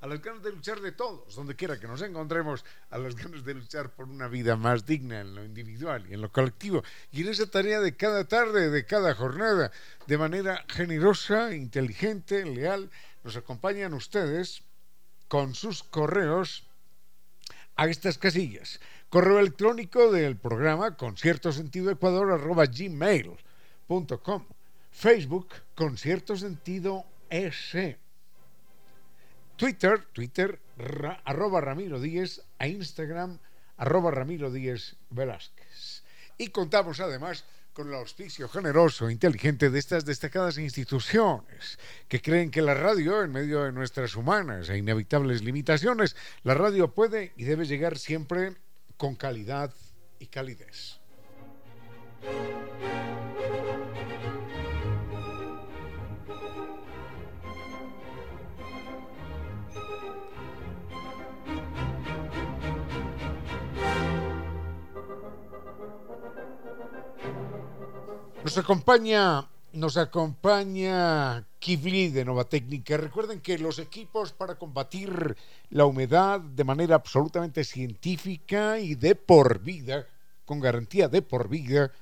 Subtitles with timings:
[0.00, 3.44] a las ganas de luchar de todos, donde quiera que nos encontremos, a las ganas
[3.44, 6.82] de luchar por una vida más digna en lo individual y en lo colectivo.
[7.12, 9.70] Y en esa tarea de cada tarde, de cada jornada,
[10.06, 12.90] de manera generosa, inteligente, leal,
[13.24, 14.62] nos acompañan ustedes
[15.28, 16.66] con sus correos
[17.76, 18.80] a estas casillas.
[19.10, 24.46] Correo electrónico del programa concierto sentido ecuador arroba gmail.com.
[24.92, 27.98] Facebook concierto sentido S
[29.60, 30.58] Twitter, Twitter,
[31.26, 33.38] arroba Ramiro Díez, a Instagram,
[33.76, 36.02] arroba Ramiro Díez Velázquez.
[36.38, 37.44] Y contamos además
[37.74, 43.22] con el auspicio generoso e inteligente de estas destacadas instituciones que creen que la radio,
[43.22, 48.56] en medio de nuestras humanas e inevitables limitaciones, la radio puede y debe llegar siempre
[48.96, 49.74] con calidad
[50.18, 51.00] y calidez.
[68.42, 72.96] Nos acompaña, nos acompaña Kivli de Nova Técnica.
[72.96, 75.36] Recuerden que los equipos para combatir
[75.68, 80.06] la humedad de manera absolutamente científica y de por vida,
[80.46, 81.92] con garantía de por vida,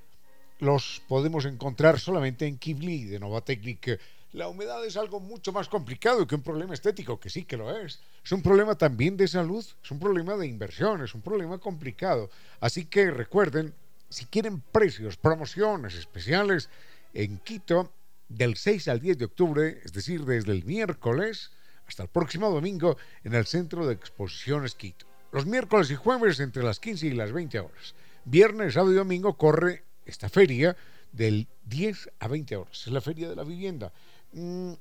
[0.60, 3.99] los podemos encontrar solamente en Kivli de Nova Técnica.
[4.32, 7.76] La humedad es algo mucho más complicado que un problema estético, que sí que lo
[7.76, 7.99] es.
[8.25, 12.31] Es un problema también de salud, es un problema de inversión, es un problema complicado.
[12.60, 13.75] Así que recuerden,
[14.08, 16.70] si quieren precios, promociones especiales
[17.14, 17.92] en Quito
[18.28, 21.50] del 6 al 10 de octubre, es decir, desde el miércoles
[21.86, 25.06] hasta el próximo domingo en el Centro de Exposiciones Quito.
[25.32, 27.94] Los miércoles y jueves entre las 15 y las 20 horas.
[28.24, 30.76] Viernes, sábado y domingo corre esta feria
[31.12, 32.86] del 10 a 20 horas.
[32.86, 33.92] Es la feria de la vivienda.
[34.32, 34.72] Mm,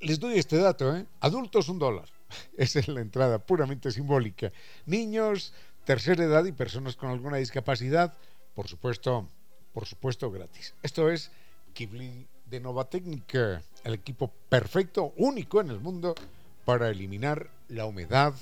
[0.00, 1.06] les doy este dato, ¿eh?
[1.20, 2.08] Adultos un dólar.
[2.56, 4.52] Esa es la entrada puramente simbólica.
[4.86, 5.52] Niños,
[5.84, 8.14] tercera edad y personas con alguna discapacidad
[8.58, 9.28] por supuesto,
[9.72, 10.74] por supuesto gratis.
[10.82, 11.30] Esto es
[11.74, 16.16] Kibli de Nova Técnica, el equipo perfecto, único en el mundo
[16.64, 18.34] para eliminar la humedad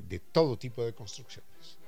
[0.00, 1.78] de todo tipo de construcciones.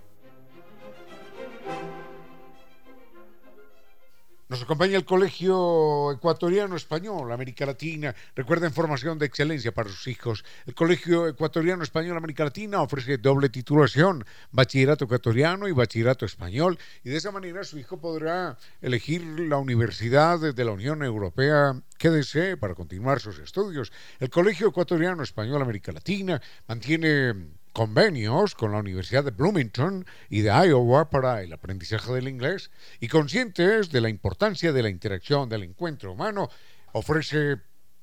[4.48, 8.14] Nos acompaña el Colegio Ecuatoriano Español América Latina.
[8.36, 10.44] Recuerden formación de excelencia para sus hijos.
[10.66, 16.78] El Colegio Ecuatoriano Español América Latina ofrece doble titulación, bachillerato ecuatoriano y bachillerato español.
[17.02, 22.10] Y de esa manera su hijo podrá elegir la universidad de la Unión Europea que
[22.10, 23.90] desee para continuar sus estudios.
[24.20, 27.34] El Colegio Ecuatoriano Español América Latina mantiene
[27.76, 32.70] convenios con la Universidad de Bloomington y de Iowa para el aprendizaje del inglés
[33.00, 36.48] y conscientes de la importancia de la interacción del encuentro humano,
[36.92, 37.58] ofrece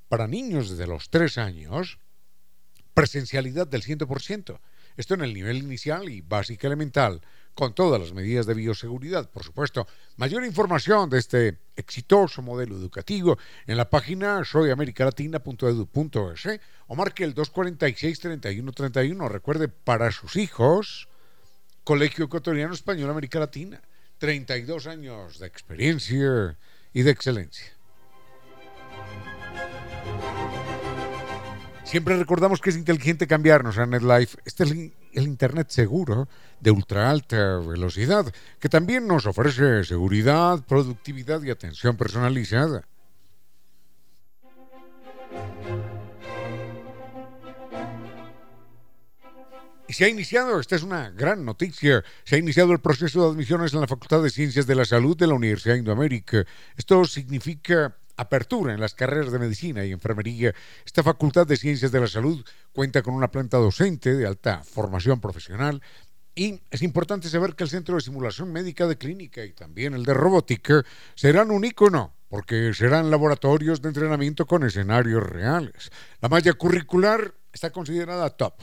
[0.08, 1.98] para niños desde los tres años
[2.94, 4.60] presencialidad del 100%.
[4.96, 7.20] Esto en el nivel inicial y básica elemental,
[7.54, 9.86] con todas las medidas de bioseguridad, por supuesto.
[10.16, 19.28] Mayor información de este exitoso modelo educativo en la página soyamericalatina.edu.es o marque el 246-3131.
[19.28, 21.08] Recuerde, para sus hijos,
[21.84, 23.80] Colegio Ecuatoriano Español América Latina.
[24.18, 26.56] 32 años de experiencia
[26.92, 27.72] y de excelencia.
[31.84, 34.38] Siempre recordamos que es inteligente cambiarnos a NetLife.
[34.44, 34.74] Este es
[35.22, 36.28] Internet seguro
[36.60, 38.26] de ultra alta velocidad,
[38.58, 42.84] que también nos ofrece seguridad, productividad y atención personalizada.
[49.94, 53.72] se ha iniciado, esta es una gran noticia, se ha iniciado el proceso de admisiones
[53.72, 56.44] en la Facultad de Ciencias de la Salud de la Universidad de Indoamérica.
[56.76, 60.54] Esto significa apertura en las carreras de medicina y enfermería.
[60.84, 65.20] Esta Facultad de Ciencias de la Salud cuenta con una planta docente de alta formación
[65.20, 65.82] profesional
[66.34, 70.04] y es importante saber que el Centro de Simulación Médica de Clínica y también el
[70.04, 70.84] de Robótica
[71.14, 75.90] serán un icono porque serán laboratorios de entrenamiento con escenarios reales.
[76.20, 78.54] La malla curricular está considerada top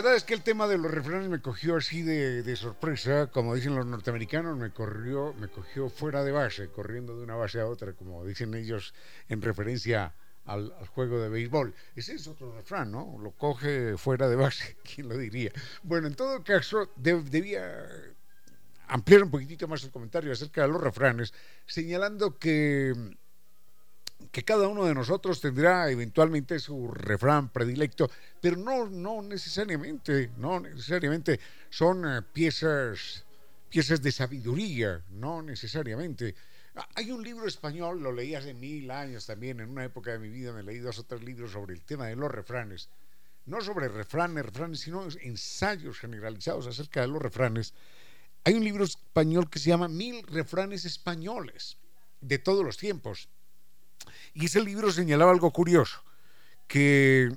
[0.00, 3.74] Verdad es que el tema de los refranes me cogió así de, sorpresa, como dicen
[3.74, 7.92] los norteamericanos, me corrió, me cogió fuera de base, corriendo de una base a otra,
[7.92, 8.94] como dicen ellos
[9.28, 10.14] en referencia
[10.46, 11.74] al, juego de béisbol.
[11.94, 13.18] Ese es otro refrán, ¿no?
[13.22, 15.52] Lo coge fuera de base, ¿quién lo diría?
[15.82, 17.86] Bueno, en todo caso, debía
[18.88, 21.34] ampliar un poquitito más el comentario acerca de los refranes,
[21.66, 22.94] señalando que
[24.30, 28.10] que cada uno de nosotros tendrá eventualmente su refrán predilecto,
[28.40, 33.24] pero no, no necesariamente, no necesariamente son eh, piezas,
[33.68, 36.34] piezas de sabiduría, no necesariamente.
[36.76, 40.20] Ah, hay un libro español, lo leí hace mil años también, en una época de
[40.20, 42.88] mi vida me leí dos o tres libros sobre el tema de los refranes,
[43.46, 47.74] no sobre refranes, refranes, sino ensayos generalizados acerca de los refranes.
[48.44, 51.78] Hay un libro español que se llama Mil refranes españoles
[52.20, 53.28] de todos los tiempos
[54.34, 56.02] y ese libro señalaba algo curioso,
[56.66, 57.30] que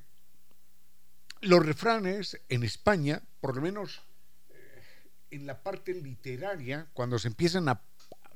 [1.41, 4.01] los refranes en España, por lo menos
[4.49, 4.81] eh,
[5.31, 7.81] en la parte literaria, cuando se empiezan a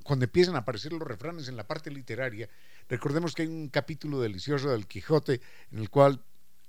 [0.02, 2.48] cuando empiezan a aparecer los refranes en la parte literaria,
[2.88, 6.22] recordemos que hay un capítulo delicioso del Quijote en el cual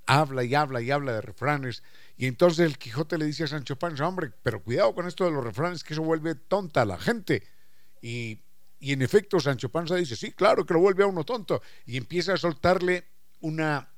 [0.06, 1.82] habla y habla y habla de refranes,
[2.18, 5.30] y entonces el Quijote le dice a Sancho Panza, hombre, pero cuidado con esto de
[5.30, 7.42] los refranes, que eso vuelve tonta a la gente.
[8.02, 8.40] Y
[8.80, 11.62] y en efecto, Sancho Panza dice, sí, claro que lo vuelve a uno tonto.
[11.84, 13.04] Y empieza a soltarle
[13.40, 13.90] una,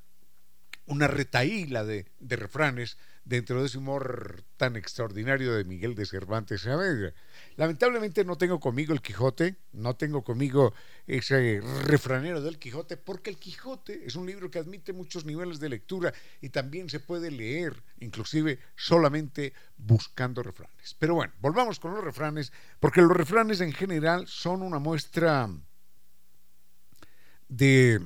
[0.85, 6.61] una retaíla de, de refranes dentro de ese humor tan extraordinario de Miguel de Cervantes
[6.61, 7.13] Saavedra.
[7.55, 10.73] Lamentablemente no tengo conmigo el Quijote, no tengo conmigo
[11.07, 15.69] ese refranero del Quijote, porque el Quijote es un libro que admite muchos niveles de
[15.69, 20.95] lectura y también se puede leer, inclusive solamente buscando refranes.
[20.99, 25.49] Pero bueno, volvamos con los refranes, porque los refranes en general son una muestra
[27.47, 28.01] de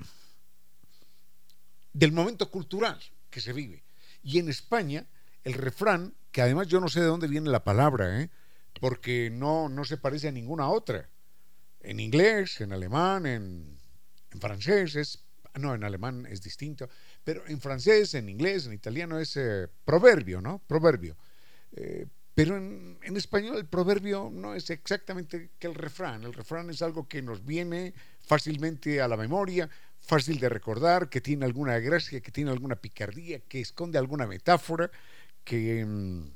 [1.94, 3.00] del momento cultural
[3.32, 3.87] que se vive.
[4.28, 5.08] Y en España,
[5.46, 8.30] el refrán, que además yo no sé de dónde viene la palabra, ¿eh?
[8.82, 11.10] porque no, no se parece a ninguna otra.
[11.80, 13.78] En inglés, en alemán, en,
[14.38, 16.90] francés, es, no, en alemán es distinto,
[17.24, 20.62] pero en francés, en inglés, en italiano es eh, proverbio, ¿no?
[20.68, 21.16] Proverbio.
[21.72, 22.06] Eh,
[22.36, 26.26] pero en, en, español el proverbio no es exactamente que el refrán.
[26.26, 29.70] El refrán es algo que nos viene fácilmente a la memoria,
[30.08, 34.90] fácil de recordar, que tiene alguna gracia, que tiene alguna picardía, que esconde alguna metáfora,
[35.44, 36.32] que, mm,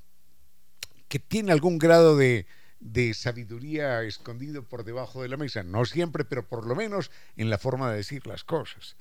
[1.08, 2.46] que tiene algún grado de,
[2.82, 5.63] de sabiduría escondido por debajo de la mesa.
[5.63, 8.98] No siempre, pero por lo menos en la forma de decir las cosas.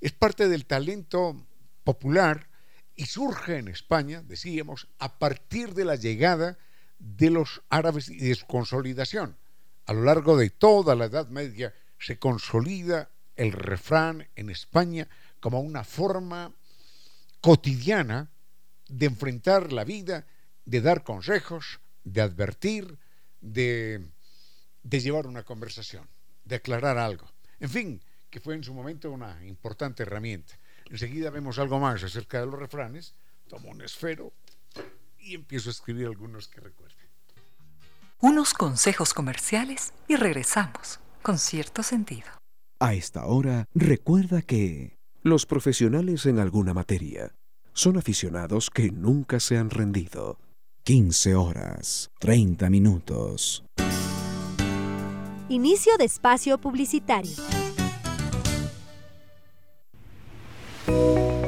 [0.00, 1.46] Es parte del talento
[1.84, 2.48] popular
[2.96, 6.58] y surge en España, decíamos, a partir de la llegada
[6.98, 9.36] de los árabes y de su consolidación.
[9.86, 15.08] A lo largo de toda la Edad Media se consolida el refrán en España
[15.40, 16.52] como una forma
[17.40, 18.28] cotidiana
[18.86, 20.26] de enfrentar la vida,
[20.66, 22.98] de dar consejos, de advertir,
[23.40, 24.10] de,
[24.82, 26.06] llevar una conversación,
[26.44, 27.32] de aclarar algo.
[27.60, 30.58] En fin, que fue en su momento una importante herramienta.
[30.90, 33.14] Enseguida vemos algo más acerca de los refranes,
[33.48, 34.34] tomo un esfero
[35.18, 37.08] y empiezo a escribir algunos que recuerden.
[38.20, 42.39] unos consejos comerciales y regresamos con cierto sentido.
[42.82, 47.34] A esta hora, recuerda que los profesionales en alguna materia
[47.74, 50.38] son aficionados que nunca se han rendido.
[50.84, 53.64] 15 horas, 30 minutos.
[55.50, 57.36] Inicio de espacio publicitario.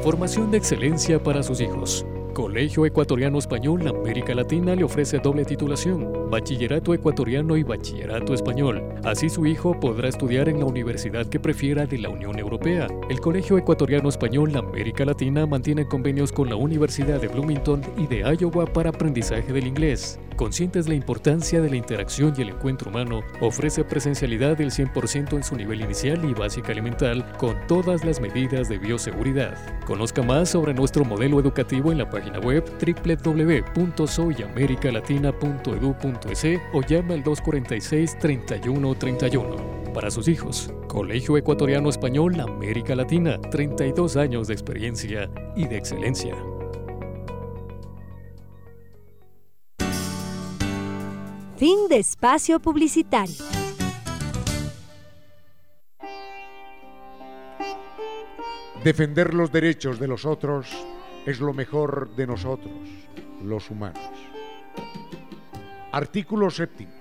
[0.02, 2.04] Formación de excelencia para sus hijos.
[2.32, 8.82] Colegio Ecuatoriano Español América Latina le ofrece doble titulación, Bachillerato Ecuatoriano y Bachillerato Español.
[9.04, 12.86] Así su hijo podrá estudiar en la universidad que prefiera de la Unión Europea.
[13.10, 18.20] El Colegio Ecuatoriano Español América Latina mantiene convenios con la Universidad de Bloomington y de
[18.20, 20.18] Iowa para aprendizaje del inglés.
[20.36, 25.34] Conscientes de la importancia de la interacción y el encuentro humano, ofrece presencialidad del 100%
[25.34, 29.54] en su nivel inicial y básica elemental con todas las medidas de bioseguridad.
[29.84, 32.64] Conozca más sobre nuestro modelo educativo en la página web
[33.74, 39.92] www.soyamericalatina.edu.es o llame al 246-3131.
[39.92, 46.34] Para sus hijos, Colegio Ecuatoriano Español América Latina, 32 años de experiencia y de excelencia.
[51.56, 53.44] Fin de espacio publicitario.
[58.82, 60.66] Defender los derechos de los otros
[61.26, 62.72] es lo mejor de nosotros,
[63.42, 64.02] los humanos.
[65.92, 66.92] Artículo séptimo.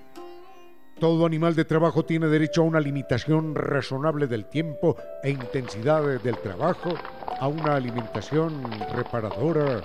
[1.00, 6.38] Todo animal de trabajo tiene derecho a una limitación razonable del tiempo e intensidad del
[6.38, 6.94] trabajo,
[7.40, 8.62] a una alimentación
[8.94, 9.82] reparadora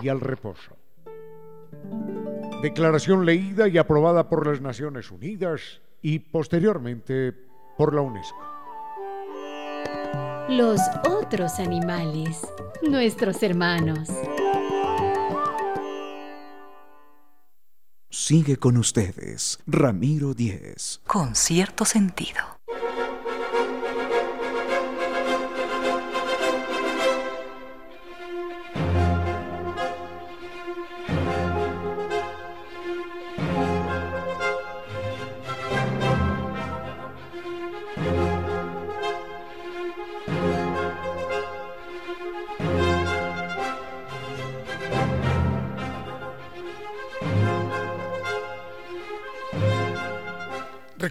[0.00, 0.74] y al reposo.
[2.62, 7.34] Declaración leída y aprobada por las Naciones Unidas y posteriormente
[7.76, 8.57] por la UNESCO.
[10.48, 12.40] Los otros animales,
[12.80, 14.08] nuestros hermanos.
[18.08, 21.02] Sigue con ustedes, Ramiro Díez.
[21.06, 22.57] Con cierto sentido.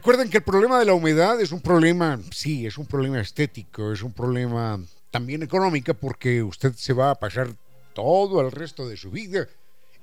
[0.08, 3.92] Recuerden que el problema de la humedad es un problema, sí, es un problema estético,
[3.92, 4.80] es un problema
[5.12, 7.50] también económico porque usted se va a pasar
[7.94, 9.50] todo el resto de su vida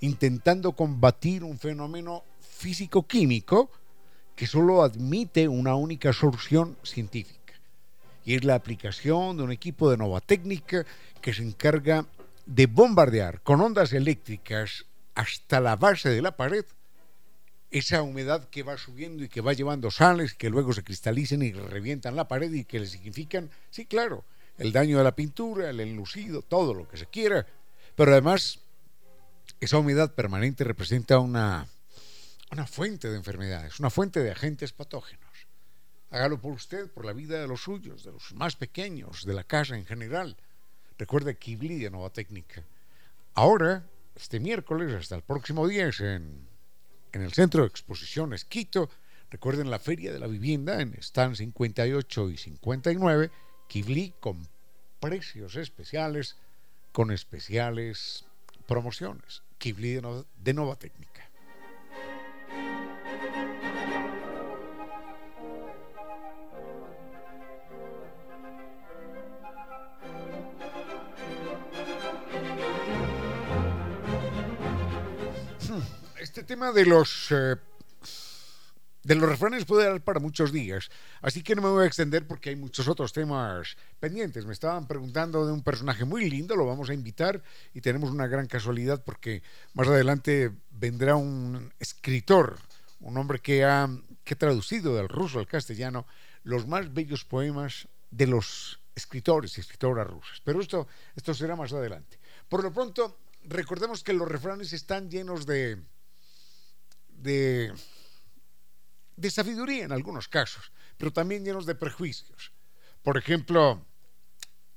[0.00, 3.70] intentando combatir un fenómeno físico-químico
[4.36, 7.54] que solo admite una única solución científica
[8.26, 10.84] y es la aplicación de un equipo de nova técnica
[11.22, 12.04] que se encarga
[12.44, 14.84] de bombardear con ondas eléctricas
[15.14, 16.66] hasta la base de la pared
[17.74, 21.50] esa humedad que va subiendo y que va llevando sales que luego se cristalizan y
[21.50, 24.24] revientan la pared y que le significan, sí, claro,
[24.58, 27.44] el daño de la pintura, el enlucido, todo lo que se quiera,
[27.96, 28.60] pero además
[29.58, 31.66] esa humedad permanente representa una,
[32.52, 35.24] una fuente de enfermedades, una fuente de agentes patógenos.
[36.10, 39.42] Hágalo por usted, por la vida de los suyos, de los más pequeños, de la
[39.42, 40.36] casa en general.
[40.96, 42.62] Recuerde Kibli de Nueva Técnica.
[43.34, 46.53] Ahora, este miércoles, hasta el próximo día, en
[47.14, 48.90] en el Centro de Exposiciones Quito.
[49.30, 53.30] Recuerden la Feria de la Vivienda en Stan 58 y 59,
[53.68, 54.46] Kibli con
[55.00, 56.36] precios especiales,
[56.92, 58.24] con especiales
[58.66, 59.42] promociones.
[59.58, 61.13] Kibli de, de Nova Técnica.
[76.44, 77.56] Este tema de los eh,
[79.02, 80.90] de los refranes puede dar para muchos días,
[81.22, 84.44] así que no me voy a extender porque hay muchos otros temas pendientes.
[84.44, 88.26] Me estaban preguntando de un personaje muy lindo, lo vamos a invitar y tenemos una
[88.26, 92.58] gran casualidad porque más adelante vendrá un escritor,
[93.00, 93.88] un hombre que ha,
[94.22, 96.06] que ha traducido del ruso al castellano
[96.42, 100.42] los más bellos poemas de los escritores y escritoras rusas.
[100.44, 102.18] Pero esto, esto será más adelante.
[102.50, 105.78] Por lo pronto, recordemos que los refranes están llenos de
[107.16, 107.72] de,
[109.30, 112.52] sabiduría en algunos casos, pero también llenos de prejuicios.
[113.02, 113.86] Por ejemplo,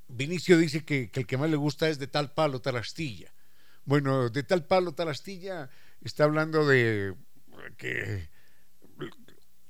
[0.08, 3.34] Vinicio dice que, que, el que más le gusta es de tal palo, tal astilla.
[3.86, 5.70] Bueno, de tal palo, tal astilla
[6.02, 7.16] está hablando de
[7.78, 8.30] que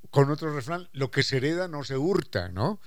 [0.09, 2.79] con otro refrán, lo que se hereda no se hurta, ¿no?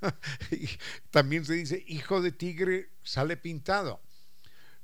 [1.10, 4.00] también se dice, hijo de tigre sale pintado.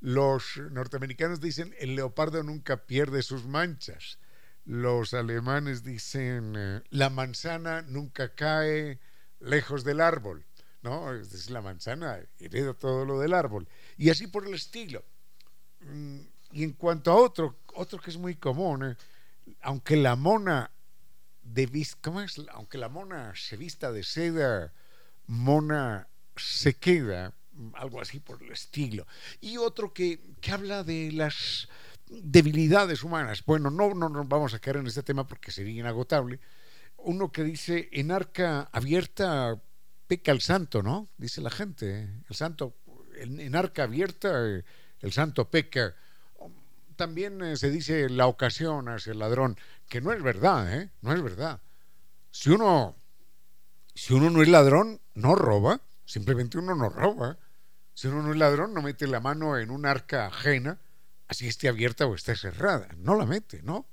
[0.00, 4.18] Los norteamericanos dicen, el leopardo nunca pierde sus manchas.
[4.64, 9.00] los alemanes dicen, eh, la manzana nunca cae
[9.40, 10.44] lejos del árbol,
[10.82, 11.12] ¿no?
[11.14, 13.66] Es la manzana hereda todo lo del árbol.
[13.96, 15.02] Y así por el estilo.
[15.80, 16.20] Mm,
[16.52, 18.96] y en cuanto a otro, otro que es muy común, eh,
[19.62, 20.70] aunque la mona
[21.42, 22.20] de ¿cómo?
[22.52, 24.72] Aunque la mona se vista de seda,
[25.26, 27.34] mona se queda,
[27.74, 29.06] algo así por el estilo.
[29.40, 31.68] Y otro que, que habla de las
[32.10, 33.44] debilidades humanas.
[33.44, 36.40] Bueno, no, no nos vamos a caer en este tema porque sería inagotable.
[36.98, 39.60] Uno que dice, en arca abierta
[40.06, 41.08] peca el santo, ¿no?
[41.16, 42.10] Dice la gente.
[42.28, 42.74] El santo,
[43.14, 44.64] en, arca abierta, eh,
[45.00, 45.94] el santo peca.
[46.96, 49.56] También eh, se dice la ocasión hacia el ladrón,
[49.88, 50.90] que no es verdad, ¿eh?
[51.00, 51.60] No es verdad.
[52.30, 52.96] Si uno,
[53.94, 55.80] si uno no es ladrón, no roba.
[56.04, 57.38] Simplemente uno no roba.
[58.00, 60.80] Si uno no es ladrón, no mete la mano en un arca ajena
[61.28, 62.88] así esté abierta o esté cerrada.
[62.96, 63.84] No la mete, ¿no?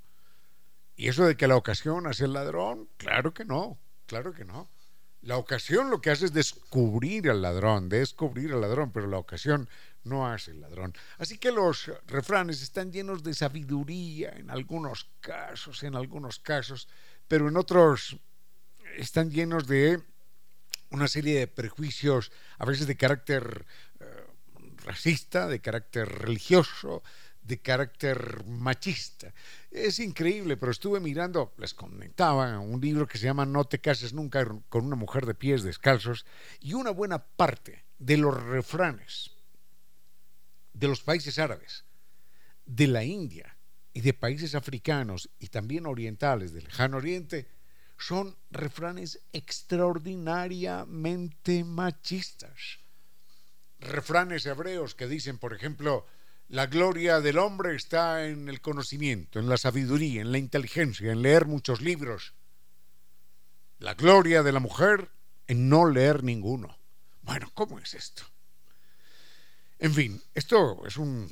[0.96, 4.70] Y eso de que la ocasión hace el ladrón, claro que no, claro que no.
[5.24, 9.68] La ocasión lo que hace es descubrir al ladrón, descubrir al ladrón, pero la ocasión
[10.06, 10.94] no hace el ladrón.
[11.18, 16.88] Así que los refranes están llenos de sabiduría en algunos casos, en algunos casos,
[17.28, 18.18] pero en otros
[18.96, 20.02] están llenos de
[20.90, 23.66] una serie de prejuicios, a veces de carácter
[24.88, 27.04] racista, de carácter religioso,
[27.42, 29.34] de carácter machista.
[29.72, 34.14] Es increíble, pero estuve mirando, les comentaba, un libro que se llama No te cases
[34.14, 36.26] nunca con una mujer de pies descalzos,
[36.60, 39.32] y una buena parte de los refranes
[40.74, 41.86] de los países árabes,
[42.66, 43.58] de la India
[43.94, 47.48] y de países africanos y también orientales del lejano oriente,
[47.98, 52.78] son refranes extraordinariamente machistas.
[53.80, 56.06] Refranes hebreos que dicen, por ejemplo,
[56.50, 61.22] la gloria del hombre está en el conocimiento, en la sabiduría, en la inteligencia, en
[61.22, 62.34] leer muchos libros.
[63.80, 65.12] La gloria de la mujer
[65.48, 66.78] en no leer ninguno.
[67.22, 68.24] Bueno, ¿cómo es esto?
[69.80, 71.30] En fin, esto es un,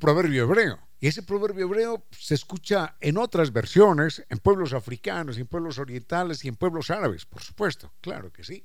[0.00, 0.78] proverbio hebreo.
[1.00, 6.44] Y ese proverbio hebreo se escucha en otras versiones, en pueblos africanos, en pueblos orientales
[6.44, 8.62] y en pueblos árabes, por supuesto, claro que sí.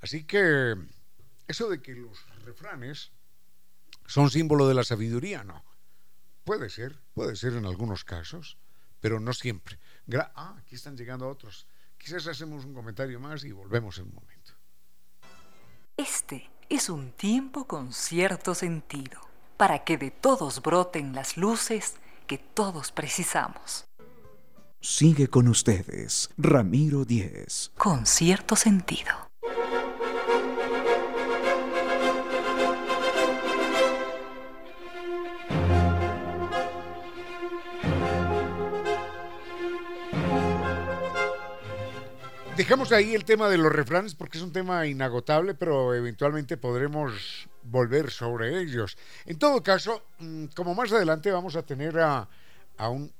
[0.00, 0.74] Así que
[1.48, 3.12] eso de que los refranes
[4.06, 5.44] ¿Son símbolo de la sabiduría?
[5.44, 5.64] No.
[6.44, 8.56] Puede ser, puede ser en algunos casos,
[9.00, 9.78] pero no siempre.
[10.34, 11.66] ah, aquí están llegando otros.
[11.98, 14.52] Quizás hacemos un comentario más y volvemos en un momento.
[15.96, 19.20] Este es un tiempo con cierto sentido,
[19.56, 23.86] para que de todos broten las luces que todos precisamos.
[24.80, 27.72] Sigue con ustedes, Ramiro Díez.
[27.76, 29.25] Con cierto sentido.
[42.56, 47.46] Dejamos ahí el tema de los refranes porque es un tema inagotable, pero eventualmente podremos
[47.64, 48.96] volver sobre ellos.
[49.26, 52.26] En todo caso, mm, como más adelante vamos a tener a,
[52.78, 53.12] un...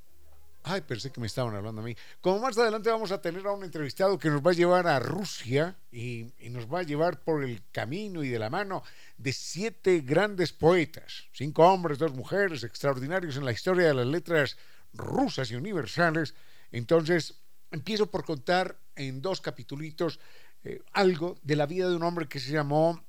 [0.62, 1.94] Ay, pensé que me estaban hablando a mí.
[2.22, 4.98] Como más adelante vamos a tener a un entrevistado que nos va a llevar a
[5.00, 8.82] Rusia y, y nos va a llevar por el camino y de la mano
[9.18, 14.56] de siete grandes poetas, cinco hombres, dos mujeres, extraordinarios en la historia de las letras
[14.94, 16.34] rusas y universales.
[16.72, 17.34] Entonces,
[17.70, 20.18] empiezo por contar en dos capitulitos
[20.64, 23.04] eh, algo de la vida de un hombre que se llamó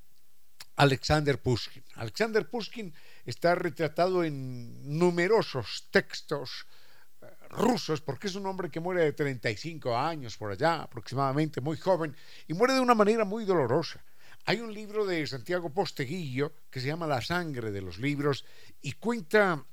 [0.76, 1.82] Alexander Pushkin.
[1.96, 6.66] Alexander Pushkin está retratado en numerosos textos
[7.20, 11.76] eh, rusos, porque es un hombre que muere de 35 años por allá, aproximadamente, muy
[11.76, 12.14] joven,
[12.46, 14.04] y muere de una manera muy dolorosa.
[14.44, 18.44] Hay un libro de Santiago Posteguillo que se llama La sangre de los libros
[18.80, 19.64] y cuenta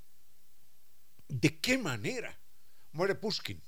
[1.28, 2.36] de qué manera
[2.94, 3.62] muere Pushkin.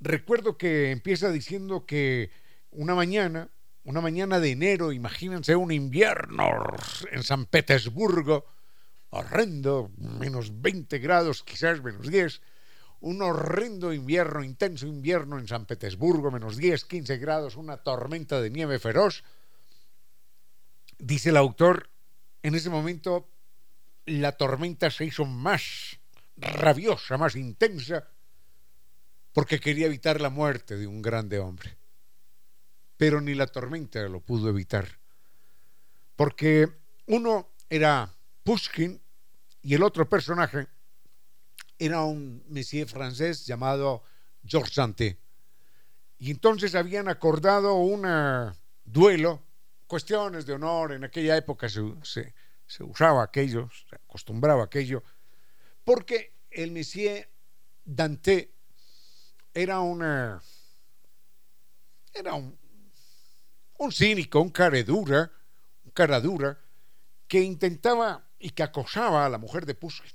[0.00, 2.30] Recuerdo que empieza diciendo que
[2.70, 3.50] una mañana,
[3.84, 6.50] una mañana de enero, imagínense un invierno
[7.12, 8.46] en San Petersburgo,
[9.10, 12.40] horrendo, menos 20 grados, quizás menos 10,
[13.00, 18.50] un horrendo invierno, intenso invierno en San Petersburgo, menos 10, 15 grados, una tormenta de
[18.50, 19.22] nieve feroz.
[20.98, 21.90] Dice el autor,
[22.42, 23.28] en ese momento
[24.06, 25.98] la tormenta se hizo más
[26.36, 28.08] rabiosa, más intensa,
[29.32, 31.76] porque quería evitar la muerte de un grande hombre.
[32.96, 34.98] Pero ni la tormenta lo pudo evitar,
[36.16, 36.68] porque
[37.06, 39.00] uno era Pushkin
[39.62, 40.66] y el otro personaje
[41.78, 44.02] era un monsieur francés llamado
[44.44, 45.18] Georges Santé.
[46.18, 48.06] Y entonces habían acordado un
[48.84, 49.42] duelo,
[49.86, 51.82] cuestiones de honor, en aquella época se,
[52.66, 55.02] se usaba aquello, se acostumbraba aquello,
[55.84, 57.28] porque el monsieur
[57.84, 58.52] Dante
[59.54, 60.40] era una
[62.14, 62.58] era un,
[63.78, 65.30] un cínico, un caredura,
[65.84, 66.58] un caradura
[67.26, 70.12] que intentaba y que acosaba a la mujer de Pushkin.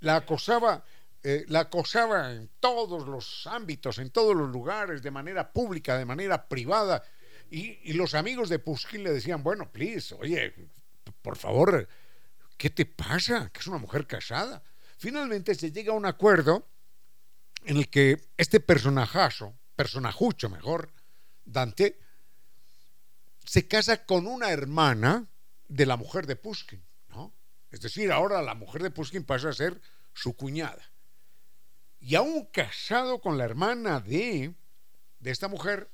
[0.00, 0.84] La acosaba,
[1.22, 6.04] eh, la acosaba en todos los ámbitos, en todos los lugares, de manera pública, de
[6.04, 7.02] manera privada.
[7.50, 10.54] Y, y los amigos de Pushkin le decían, bueno, please, oye,
[11.22, 11.88] por favor,
[12.56, 13.50] ¿qué te pasa?
[13.50, 14.62] Que es una mujer casada.
[14.96, 16.66] Finalmente se llega a un acuerdo
[17.68, 20.90] en el que este personajazo, personajucho mejor,
[21.44, 21.98] Dante,
[23.44, 25.26] se casa con una hermana
[25.68, 27.34] de la mujer de Pushkin, ¿no?
[27.70, 29.78] Es decir, ahora la mujer de Pushkin pasa a ser
[30.14, 30.90] su cuñada.
[32.00, 34.54] Y aún casado con la hermana de,
[35.20, 35.90] de esta mujer,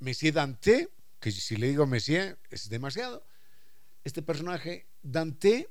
[0.00, 0.90] Monsieur Dante,
[1.20, 3.24] que si le digo Monsieur es demasiado,
[4.02, 5.70] este personaje, Dante,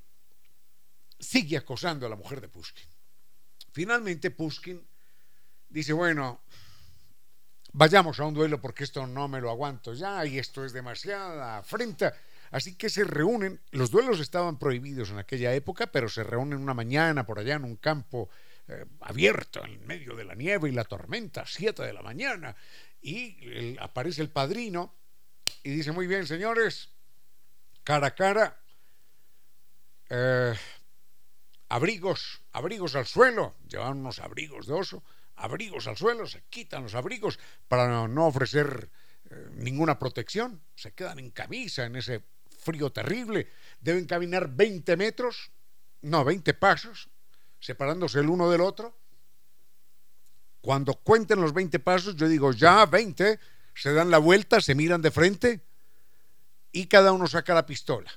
[1.20, 2.88] sigue acosando a la mujer de Pushkin.
[3.74, 4.82] Finalmente Pushkin
[5.76, 6.40] dice, bueno,
[7.74, 11.58] vayamos a un duelo porque esto no me lo aguanto ya y esto es demasiada
[11.58, 12.14] afrenta.
[12.50, 16.74] Así que se reúnen, los duelos estaban prohibidos en aquella época, pero se reúnen una
[16.74, 18.30] mañana por allá en un campo
[18.70, 22.56] eh, abierto, en medio de la nieve y la tormenta, siete de la mañana,
[23.02, 24.96] y aparece el padrino
[25.62, 26.90] y dice, muy bien, señores,
[27.84, 28.58] cara a cara,
[30.10, 30.54] eh,
[31.68, 35.04] abrigos, abrigos al suelo, llevan unos abrigos de oso,
[35.36, 38.90] abrigos al suelo, se quitan los abrigos para no ofrecer
[39.30, 42.24] eh, ninguna protección, se quedan en camisa en ese
[42.60, 45.52] frío terrible, deben caminar 20 metros,
[46.02, 47.10] no, 20 pasos,
[47.60, 48.98] separándose el uno del otro.
[50.62, 53.40] Cuando cuenten los 20 pasos, yo digo, ya 20,
[53.74, 55.62] se dan la vuelta, se miran de frente
[56.72, 58.12] y cada uno saca la pistola.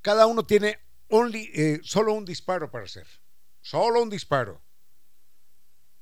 [0.00, 0.78] Cada uno tiene
[1.08, 3.06] only, eh, solo un disparo para hacer,
[3.60, 4.62] solo un disparo.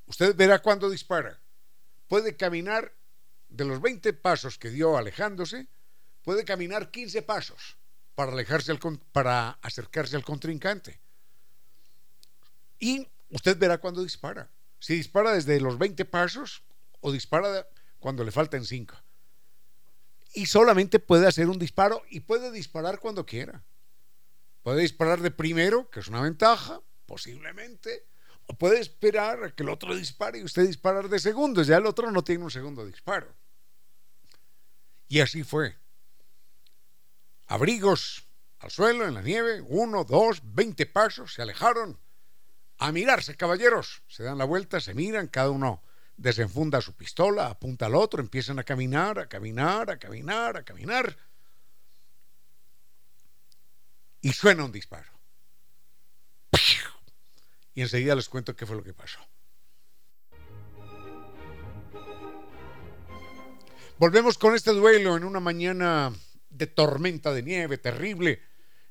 [0.07, 1.41] Usted verá cuándo dispara.
[2.09, 2.95] Puede caminar
[3.49, 5.69] de los 20 pasos que dio alejándose,
[6.23, 7.77] puede caminar 15 pasos
[8.15, 8.77] para, alejarse
[9.13, 11.01] para acercarse al contrincante.
[12.79, 14.51] Y usted verá cuándo dispara.
[14.81, 16.63] Si dispara desde los 20 pasos
[17.01, 17.67] o dispara
[17.99, 18.95] cuando le faltan 5.
[20.35, 23.63] Y solamente puede hacer un disparo y puede disparar cuando quiera.
[24.63, 28.05] Puede disparar de primero, que es una ventaja, posiblemente,
[28.47, 31.67] o puede esperar a que el otro dispare y usted disparar de segundos.
[31.67, 33.33] Ya el otro no tiene un segundo disparo.
[35.09, 35.77] Y así fue.
[37.47, 38.27] Abrigos
[38.59, 41.99] al suelo, en la nieve, uno, dos, veinte pasos, se alejaron.
[42.79, 44.03] A mirarse, caballeros.
[44.09, 45.83] Se dan la vuelta, se miran, cada uno
[46.17, 51.17] desenfunda su pistola, apunta al otro, empiezan a caminar, a caminar, a caminar, a caminar.
[54.21, 55.15] Y suena un disparo
[57.75, 59.21] y enseguida les cuento qué fue lo que pasó.
[63.99, 66.13] Volvemos con este duelo en una mañana
[66.51, 68.41] de tormenta de nieve terrible.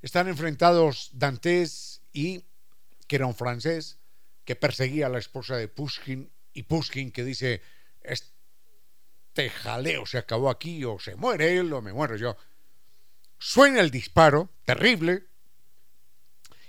[0.01, 2.45] Están enfrentados Dantes y,
[3.07, 3.99] que era un francés,
[4.45, 7.61] que perseguía a la esposa de Pushkin, y Pushkin que dice,
[8.01, 12.37] este jaleo se acabó aquí, o se muere él, o me muero yo.
[13.39, 15.27] Suena el disparo, terrible,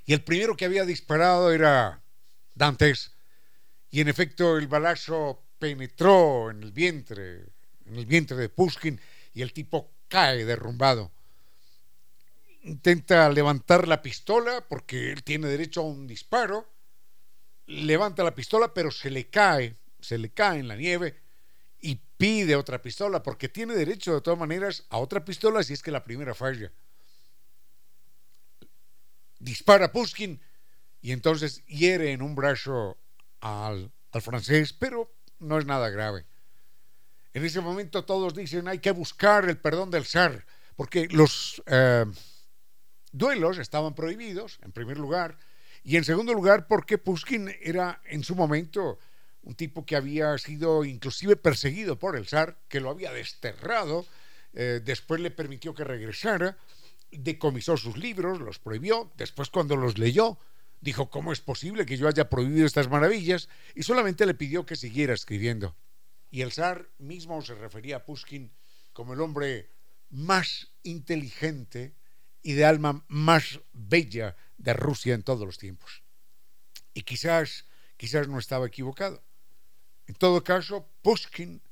[0.06, 2.03] y el primero que había disparado era
[2.54, 3.12] Dantes,
[3.90, 7.46] y en efecto el balazo penetró en el vientre,
[7.86, 9.00] en el vientre de Pushkin,
[9.32, 11.10] y el tipo cae derrumbado.
[12.62, 16.66] Intenta levantar la pistola porque él tiene derecho a un disparo.
[17.66, 21.16] Levanta la pistola, pero se le cae, se le cae en la nieve
[21.80, 25.82] y pide otra pistola porque tiene derecho de todas maneras a otra pistola si es
[25.82, 26.72] que la primera falla.
[29.38, 30.40] Dispara Pushkin
[31.04, 32.96] y entonces hiere en un brazo
[33.40, 36.24] al, francés, pero no es nada grave.
[37.34, 42.06] En ese momento todos dicen hay que buscar el perdón del zar, porque los eh,
[43.12, 45.36] duelos estaban prohibidos, en primer lugar,
[45.82, 48.98] y en segundo lugar porque Pushkin era en su momento
[49.42, 54.06] un tipo que había sido inclusive perseguido por el zar, que lo había desterrado,
[54.54, 56.56] eh, después le permitió que regresara,
[57.10, 60.38] decomisó sus libros, los prohibió, después cuando los leyó,
[60.84, 63.48] Dijo, ¿cómo es posible que yo haya prohibido estas maravillas?
[63.74, 65.74] Y solamente le pidió que siguiera escribiendo.
[66.30, 68.52] Y el zar mismo se refería a Pushkin
[68.92, 69.70] como el hombre
[70.10, 71.94] más inteligente
[72.42, 76.02] y de alma más bella de Rusia en todos los tiempos.
[76.92, 77.64] Y quizás,
[77.96, 79.24] quizás no estaba equivocado.
[80.06, 81.62] En todo caso, Pushkin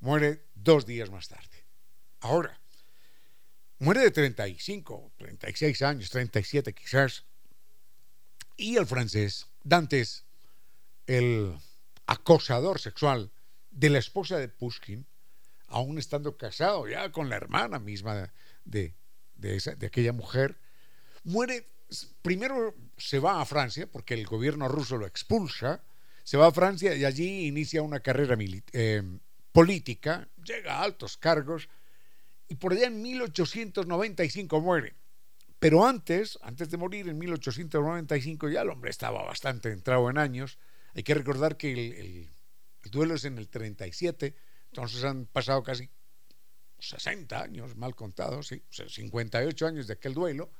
[0.00, 1.66] muere dos días más tarde.
[2.20, 2.58] Ahora,
[3.80, 7.26] muere de 35, 36 años, 37 quizás,
[8.62, 10.24] y el francés, Dantes,
[11.06, 11.52] el
[12.06, 13.32] acosador sexual
[13.70, 15.04] de la esposa de Pushkin,
[15.66, 18.32] aún estando casado ya con la hermana misma
[18.64, 18.94] de,
[19.34, 20.58] de, aquella mujer,
[21.24, 21.66] muere,
[22.22, 25.82] primero se va a Francia, porque el gobierno ruso lo expulsa,
[26.22, 28.36] se va a Francia y allí inicia una carrera
[28.72, 29.02] eh,
[29.50, 31.68] política, llega a altos cargos,
[32.48, 34.94] y por allá en 1895 muere.
[35.62, 40.58] Pero antes, antes de morir en 1895, ya el hombre estaba bastante entrado en años.
[40.92, 42.32] Hay que recordar que el,
[42.82, 44.34] el duelo es en el 37,
[44.70, 45.88] entonces han pasado casi
[46.80, 50.50] 60 años, mal contados, sí, 58 años de aquel duelo.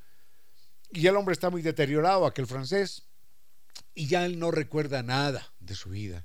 [0.92, 3.08] Y ya el hombre está muy deteriorado, aquel francés,
[3.96, 6.24] y ya él no recuerda nada de su vida.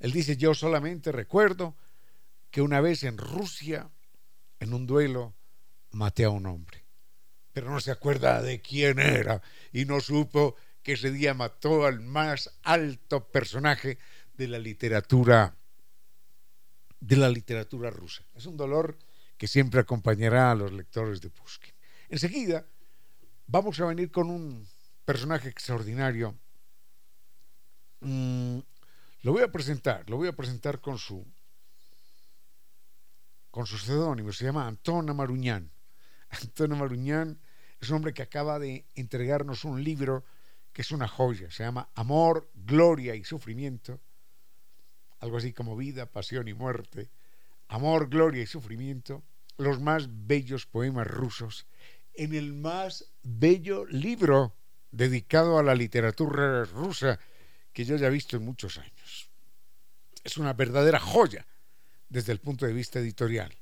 [0.00, 1.78] Él dice, yo solamente recuerdo
[2.50, 3.90] que una vez en Rusia,
[4.60, 5.34] en un duelo,
[5.92, 6.81] maté a un hombre.
[7.52, 12.00] Pero no se acuerda de quién era y no supo que ese día mató al
[12.00, 13.98] más alto personaje
[14.34, 15.56] de la literatura
[17.02, 18.22] de la literatura rusa.
[18.34, 18.96] Es un dolor
[19.36, 21.74] que siempre acompañará a los lectores de Pushkin.
[22.08, 22.64] Enseguida
[23.48, 24.68] vamos a venir con un
[25.04, 26.38] personaje extraordinario.
[28.00, 28.58] Mm,
[29.22, 31.26] lo voy a presentar, lo voy a presentar con su
[33.50, 35.71] con su seudónimo, se llama Antona Maruñán.
[36.32, 37.40] Antona Maruñán
[37.80, 40.24] es un hombre que acaba de entregarnos un libro
[40.72, 44.00] que es una joya, se llama Amor, Gloria y Sufrimiento
[45.22, 47.08] algo así como vida, pasión y muerte,
[47.68, 49.22] amor, gloria y sufrimiento,
[49.56, 51.66] los más bellos poemas rusos,
[52.14, 54.56] en el más bello libro
[54.90, 57.20] dedicado a la literatura rusa
[57.72, 59.30] que yo haya visto en muchos años.
[60.24, 61.46] Es una verdadera joya
[62.08, 63.56] desde el punto de vista editorial.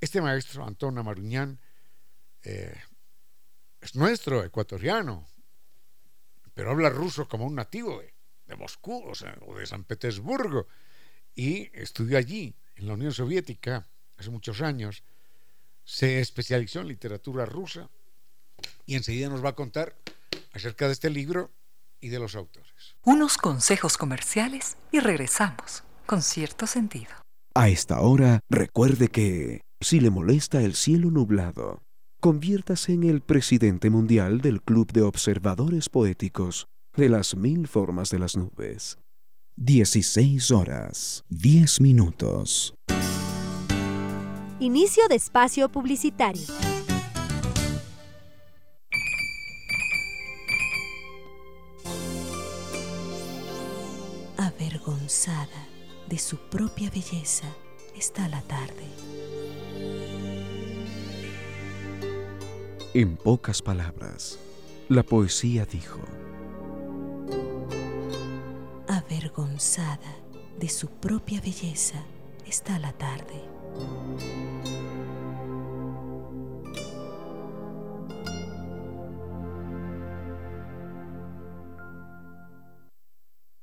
[0.00, 1.58] Este maestro, Antona Maruñán,
[2.42, 2.76] eh,
[3.80, 5.26] es nuestro, ecuatoriano,
[6.54, 8.14] pero habla ruso como un nativo de,
[8.46, 10.66] de Moscú o, sea, o de San Petersburgo
[11.34, 15.04] y estudió allí, en la Unión Soviética, hace muchos años.
[15.84, 17.88] Se especializó en literatura rusa
[18.86, 19.96] y enseguida nos va a contar
[20.52, 21.50] acerca de este libro
[22.00, 22.96] y de los autores.
[23.04, 27.12] Unos consejos comerciales y regresamos con cierto sentido.
[27.54, 31.82] A esta hora, recuerde que si le molesta el cielo nublado,
[32.20, 38.18] conviértase en el presidente mundial del Club de Observadores Poéticos de las mil formas de
[38.18, 38.98] las nubes.
[39.56, 42.74] 16 horas, 10 minutos.
[44.58, 46.42] Inicio de espacio publicitario.
[54.36, 55.68] Avergonzada
[56.08, 57.46] de su propia belleza
[57.94, 59.07] está la tarde.
[62.94, 64.38] En pocas palabras,
[64.88, 66.00] la poesía dijo,
[68.88, 70.16] avergonzada
[70.58, 72.02] de su propia belleza
[72.46, 73.44] está la tarde.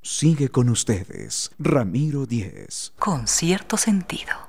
[0.04, 2.94] Sigue con ustedes, Ramiro Díez.
[3.00, 4.45] Con cierto sentido.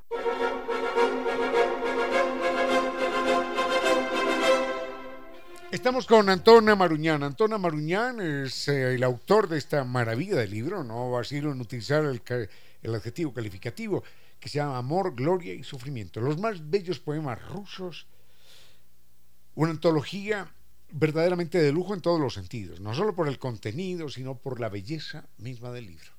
[5.72, 7.24] Estamos con Antona Maruñán.
[7.24, 11.42] Antona Maruñán es eh, el autor de esta maravilla de libro, no va a ser
[11.42, 12.22] en utilizar el,
[12.82, 14.04] el, adjetivo calificativo,
[14.38, 16.20] que se llama Amor, Gloria y Sufrimiento.
[16.20, 18.06] Los más bellos poemas rusos,
[19.56, 20.52] una antología
[20.92, 24.68] verdaderamente de lujo en todos los sentidos, no solo por el contenido, sino por la
[24.68, 26.12] belleza misma del libro.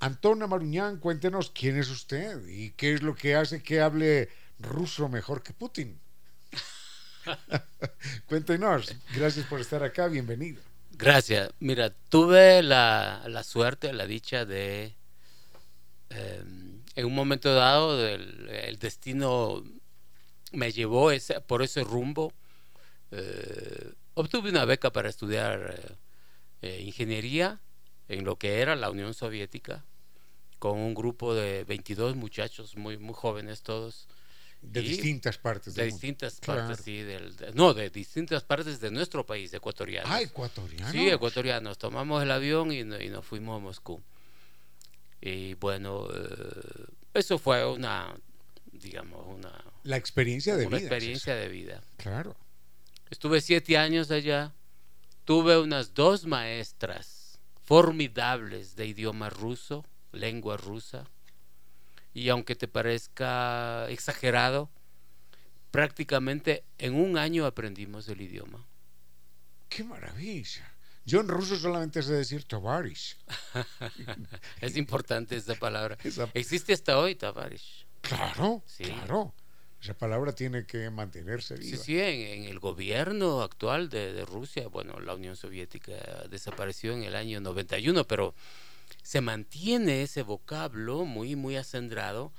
[0.00, 5.08] Antona Maruñán, cuéntenos quién es usted y qué es lo que hace que hable ruso
[5.08, 6.00] mejor que Putin.
[8.26, 10.62] Cuéntenos, gracias por estar acá, bienvenido.
[10.92, 11.50] Gracias.
[11.60, 14.94] Mira, tuve la, la suerte, la dicha de,
[16.10, 19.64] em, en un momento dado, el, destino
[20.52, 22.32] me llevó ese, por ese rumbo.
[23.10, 25.96] Eh, obtuve una beca para estudiar eh,
[26.62, 27.60] eh, ingeniería
[28.08, 29.84] en lo que era la Unión Soviética,
[30.58, 34.08] con un grupo de 22 muchachos muy, muy jóvenes todos
[34.62, 39.52] de distintas partes de distintas partes sí del, no de distintas partes de nuestro país
[39.54, 41.78] ecuatoriano ah ecuatoriano sí ecuatorianos.
[41.78, 44.00] Tomamos el avión y, nos fuimos a Moscú.
[45.20, 48.14] Y bueno eh, eso fue una
[48.72, 51.82] digamos una la experiencia de una experiencia de vida.
[51.96, 52.36] Claro.
[53.08, 54.52] Estuve siete años allá.
[55.24, 61.06] Tuve unas dos maestras formidables de idioma ruso lengua rusa
[62.12, 64.70] y aunque te parezca exagerado,
[65.70, 68.66] prácticamente en un año aprendimos el idioma.
[69.68, 70.74] ¡Qué maravilla!
[71.04, 73.16] Yo en ruso solamente sé decir tovarish.
[74.60, 75.96] es importante esa palabra.
[76.34, 77.86] Existe hasta hoy tovarish.
[78.00, 79.34] Claro, claro.
[79.80, 81.78] Esa palabra tiene que mantenerse viva.
[81.78, 85.92] Sí, sí, en, el gobierno actual de, Rusia, bueno, la Unión Soviética
[86.28, 88.34] desapareció en el año 91, pero
[89.02, 92.32] se mantiene ese vocablo muy, muy acendrado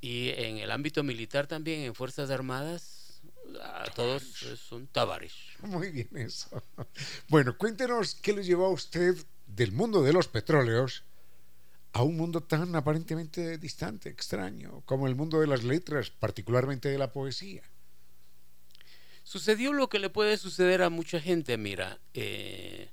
[0.00, 3.20] y en el ámbito militar también, en Fuerzas Armadas,
[3.62, 4.22] a todos
[4.56, 5.58] son tabarish.
[5.62, 6.62] Muy bien eso.
[7.28, 11.04] Bueno, cuéntenos qué le llevó a usted del mundo de los petróleos
[11.92, 16.98] a un mundo tan aparentemente distante, extraño, como el mundo de las letras, particularmente de
[16.98, 17.62] la poesía.
[19.24, 21.98] Sucedió lo que le puede suceder a mucha gente, mira.
[22.14, 22.90] Eh,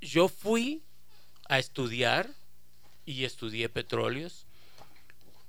[0.00, 0.82] yo fui
[1.48, 2.30] a estudiar
[3.06, 4.46] y estudié petróleos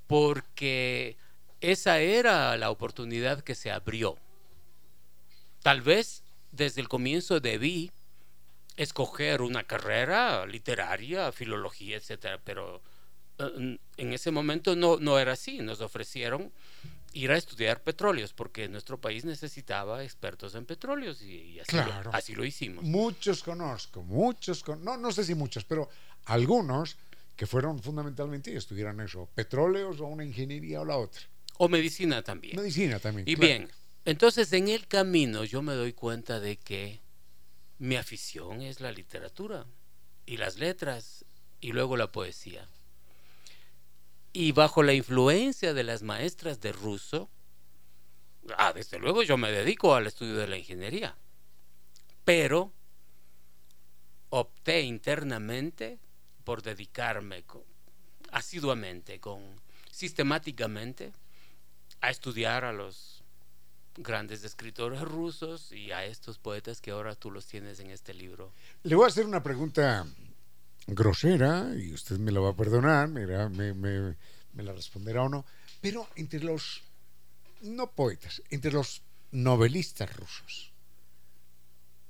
[0.08, 1.18] porque
[1.62, 4.18] esa era la oportunidad que se abrió.
[5.64, 7.92] Tal vez desde el comienzo debí
[8.78, 12.82] escoger una carrera literaria, filología, etcétera, pero
[13.40, 15.60] eh, en ese momento no, no era así.
[15.60, 16.52] Nos ofrecieron
[17.16, 22.36] ir a estudiar petróleos porque nuestro país necesitaba expertos en petróleos y, así, lo, así,
[22.36, 22.84] lo, hicimos.
[22.84, 25.90] Muchos conozco, muchos, no, no sé si muchos, pero
[26.26, 26.98] algunos
[27.38, 31.22] que fueron fundamentalmente y estudiaron eso, petróleos o una ingeniería o la otra.
[31.58, 32.58] O medicina también.
[32.58, 33.28] Medicina también.
[33.28, 33.70] Y bien,
[34.04, 37.00] entonces en el camino yo me doy cuenta de que
[37.80, 39.66] mi afición es la literatura
[40.26, 41.24] y las letras
[41.62, 42.68] y luego la poesía.
[44.36, 47.30] Y bajo la influencia de las maestras de ruso,
[48.58, 51.16] ah, desde luego yo me dedico al estudio de la ingeniería,
[52.26, 52.74] pero
[54.32, 56.00] opté internamente
[56.44, 57.46] por dedicarme
[58.34, 59.42] asiduamente, con,
[59.90, 61.14] sistemáticamente,
[62.02, 63.24] a estudiar a los
[63.96, 68.52] grandes escritores rusos y a estos poetas que ahora tú los tienes en este libro.
[68.84, 70.06] Le voy a hacer una pregunta
[70.88, 73.26] grosera y usted me la va a perdonar, me,
[73.74, 75.46] me, la responderá o no,
[75.82, 76.82] pero entre los,
[77.62, 80.72] no poetas, entre los novelistas rusos,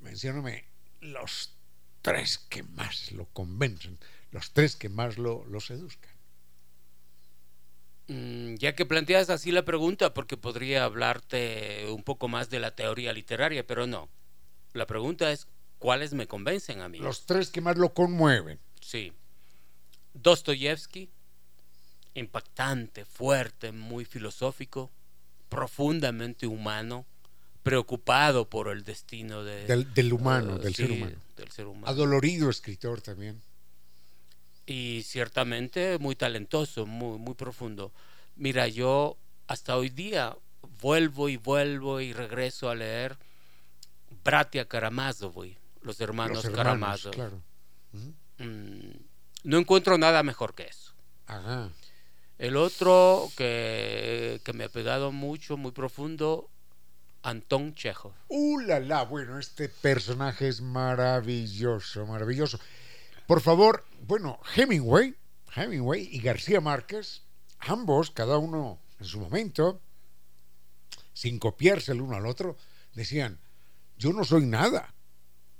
[0.02, 0.66] mencióname
[1.02, 1.54] los
[2.02, 3.98] tres que más lo convencen,
[4.32, 6.12] los tres que más lo, lo seduzcan.
[8.08, 12.76] Mm, ya que planteas así la pregunta, porque podría hablarte un poco más de la
[12.76, 14.10] teoría literaria, pero no.
[14.74, 15.48] La pregunta es,
[15.80, 17.00] ¿cuáles me convencen a mí?
[17.00, 18.60] Los tres que más lo conmueven.
[18.82, 19.14] Sí.
[20.14, 21.10] Dostoyevsky,
[22.14, 24.92] impactante, fuerte, muy filosófico,
[25.50, 27.06] profundamente humano,
[27.64, 31.18] preocupado por el destino de, del, humano, uh, del, ser humano.
[31.36, 31.88] del ser humano.
[31.88, 33.42] Adolorido escritor también
[34.66, 37.92] y ciertamente muy talentoso, muy, muy profundo.
[38.36, 40.36] Mira, yo hasta hoy día
[40.82, 43.18] vuelvo y vuelvo y regreso a leer
[44.24, 45.46] Bratia Karamazov,
[45.86, 47.14] los hermanos, Karamazov.
[48.38, 48.92] Mm,
[49.44, 50.94] no encuentro nada mejor que eso.
[52.38, 56.50] El otro que, que, me ha pegado mucho, muy profundo,
[57.22, 58.14] Anton Chekhov.
[58.28, 59.04] ¡Uh, la, la!
[59.04, 62.60] Bueno, este personaje es maravilloso, maravilloso.
[63.28, 65.16] Por favor, bueno, Hemingway,
[65.56, 67.24] Hemingway y García Márquez,
[67.60, 69.82] ambos, cada uno en su momento,
[71.14, 72.58] sin copiarse el uno al otro,
[72.94, 73.40] decían,
[73.98, 74.95] yo no soy nada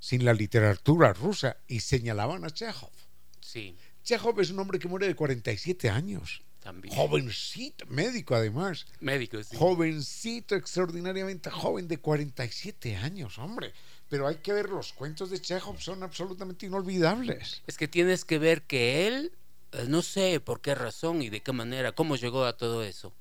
[0.06, 2.92] sin la literatura rusa y señalaban a Chekhov.
[3.40, 3.76] Sí.
[4.04, 6.42] Chekhov es un hombre que muere de 47 años.
[6.60, 6.94] También.
[6.94, 8.86] Jovencito, médico además.
[9.00, 9.56] Médico, sí.
[9.56, 13.72] Jovencito, extraordinariamente joven de 47 años, hombre
[14.08, 17.62] pero hay que ver los cuentos de Chekhov son absolutamente inolvidables.
[17.66, 19.32] Es que tienes que ver que él,
[19.72, 23.12] eh, no sé por qué razón y de qué manera, cómo llegó a todo eso.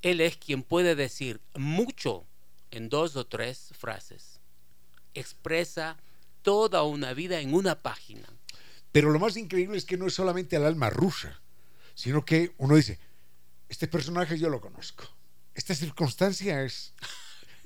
[0.00, 2.24] Él es quien puede decir mucho
[2.70, 4.40] en dos o tres frases.
[5.14, 5.98] Expresa
[6.44, 8.28] toda una vida en una página.
[8.92, 11.40] Pero lo más increíble es que no es solamente al alma rusa,
[11.94, 13.00] sino que uno dice,
[13.68, 15.04] este personaje yo lo conozco.
[15.54, 16.94] Esta circunstancia es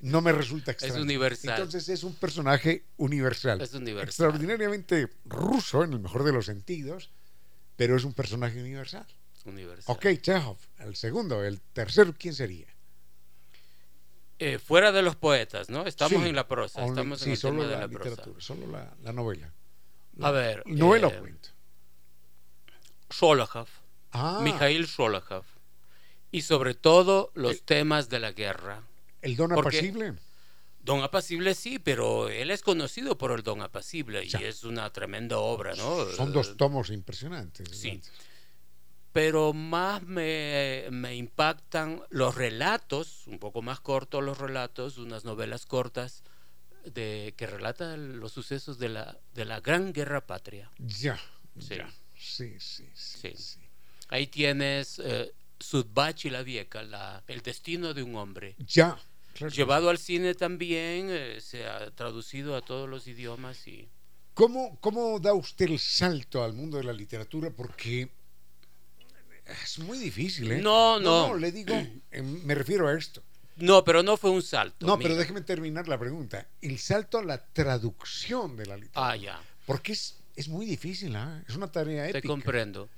[0.01, 0.95] no me resulta extraño.
[0.97, 1.51] Es universal.
[1.51, 3.61] Entonces es un personaje universal.
[3.61, 4.09] Es universal.
[4.09, 7.11] Extraordinariamente ruso en el mejor de los sentidos,
[7.77, 9.07] pero es un personaje universal.
[9.45, 9.95] Universal.
[9.95, 11.45] Ok, Chekhov, el segundo.
[11.45, 12.69] El tercero, ¿quién sería?
[14.39, 15.85] Eh, fuera de los poetas, ¿no?
[15.87, 16.85] Estamos en la prosa.
[16.85, 18.67] Estamos sí, en el solo tema la, de la literatura, solo
[19.03, 19.53] la, novela.
[20.21, 20.63] A ver.
[20.67, 21.49] ¿Novela eh, o cuento?
[23.11, 23.69] Sholokhov.
[24.13, 24.41] Ah.
[24.43, 25.45] Mikhail Sholokhov.
[26.31, 28.83] Y sobre todo los eh, temas de la guerra
[29.23, 30.15] ¿El don apacible?
[30.81, 35.39] Don apacible sí, pero él es conocido por el don apacible y es una tremenda
[35.39, 36.07] obra, ¿no?
[36.13, 37.69] Son dos tomos impresionantes.
[37.73, 38.01] Sí.
[39.19, 45.67] Pero más me, me impactan los relatos, un poco más cortos los relatos, unas novelas
[45.67, 46.23] cortas
[46.85, 50.71] de, que relata los sucesos de la, de la Gran Guerra Patria.
[50.79, 51.19] Ya,
[51.57, 51.93] ya.
[52.17, 53.35] Sí, sí, sí.
[54.07, 58.55] Ahí tienes eh, Sudbach la Vieja, la, el destino de un hombre.
[58.69, 59.01] Ya.
[59.51, 63.89] Llevado al cine también, eh, se ha traducido a todos los idiomas y...
[64.35, 67.51] ¿Cómo, ¿Cómo da usted el salto al mundo de la literatura?
[67.51, 68.17] Porque
[69.49, 70.61] es muy difícil, ¿eh?
[70.61, 71.29] No, no.
[71.29, 71.75] no, le digo,
[72.45, 73.23] me refiero a esto.
[73.57, 74.87] No, pero no fue un salto.
[74.87, 76.47] No, pero déjeme terminar la pregunta.
[76.61, 79.11] El salto a la traducción de la literatura.
[79.11, 79.43] Ah, ya.
[79.67, 81.43] Porque es, es muy difícil, ¿ah?
[81.49, 82.21] Es una tarea épica.
[82.21, 82.89] Te comprendo.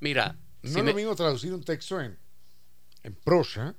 [0.00, 0.36] Mira.
[0.62, 2.18] No es lo mismo traducir un texto en,
[3.02, 3.74] en prosa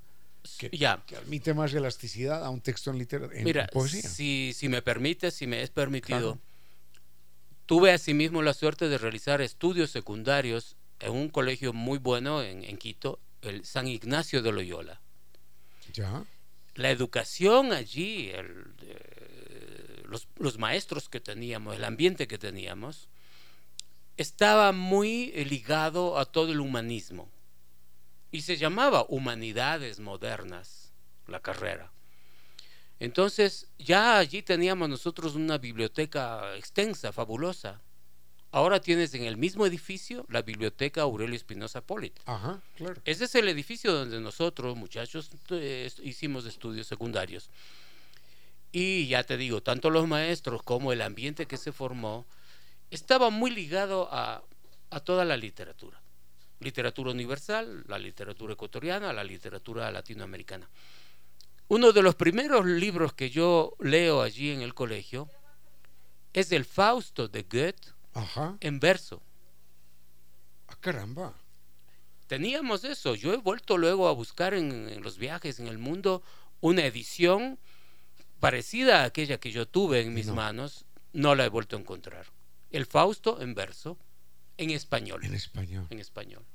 [0.57, 1.03] que, ya.
[1.05, 4.03] que admite más elasticidad a un texto en, literatura, Mira, poesía.
[4.03, 6.39] Si, si me permites, si me es permitido,
[7.65, 12.77] tuve asimismo la suerte de realizar estudios secundarios en un colegio muy bueno en, en
[12.77, 15.01] Quito, el San Ignacio de Loyola.
[16.75, 18.31] La educación allí,
[20.05, 23.09] los, los, maestros que teníamos, el ambiente que teníamos,
[24.15, 27.29] estaba muy ligado a todo el humanismo.
[28.31, 30.91] Y se llamaba Humanidades Modernas,
[31.27, 31.91] la carrera.
[32.99, 37.81] Entonces, ya allí teníamos nosotros una biblioteca extensa, fabulosa.
[38.51, 42.17] Ahora tienes en el mismo edificio la biblioteca Aurelio Espinosa Polit.
[42.25, 43.01] Ajá, claro.
[43.03, 47.49] Ese es el edificio donde nosotros, muchachos, eh, hicimos estudios secundarios.
[48.71, 52.25] Y ya te digo, tanto los maestros como el ambiente que se formó
[52.89, 54.41] estaba muy ligado a,
[54.91, 56.01] a toda la literatura.
[56.59, 60.69] Literatura universal, la literatura ecuatoriana, la literatura latinoamericana.
[61.67, 65.29] Uno de los primeros libros que yo leo allí en el colegio
[66.31, 67.96] es el Fausto de Goethe
[68.59, 69.21] en verso.
[70.67, 71.33] Ah, caramba.
[72.27, 73.15] Teníamos eso.
[73.15, 76.23] Yo he vuelto luego a buscar en, los viajes en el mundo
[76.59, 77.59] una edición
[78.39, 80.85] parecida a aquella que yo tuve en mis manos.
[81.13, 82.27] No la he vuelto a encontrar.
[82.69, 83.97] El Fausto en verso,
[84.57, 85.23] en español.
[85.23, 85.87] En español.
[85.89, 86.45] En español.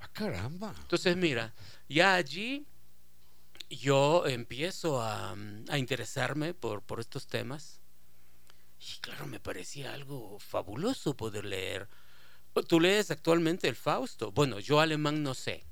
[0.00, 0.74] Ah, caramba.
[0.80, 1.54] Entonces, mira,
[1.88, 2.66] ya allí
[3.68, 5.36] yo empiezo a,
[5.68, 7.80] a interesarme por, por estos temas
[8.86, 11.88] y claro, me parecía algo fabuloso poder leer.
[12.68, 14.32] ¿Tú lees actualmente el Fausto?
[14.32, 15.64] Bueno, yo alemán no sé,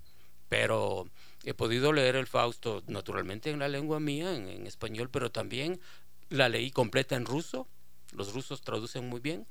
[0.48, 1.08] pero
[1.44, 5.80] he podido leer el Fausto naturalmente en la lengua mía, en, español, pero también
[6.28, 7.68] la leí completa en ruso.
[8.12, 9.46] Los rusos traducen muy bien.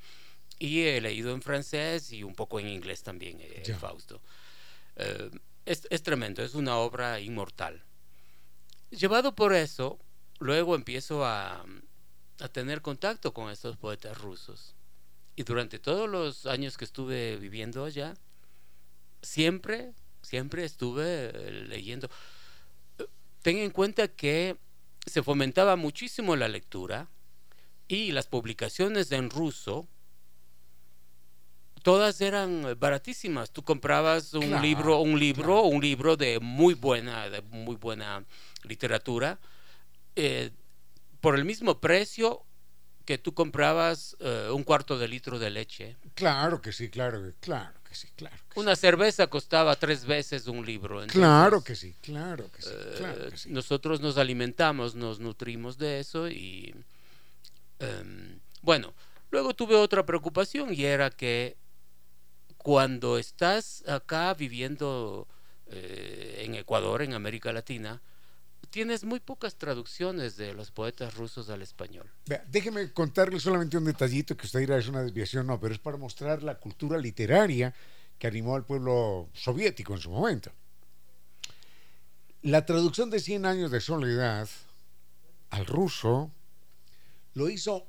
[0.59, 4.21] Y he leído en francés y un poco en inglés también eh, el Fausto.
[4.97, 5.31] Eh,
[5.65, 7.83] es, es tremendo, es una obra inmortal.
[8.91, 9.99] Llevado por eso,
[10.39, 11.65] luego empiezo a,
[12.39, 14.75] a tener contacto con estos poetas rusos.
[15.35, 18.13] Y durante todos los años que estuve viviendo allá,
[19.21, 22.09] siempre, siempre estuve eh, leyendo.
[23.41, 24.57] Ten en cuenta que
[25.05, 27.09] se fomentaba muchísimo la lectura
[27.87, 29.87] y las publicaciones en ruso
[31.83, 33.51] todas eran baratísimas.
[33.51, 38.23] Tú comprabas un libro, un libro, un libro de muy buena, de muy buena
[38.63, 39.37] literatura.
[40.15, 40.51] Eh,
[41.23, 42.45] por el mismo precio
[43.05, 45.95] que tú comprabas eh, un cuarto de litro de leche.
[46.15, 48.35] Claro que sí, claro, claro que sí, claro.
[48.55, 51.01] Una cerveza costaba tres veces un libro.
[51.07, 53.49] claro que sí, claro que sí, claro que sí.
[53.51, 56.75] Nosotros nos alimentamos, nos nutrimos de eso y
[57.79, 58.93] em, bueno,
[59.31, 61.55] luego tuve otra preocupación y era que
[62.57, 65.29] cuando estás acá viviendo
[65.67, 68.01] eh, en Ecuador, en América Latina,
[68.73, 72.09] tienes muy pocas traducciones de los poetas rusos al español.
[72.47, 75.95] déjeme contarle solamente un detallito que usted dirá es una desviación, no, pero es para
[75.95, 77.71] mostrar la cultura literaria
[78.17, 80.51] que animó al pueblo soviético en su momento.
[82.41, 84.49] La traducción de Cien años de soledad
[85.51, 86.31] al ruso
[87.35, 87.85] lo hizo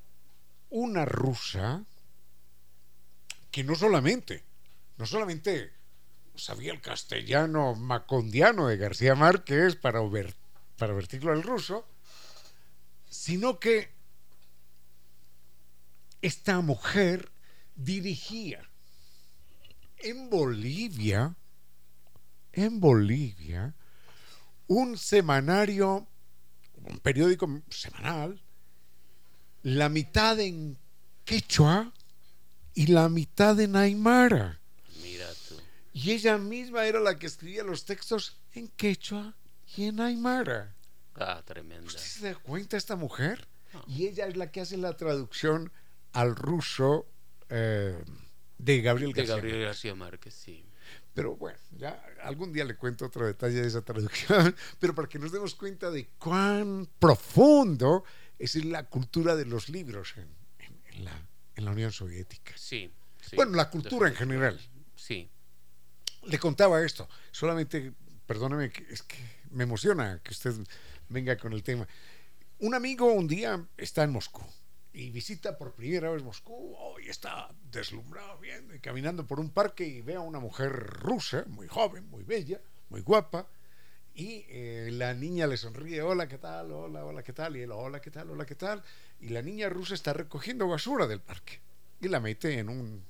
[0.68, 1.82] una rusa
[3.50, 4.44] que no solamente,
[4.98, 5.72] no solamente
[6.34, 10.43] sabía el castellano macondiano de García Márquez para ver
[10.76, 11.86] para vertirlo al ruso,
[13.08, 13.90] sino que
[16.20, 17.30] esta mujer
[17.74, 18.68] dirigía
[19.98, 21.36] en Bolivia,
[22.52, 23.74] en Bolivia,
[24.66, 26.06] un semanario,
[26.76, 28.42] un periódico semanal,
[29.62, 30.78] la mitad en
[31.24, 31.92] quechua
[32.74, 34.60] y la mitad en aymara.
[35.02, 35.56] Mira tú.
[35.92, 39.34] Y ella misma era la que escribía los textos en quechua
[39.78, 40.74] en Aymara.
[41.16, 41.86] Ah, tremenda.
[41.86, 43.46] ¿Usted se da cuenta esta mujer?
[43.88, 45.72] Y ella es la que hace la traducción
[46.12, 47.06] al ruso
[47.48, 48.02] eh,
[48.58, 49.34] de Gabriel García.
[49.34, 50.64] De Gabriel García Márquez, sí.
[51.12, 55.18] Pero bueno, ya algún día le cuento otro detalle de esa traducción, pero para que
[55.18, 58.04] nos demos cuenta de cuán profundo
[58.38, 62.52] es la cultura de los libros en, la, en la, Unión Soviética.
[62.56, 62.92] Sí,
[63.36, 64.60] Bueno, la cultura en general.
[64.96, 65.30] Sí.
[66.24, 67.92] Le contaba esto, solamente,
[68.26, 69.18] perdóneme, es que
[69.54, 70.54] me emociona que usted
[71.08, 71.86] venga con el tema.
[72.58, 74.42] Un amigo un día está en Moscú
[74.92, 80.02] y visita por primera vez Moscú y está deslumbrado viendo caminando por un parque y
[80.02, 83.48] ve a una mujer rusa, muy joven, muy bella, muy guapa,
[84.14, 86.70] y eh, la niña le sonríe, hola, ¿qué tal?
[86.70, 87.56] Hola, hola, ¿qué tal?
[87.56, 88.30] Y él, hola, ¿qué tal?
[88.30, 88.82] Hola, ¿qué tal?
[89.20, 91.60] Y la niña rusa está recogiendo basura del parque
[92.00, 93.04] y la mete en un,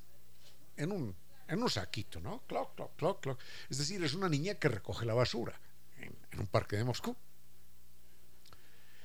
[0.79, 1.15] en un,
[1.49, 2.43] en un saquito, ¿no?
[2.47, 3.41] Cloc, cloc, cloc, cloc.
[3.69, 5.61] Es decir, es una niña que recoge la basura
[5.97, 7.17] en, en un parque de Moscú.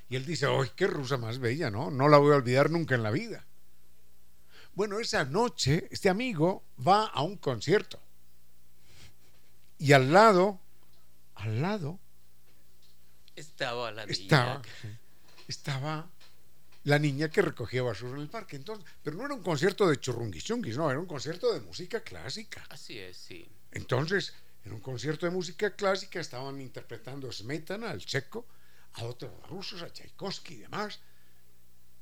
[0.09, 1.91] Y él dice, ¡ay, qué rusa más bella, ¿no?
[1.91, 3.45] No la voy a olvidar nunca en la vida.
[4.73, 7.99] Bueno, esa noche este amigo va a un concierto.
[9.77, 10.59] Y al lado,
[11.35, 11.99] al lado...
[13.35, 14.19] Estaba la niña.
[14.19, 14.61] Estaba,
[15.47, 16.09] estaba
[16.83, 18.55] la niña que recogía basura en el parque.
[18.55, 22.65] Entonces, pero no era un concierto de churrunguichunguis, no, era un concierto de música clásica.
[22.69, 23.47] Así es, sí.
[23.71, 24.33] Entonces,
[24.69, 28.45] en un concierto de música clásica estaban interpretando Smetana, el checo,
[28.93, 30.99] a otros rusos, a Tchaikovsky y demás.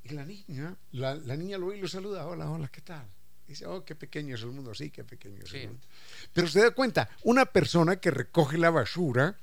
[0.04, 3.06] Y la niña, la, niña lo ve y lo saluda, hola, hola, ¿qué tal?
[3.46, 5.86] dice, oh, qué pequeño es el mundo, sí, qué pequeño es el mundo.
[6.34, 9.38] Pero se da cuenta, una persona que recoge la basura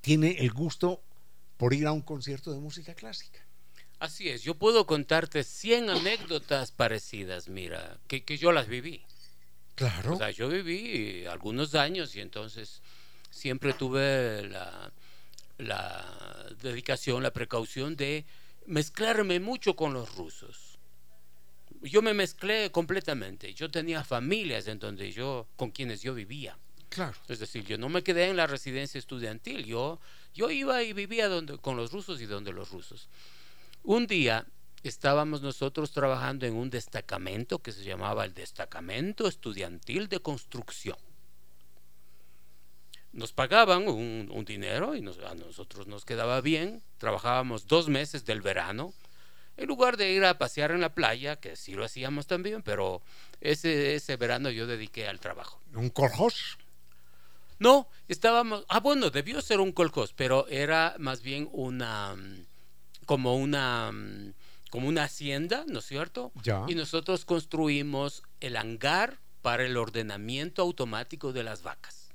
[0.00, 1.04] tiene el gusto
[1.56, 3.38] por ir a un concierto de música clásica.
[4.00, 9.04] Así es, yo puedo contarte 100 anécdotas parecidas, mira, que, que yo las viví.
[9.74, 10.14] Claro.
[10.14, 12.82] O sea, yo viví algunos años y entonces
[13.30, 14.92] siempre tuve la,
[15.58, 18.24] la dedicación, la precaución de
[18.66, 20.78] mezclarme mucho con los rusos.
[21.82, 23.54] Yo me mezclé completamente.
[23.54, 26.56] Yo tenía familias en donde yo, con quienes yo vivía.
[26.88, 27.18] Claro.
[27.28, 29.64] Es decir, yo no me quedé en la residencia estudiantil.
[29.64, 29.98] Yo,
[30.34, 33.08] yo iba y vivía donde, con los rusos y donde los rusos.
[33.82, 34.46] Un día
[34.82, 40.96] estábamos nosotros trabajando en un destacamento que se llamaba el Destacamento Estudiantil de Construcción
[43.12, 46.82] nos pagaban un, dinero y a nosotros nos quedaba bien.
[46.98, 48.94] Trabajábamos dos meses del verano.
[49.56, 53.02] En lugar de ir a pasear en la playa, que sí lo hacíamos también, pero
[53.40, 55.60] ese, ese verano yo dediqué al trabajo.
[55.74, 56.58] ¿Un coljós?
[57.58, 58.64] No, estábamos.
[58.68, 62.16] Ah, bueno, debió ser un coljós, pero era más bien una.
[63.04, 63.92] como una.
[64.72, 66.32] Como una hacienda, ¿no es cierto?
[66.42, 66.64] Ya.
[66.66, 72.08] Y nosotros construimos el hangar para el ordenamiento automático de las vacas.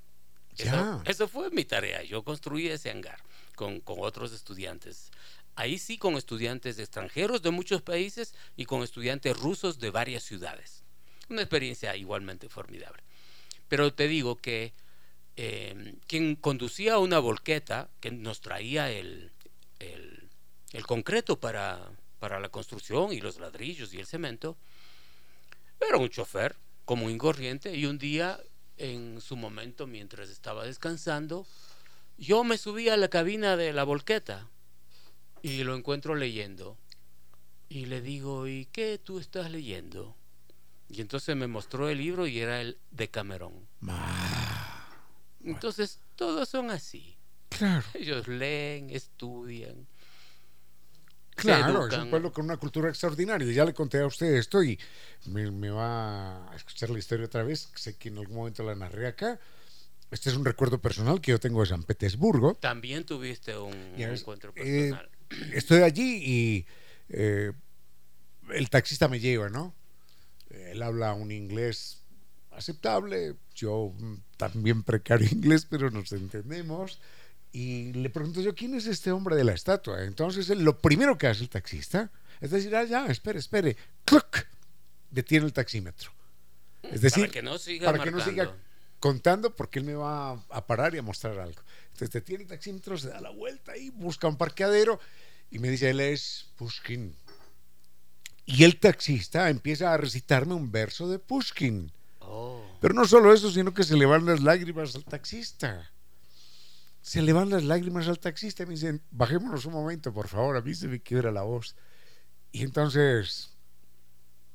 [1.05, 2.01] Eso, fue mi tarea.
[2.01, 3.19] Yo construí ese hangar
[3.53, 5.11] con, otros estudiantes.
[5.53, 10.83] Ahí sí con estudiantes extranjeros de muchos países y con estudiantes rusos de varias ciudades.
[11.29, 13.03] Una experiencia igualmente formidable.
[13.67, 14.73] Pero te digo que
[15.35, 19.31] em, quien conducía una volqueta que nos traía el,
[19.77, 24.57] el, concreto para, para la construcción y los ladrillos y el cemento,
[25.79, 26.55] era un chofer
[26.85, 28.39] como y corriente y un día
[28.77, 31.45] en su momento mientras estaba descansando,
[32.17, 34.47] yo me subí a la cabina de la volqueta
[35.41, 36.77] y lo encuentro leyendo.
[37.69, 40.15] Y le digo, ¿y qué tú estás leyendo?
[40.89, 43.67] Y entonces me mostró el libro y era el de Camerón.
[45.43, 47.17] Entonces, todos son así.
[47.49, 47.85] Claro.
[47.93, 49.87] Ellos leen, estudian.
[51.37, 53.51] Claro, es un pueblo con una cultura extraordinaria.
[53.53, 54.79] Ya le conté a usted esto y
[55.27, 57.69] me, va a escuchar la historia otra vez.
[57.75, 59.39] Sé que en algún momento la narré acá.
[60.09, 62.55] Este es un recuerdo personal que yo tengo de San Petersburgo.
[62.55, 65.09] También tuviste un, encuentro eh, personal.
[65.53, 66.65] estoy allí y
[67.09, 67.51] eh,
[68.49, 69.75] el taxista me lleva, ¿no?
[70.49, 72.01] Él habla un inglés
[72.51, 76.99] aceptable, yo mm, también precario inglés, pero nos entendemos.
[77.51, 80.03] Y le pregunto yo, ¿quién es este hombre de la estatua?
[80.03, 83.75] Entonces, lo primero que hace el taxista es decir, ah, ya, espere, espere,
[84.05, 84.45] ¡cluc!
[85.09, 86.11] Detiene el taxímetro.
[86.83, 88.55] Es decir, para que no siga, para que no siga
[88.99, 91.61] contando porque él me va a parar y a mostrar algo.
[91.85, 94.99] Entonces detiene el taxímetro, se da la vuelta y busca un parqueadero
[95.49, 97.15] y me dice, él es Pushkin.
[98.45, 101.91] Y el taxista empieza a recitarme un verso de Pushkin.
[102.19, 102.63] Oh.
[102.79, 105.91] Pero no solo eso, sino que se le van las lágrimas al taxista
[107.07, 110.57] se le van las lágrimas al taxista y me dicen, bajémonos un momento, por favor,
[110.57, 111.73] a mí se me quiebra la voz.
[112.51, 113.55] Y entonces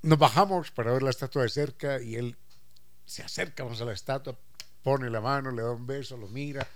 [0.03, 2.37] nos bajamos para ver la estatua de cerca y él
[3.07, 4.39] se acerca a la estatua,
[4.83, 6.69] pone la mano, le da un beso, lo mira,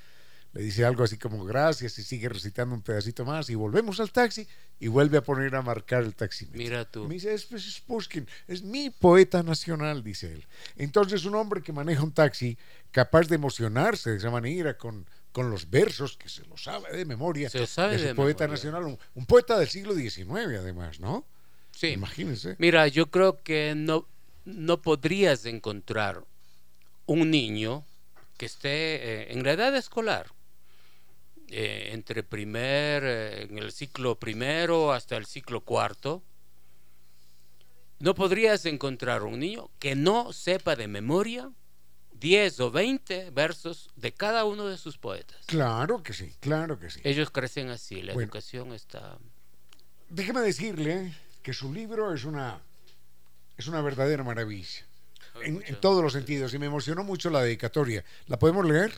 [0.55, 4.11] le dice algo así como gracias y sigue recitando un pedacito más y volvemos al
[4.11, 4.49] taxi
[4.81, 6.49] y vuelve a poner a marcar el taxi.
[6.55, 7.07] Mira tú.
[7.07, 10.47] Me dice, es, pues, es Pushkin, es mi poeta nacional, dice él.
[10.77, 12.57] Entonces un hombre que maneja un taxi
[12.93, 15.07] capaz de emocionarse de esa manera con
[15.37, 18.71] con los versos que se lo sabe de memoria se sabe de, de poeta memoria.
[18.71, 21.27] nacional, un, poeta del siglo XIX además, ¿no?
[21.73, 21.89] Sí.
[21.89, 22.57] Imagínense.
[22.59, 24.09] Mira, yo creo que no,
[24.47, 26.25] no podrías encontrar
[27.05, 27.85] un niño
[28.39, 30.33] que esté eh, en la edad escolar,
[31.49, 36.23] eh, entre primer, eh, en el ciclo primero hasta el ciclo cuarto,
[37.99, 41.53] no podrías encontrar un niño que no sepa de memoria
[42.21, 45.39] 10 o 20 versos de cada uno de sus poetas.
[45.47, 47.01] Claro que sí, claro que sí.
[47.05, 49.19] Ellos crecen así, la bueno, educación está...
[50.09, 52.61] Déjeme decirle que su libro es una,
[53.57, 54.87] es una verdadera maravilla.
[55.43, 56.55] En, en, todos los sentidos.
[56.55, 58.03] Y me emocionó mucho la dedicatoria.
[58.27, 58.93] ¿La podemos leer?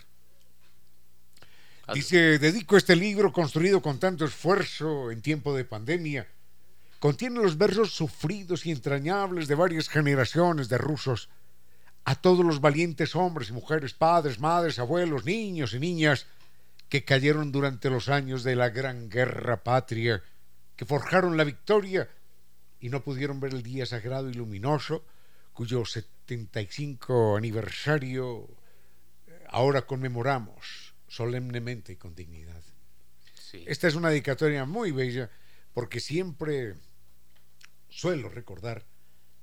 [1.92, 6.28] Dice, dedico este libro construido con tanto esfuerzo en tiempo de pandemia.
[6.98, 11.28] Contiene los versos sufridos y entrañables de varias generaciones de rusos
[12.08, 16.24] a todos los valientes hombres y mujeres, padres, madres, abuelos, niños y niñas
[16.88, 20.22] que cayeron durante los años de la gran guerra patria,
[20.74, 22.08] que forjaron la victoria
[22.80, 25.04] y no pudieron ver el día sagrado y luminoso,
[25.52, 28.48] cuyo 75 aniversario
[29.48, 32.62] ahora conmemoramos solemnemente y con dignidad.
[33.34, 33.64] Sí.
[33.66, 35.28] Esta es una dedicatoria muy bella
[35.74, 36.72] porque siempre
[37.90, 38.86] suelo recordar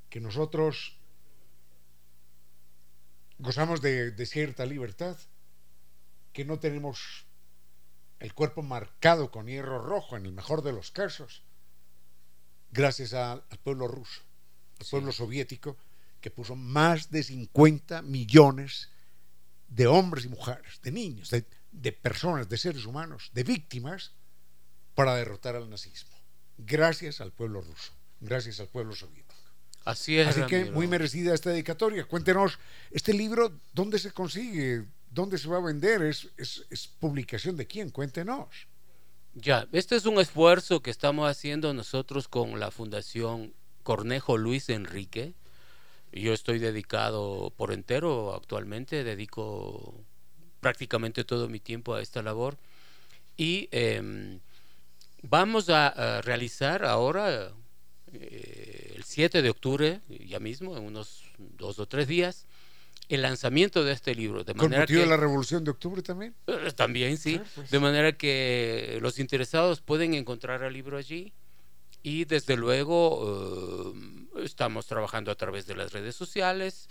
[0.10, 0.98] que nosotros
[3.40, 5.18] gozamos de, de, cierta libertad,
[6.34, 7.26] que no tenemos
[8.20, 11.44] el cuerpo marcado con hierro rojo en el mejor de los casos,
[12.72, 14.22] gracias a, al pueblo ruso,
[14.80, 14.92] al sí.
[14.92, 15.78] pueblo soviético,
[16.22, 18.90] que puso más de 50 millones
[19.68, 24.14] de hombres y mujeres, de niños, de, de personas, de seres humanos, de víctimas,
[24.96, 26.16] para derrotar al nazismo.
[26.58, 29.25] Gracias al pueblo ruso, gracias al pueblo soviético.
[29.86, 30.28] Así es.
[30.28, 32.04] Así que muy merecida esta dedicatoria.
[32.06, 32.60] Cuéntenos,
[32.92, 34.86] este libro, ¿dónde se consigue?
[35.12, 36.02] ¿Dónde se va a vender?
[36.02, 37.92] ¿Es, es, es publicación de quién?
[37.92, 38.50] Cuéntenos.
[39.36, 45.34] Ya, este es un esfuerzo que estamos haciendo nosotros con la Fundación Cornejo Luis Enrique.
[46.12, 49.94] Yo estoy dedicado por entero actualmente, dedico
[50.62, 52.58] prácticamente todo mi tiempo a esta labor.
[53.38, 54.40] Y eh,
[55.22, 57.52] vamos a, a, realizar ahora,
[58.14, 58.85] eh,
[59.16, 62.48] 7 de octubre, ya mismo, en unos dos o tres días,
[63.08, 64.44] el lanzamiento de este libro.
[64.44, 66.36] De ¿Con manera motivo que, de la Revolución de Octubre también?
[66.48, 67.40] Eh, También, sí.
[67.42, 67.72] Ah, pues.
[67.72, 71.32] De manera que los interesados pueden encontrar el libro allí
[72.04, 76.90] y desde luego eh, estamos trabajando a través de las redes sociales,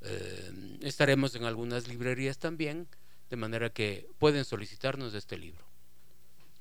[0.00, 2.88] eh, estaremos en algunas librerías también,
[3.28, 5.62] de manera que pueden solicitarnos este libro.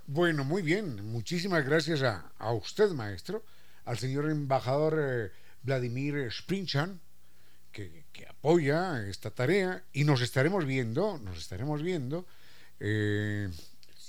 [0.08, 1.10] Bueno, muy bien.
[1.10, 3.46] Muchísimas gracias a, a usted, maestro,
[3.86, 5.32] al señor embajador eh,
[5.64, 7.00] Vladimir Sprinchan,
[7.72, 12.26] que, que, apoya esta tarea y nos estaremos viendo, nos estaremos viendo
[12.80, 13.50] eh,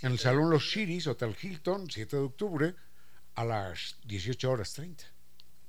[0.02, 2.74] en el Salón Los Chiris, Hotel Hilton, 7 de octubre,
[3.34, 5.04] a las 18 horas 30.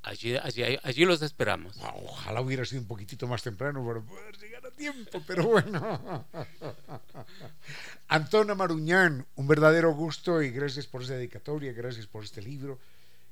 [0.04, 1.78] Allí, allí, allí los esperamos.
[1.82, 6.26] Ah, Ojalá hubiera sido un poquitito más temprano para poder llegar a tiempo, pero bueno.
[8.08, 12.80] Antona Maruñán, un verdadero gusto y gracias por esa dedicatoria, gracias por este libro,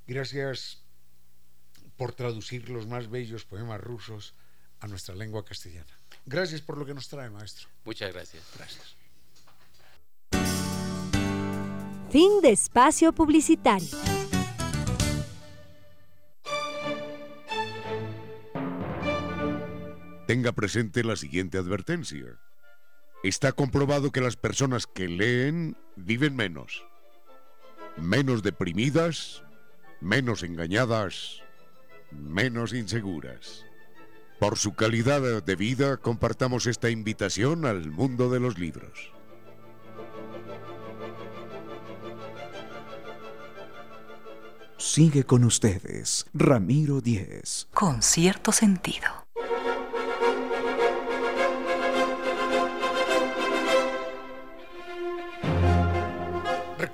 [0.08, 0.84] gracias
[1.98, 4.34] por traducir los más bellos poemas rusos
[4.80, 6.00] a nuestra lengua castellana.
[6.26, 7.68] Gracias por lo que nos trae, maestro.
[7.86, 8.44] Muchas gracias.
[8.56, 8.96] Gracias.
[12.12, 13.98] Fin de espacio publicitario.
[20.28, 22.40] Tenga presente la siguiente advertencia.
[23.24, 26.84] Está comprobado que las personas que leen viven menos.
[27.98, 29.44] Menos deprimidas,
[30.02, 31.42] menos engañadas,
[32.12, 33.66] menos inseguras.
[34.40, 39.12] Por su calidad de vida, compartamos esta invitación al mundo de los libros.
[44.78, 47.68] Sigue con ustedes, Ramiro Díez.
[47.74, 49.25] Con cierto sentido.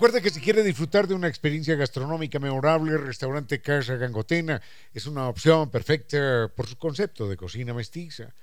[0.02, 4.60] Recuerde que si quiere disfrutar de una experiencia gastronómica memorable, restaurante Casa Gangotena
[4.91, 8.34] es una opción perfecta por su concepto de cocina mestiza.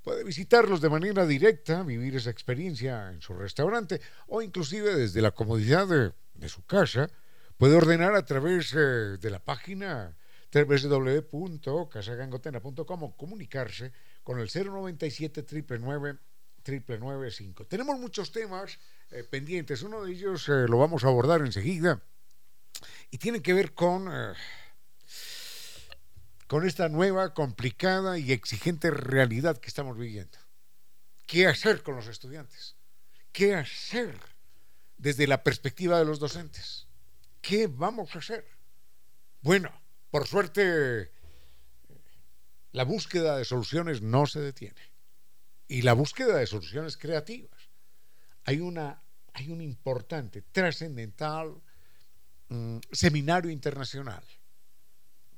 [0.00, 5.32] Puede visitarlos de manera directa, vivir esa experiencia en su restaurante o inclusive desde la
[5.32, 7.10] comodidad de, de su casa.
[7.56, 10.16] Puede ordenar a través eh, de la página
[10.54, 13.90] www.casagangotena.com o comunicarse
[14.22, 16.20] con el 097 999
[16.68, 17.66] 995.
[17.66, 18.78] Tenemos muchos temas
[19.10, 19.82] eh, pendientes.
[19.82, 22.02] Uno de ellos eh, lo vamos a abordar enseguida
[23.10, 24.34] y tiene que ver con, eh,
[26.46, 30.38] con esta nueva, complicada y exigente realidad que estamos viviendo.
[31.26, 32.76] ¿Qué hacer con los estudiantes?
[33.32, 34.18] ¿Qué hacer
[34.96, 36.86] desde la perspectiva de los docentes?
[37.40, 38.46] ¿Qué vamos a hacer?
[39.40, 39.70] Bueno,
[40.10, 41.12] por suerte,
[42.72, 44.80] la búsqueda de soluciones no se detiene.
[45.66, 47.57] Y la búsqueda de soluciones creativas.
[48.48, 48.98] Hay, una,
[49.34, 51.60] hay un importante, trascendental
[52.48, 54.24] mm, seminario internacional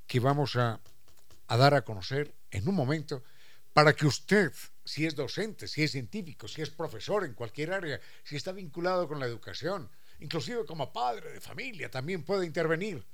[0.07, 0.81] que vamos a,
[1.49, 3.25] a dar a conocer en un momento
[3.73, 4.53] para que usted,
[4.85, 9.09] si es docente, si es científico, si es profesor en cualquier área, si está vinculado
[9.09, 9.91] con la educación,
[10.21, 13.05] inclusive como padre de familia, también pueda intervenir.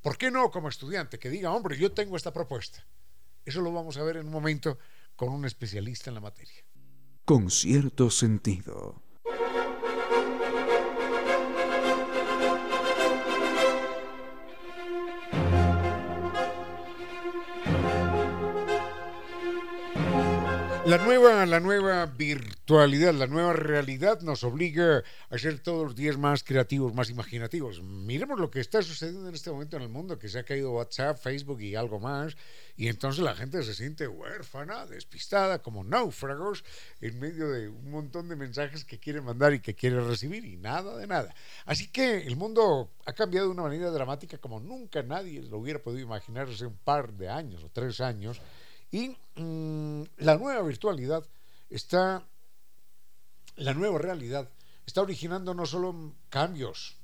[0.00, 2.86] ¿Por qué no como estudiante que diga, hombre, yo tengo esta propuesta?
[3.44, 4.78] Eso lo vamos a ver en un momento
[5.14, 6.64] con un especialista en la materia.
[7.26, 9.04] Con cierto sentido.
[20.86, 26.16] La nueva, la nueva virtualidad, la nueva realidad nos obliga a ser todos los días
[26.16, 27.82] más creativos, más imaginativos.
[27.82, 30.70] Miremos lo que está sucediendo en este momento en el mundo, que se ha caído
[30.70, 32.36] WhatsApp, Facebook y algo más,
[32.76, 36.64] y entonces la gente se siente huérfana, despistada, como náufragos,
[37.00, 40.56] en medio de un montón de mensajes que quiere mandar y que quiere recibir, y
[40.56, 41.34] nada de nada.
[41.64, 45.82] Así que el mundo ha cambiado de una manera dramática como nunca nadie lo hubiera
[45.82, 48.40] podido imaginar hace un par de años o tres años
[48.90, 51.24] y mm, la nueva virtualidad
[51.70, 52.26] está,
[53.56, 54.48] la nueva realidad
[54.86, 56.96] está originando no solo cambios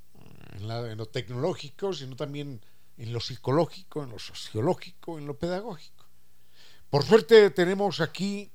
[0.53, 2.61] en, lo tecnológico, sino también
[2.97, 6.07] en lo psicológico, en lo sociológico, en lo pedagógico.
[6.91, 8.51] Por suerte tenemos aquí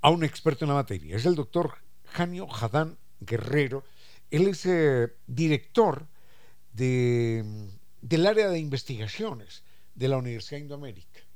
[0.00, 3.84] a un experto en la materia, es el doctor Janio Jadán Guerrero.
[4.30, 6.06] Él es eh, director
[6.72, 7.70] de,
[8.00, 11.27] del área de investigaciones de la Universidad Indoamérica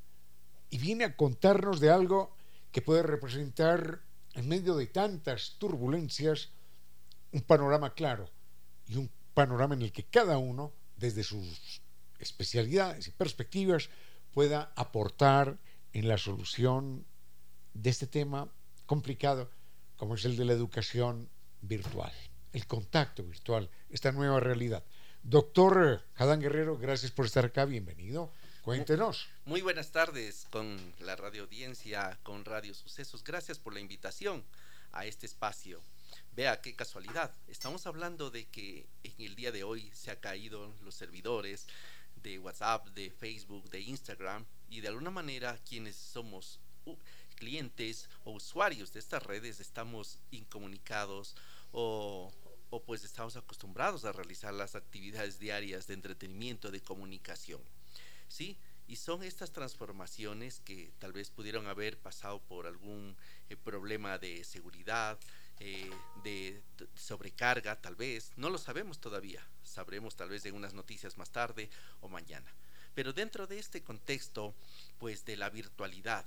[0.72, 2.34] y viene a contarnos de algo
[2.72, 4.00] que puede representar
[4.32, 6.48] en medio de tantas turbulencias
[7.30, 8.30] un panorama claro
[8.86, 11.82] y un panorama en el que cada uno, desde sus
[12.18, 13.90] especialidades y perspectivas,
[14.32, 15.58] pueda aportar
[15.92, 17.04] en la solución
[17.74, 18.50] de este tema
[18.86, 19.50] complicado
[19.98, 21.28] como es el de la educación
[21.60, 22.12] virtual,
[22.54, 24.82] el contacto virtual, esta nueva realidad.
[25.22, 28.32] Doctor Jadán Guerrero, gracias por estar acá, bienvenido.
[28.62, 29.28] Cuéntenos.
[29.44, 33.24] Muy buenas tardes con la radio audiencia, con Radio Sucesos.
[33.24, 34.44] Gracias por la invitación
[34.92, 35.82] a este espacio.
[36.36, 37.34] Vea qué casualidad.
[37.48, 41.66] Estamos hablando de que en el día de hoy se ha caído los servidores
[42.22, 46.60] de WhatsApp, de Facebook, de Instagram y de alguna manera quienes somos
[47.34, 51.34] clientes o usuarios de estas redes estamos incomunicados
[51.72, 52.32] o,
[52.70, 57.60] o pues estamos acostumbrados a realizar las actividades diarias de entretenimiento, de comunicación.
[58.32, 58.58] ¿Sí?
[58.88, 63.16] Y son estas transformaciones que tal vez pudieron haber pasado por algún
[63.48, 65.18] eh, problema de seguridad,
[65.60, 65.90] eh,
[66.24, 66.62] de,
[66.94, 68.32] sobrecarga, tal vez.
[68.36, 69.46] No lo sabemos todavía.
[69.62, 71.70] Sabremos tal vez de unas noticias más tarde
[72.00, 72.52] o mañana.
[72.94, 74.54] Pero dentro de este contexto,
[74.98, 76.26] pues de la virtualidad,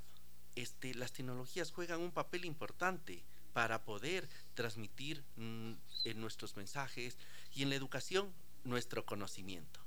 [0.55, 5.73] este, las tecnologías juegan un papel importante para poder transmitir mm,
[6.05, 7.17] en nuestros mensajes
[7.53, 8.33] y en la educación
[8.63, 9.84] nuestro conocimiento.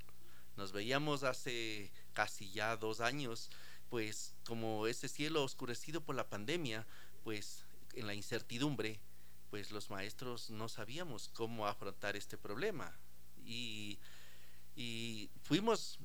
[0.58, 3.48] Nos veíamos hace casi ya dos años,
[3.90, 6.84] pues como ese cielo oscurecido por la pandemia,
[7.22, 8.98] pues en la incertidumbre,
[9.50, 12.92] pues los maestros no sabíamos cómo afrontar este problema.
[13.46, 14.00] Y,
[14.74, 16.00] y fuimos,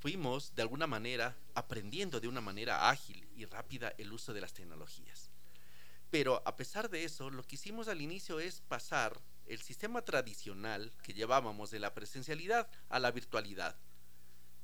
[0.00, 4.54] fuimos de alguna manera aprendiendo de una manera ágil y rápida el uso de las
[4.54, 5.28] tecnologías.
[6.10, 9.20] Pero a pesar de eso, lo que hicimos al inicio es pasar
[9.50, 13.76] el sistema tradicional que llevábamos de la presencialidad a la virtualidad.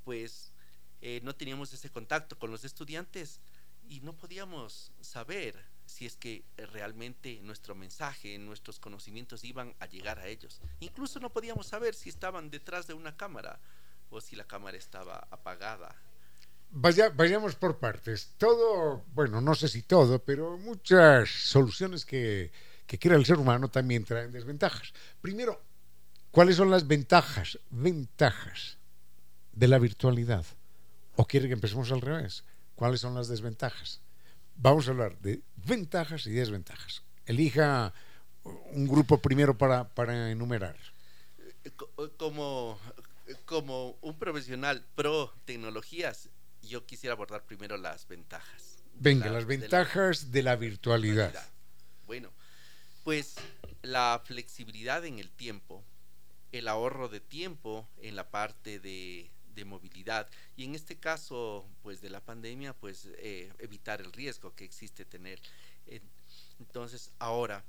[0.04, 0.52] Pues
[1.00, 3.40] eh, no teníamos ese contacto con los estudiantes
[3.88, 5.56] y no podíamos saber
[5.86, 10.60] si es que realmente nuestro mensaje, nuestros conocimientos iban a llegar a ellos.
[10.78, 13.58] Incluso no podíamos saber si estaban detrás de una cámara
[14.10, 15.96] o si la cámara estaba apagada.
[16.70, 18.34] Vaya, vayamos por partes.
[18.38, 22.52] Todo, bueno, no sé si todo, pero muchas soluciones que
[22.86, 24.92] que quiera el ser humano también traen desventajas.
[25.20, 25.62] Primero,
[26.30, 27.58] ¿cuáles son las ventajas?
[27.70, 28.78] Ventajas
[29.52, 30.44] de la virtualidad.
[31.16, 32.44] ¿O quiere que empecemos al revés?
[32.74, 34.00] ¿Cuáles son las desventajas?
[34.56, 37.02] Vamos a hablar de ventajas y desventajas.
[37.24, 37.92] Elija
[38.72, 40.76] un grupo primero para, para enumerar.
[42.16, 42.78] Como,
[43.44, 46.28] como un profesional pro tecnologías,
[46.62, 48.78] yo quisiera abordar primero las ventajas.
[48.94, 51.48] Venga, las ventajas de la, de la virtualidad.
[52.06, 52.30] Bueno,
[53.06, 53.36] pues
[53.82, 55.84] la flexibilidad en el tiempo,
[56.50, 59.30] el ahorro de tiempo en la parte de,
[59.64, 64.66] movilidad y en este caso pues de la pandemia pues eh, evitar el riesgo que
[64.66, 65.40] existe tener
[66.58, 67.64] entonces ahora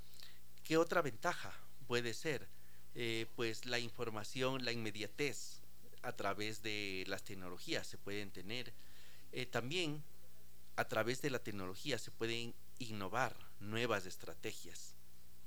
[0.67, 1.53] ¿Qué otra ventaja
[1.87, 2.45] puede ser?
[2.93, 5.61] Eh, pues la información, la inmediatez
[6.01, 8.73] a través de las tecnologías se pueden tener.
[9.31, 10.03] Eh, también
[10.75, 14.96] a través de la tecnología se pueden innovar nuevas estrategias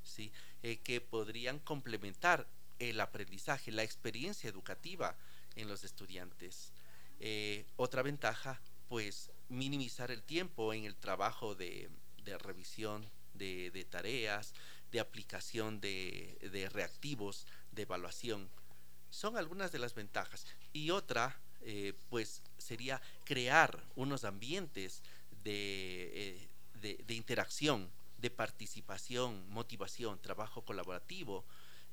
[0.03, 0.32] ¿sí?
[0.62, 2.46] Eh, que podrían complementar
[2.78, 5.16] el aprendizaje, la experiencia educativa
[5.57, 6.72] en los estudiantes.
[7.76, 11.90] otra ventaja, pues minimizar el tiempo en el trabajo de,
[12.38, 14.55] revisión de, tareas,
[14.90, 18.48] de aplicación de, reactivos, de evaluación.
[19.11, 20.46] Son algunas de las ventajas.
[20.72, 25.03] Y otra, eh, pues, sería crear unos ambientes
[25.42, 26.48] de,
[26.82, 27.90] eh, de, interacción,
[28.21, 31.45] de participación, motivación, trabajo colaborativo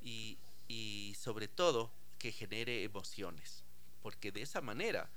[0.01, 3.63] y, y sobre todo que genere emociones.
[4.01, 5.09] Porque de esa manera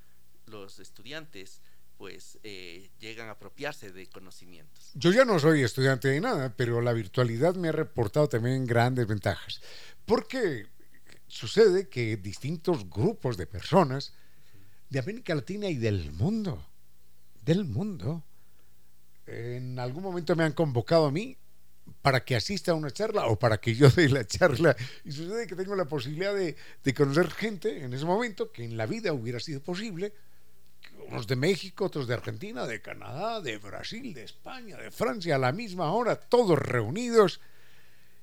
[0.47, 1.63] los estudiantes
[2.01, 4.91] pues eh, llegan a apropiarse de conocimientos.
[4.95, 9.07] Yo ya no soy estudiante de nada, pero la virtualidad me ha reportado también grandes
[9.07, 9.61] ventajas,
[10.07, 10.67] porque
[11.27, 14.15] sucede que distintos grupos de personas
[14.89, 16.67] de América Latina y del mundo,
[17.45, 18.25] del mundo,
[19.31, 21.37] en algún momento me han convocado a mí
[22.03, 24.77] para que asista a una charla o para que yo dé la charla.
[25.05, 26.57] Y sucede que tengo la posibilidad de,
[26.95, 30.13] conocer gente en ese momento que en la vida hubiera sido posible
[31.09, 35.39] unos de México, otros de Argentina, de Canadá, de Brasil, de España, de Francia, a
[35.39, 37.41] la misma hora, todos reunidos.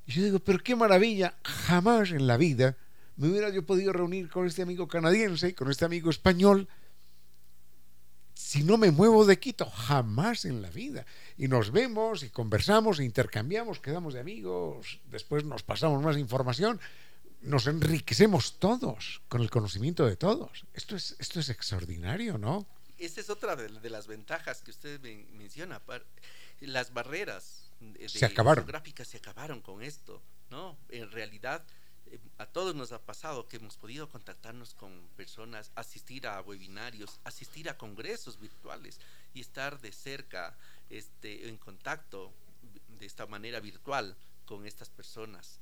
[0.05, 2.77] Y yo digo, pero qué maravilla, jamás en la vida
[3.17, 6.69] me hubiera yo podido reunir con este amigo canadiense, con este amigo español,
[8.37, 11.05] si no me muevo de Quito, jamás en la vida.
[11.37, 16.79] Y nos vemos y conversamos, e intercambiamos, quedamos de amigos, después nos pasamos más información,
[17.41, 20.65] nos enriquecemos todos con el conocimiento de todos.
[20.75, 22.67] Esto es, esto es extraordinario, ¿no?
[22.99, 25.01] Esa es otra de, las ventajas que usted
[25.33, 25.81] menciona.
[26.61, 28.63] Las barreras de, se acabaron.
[28.63, 30.21] geográficas se acabaron con esto,
[30.51, 30.77] ¿no?
[30.89, 31.63] En realidad,
[32.37, 37.69] a todos nos ha pasado que hemos podido contactarnos con personas, asistir a webinarios, asistir
[37.69, 38.99] a congresos virtuales
[39.33, 40.57] y estar de cerca,
[40.89, 42.33] este, en contacto
[42.99, 45.59] de esta manera virtual con estas personas.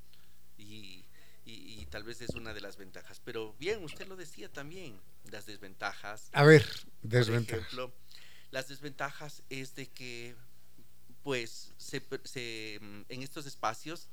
[0.57, 1.05] Y
[1.45, 3.21] y, tal vez es una de las ventajas.
[3.23, 4.99] Pero bien, usted lo decía también,
[5.31, 6.29] las desventajas.
[6.33, 6.65] A ver,
[7.03, 7.67] desventajas.
[7.69, 7.93] Por ejemplo,
[8.51, 10.35] las desventajas es de que,
[11.21, 12.03] pues, se,
[12.75, 14.09] en estos espacios,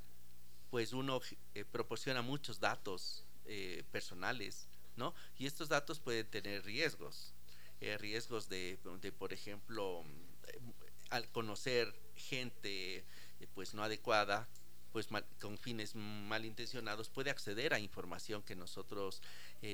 [0.73, 1.21] pues uno
[1.53, 5.13] eh, proporciona muchos datos eh, personales, ¿no?
[5.37, 7.35] Y estos datos pueden tener riesgos.
[7.79, 10.03] Eh, riesgos de, de, por ejemplo,
[11.11, 13.05] al conocer gente
[13.53, 14.49] pues no adecuada,
[14.91, 15.07] pues
[15.39, 19.21] con fines malintencionados puede acceder a información que nosotros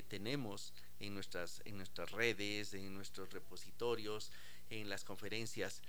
[0.10, 4.34] tenemos en nuestras, en nuestras redes, en nuestros repositorios,
[4.70, 5.82] en las conferencias,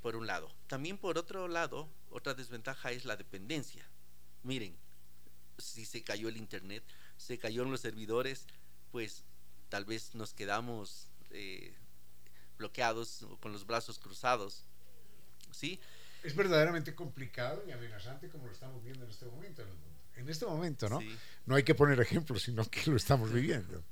[0.00, 0.52] por un lado.
[0.66, 3.88] También por otro lado, otra desventaja es la dependencia.
[4.42, 4.76] Miren,
[5.58, 6.82] si se cayó el Internet,
[7.16, 8.46] se cayó en los servidores,
[8.90, 9.24] pues
[9.68, 11.74] tal vez nos quedamos eh,
[12.58, 14.64] bloqueados con los brazos cruzados.
[15.50, 15.78] ¿Sí?
[16.22, 19.64] es verdaderamente complicado y amenazante como lo estamos viendo en este momento
[20.14, 21.00] en este momento, ¿no?
[21.46, 23.82] No hay que poner ejemplos, sino que lo estamos viviendo.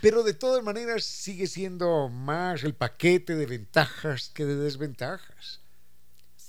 [0.00, 5.60] Pero de todas maneras sigue siendo más el paquete de ventajas que de desventajas.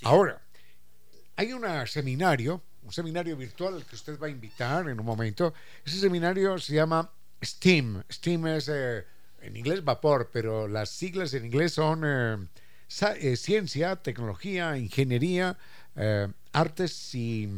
[0.04, 0.42] Ahora,
[1.36, 5.54] hay un seminario, un seminario virtual que usted va a invitar en un momento.
[5.86, 7.12] Ese seminario se llama
[7.42, 8.04] STEAM.
[8.10, 9.04] STEAM es eh,
[9.42, 12.38] en inglés vapor, pero las siglas en inglés son eh,
[13.20, 15.58] eh, ciencia, tecnología, ingeniería,
[15.98, 17.50] eh, artes y,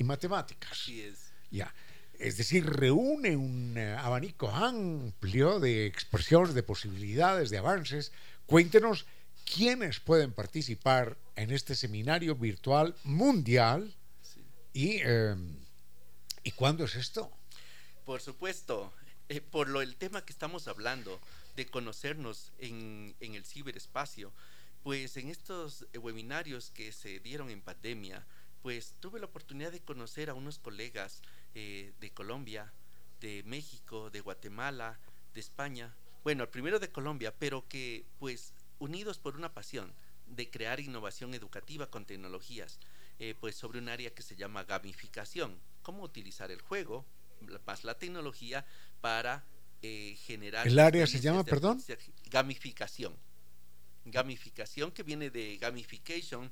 [0.00, 0.88] matemáticas.
[0.88, 1.32] es.
[1.50, 1.72] Ya.
[2.18, 8.10] Es decir, reúne un abanico amplio de expresiones, de posibilidades, de avances.
[8.46, 9.06] Cuéntenos
[9.44, 13.95] quiénes pueden participar en este seminario virtual mundial
[14.76, 15.00] y,
[16.42, 17.30] y cuándo es esto.
[18.04, 18.92] Por supuesto,
[19.50, 21.18] por lo el tema que estamos hablando
[21.56, 24.32] de conocernos en, el ciberespacio,
[24.82, 28.24] pues en estos eh, webinarios que se dieron en pandemia,
[28.62, 31.22] pues tuve la oportunidad de conocer a unos colegas
[31.54, 32.72] eh, de Colombia,
[33.20, 34.98] de México, de Guatemala,
[35.34, 39.92] de España, bueno, el primero de Colombia, pero que pues unidos por una pasión
[40.26, 42.78] de crear innovación educativa con tecnologías,
[43.18, 47.04] eh, pues sobre un área que se llama gamificación, cómo utilizar el juego
[47.66, 48.64] más la tecnología
[49.00, 49.44] para
[50.26, 50.66] generar...
[50.66, 51.80] ¿El área se llama, perdón?
[52.28, 53.16] Gamificación
[54.06, 56.50] gamificación que viene de gamification,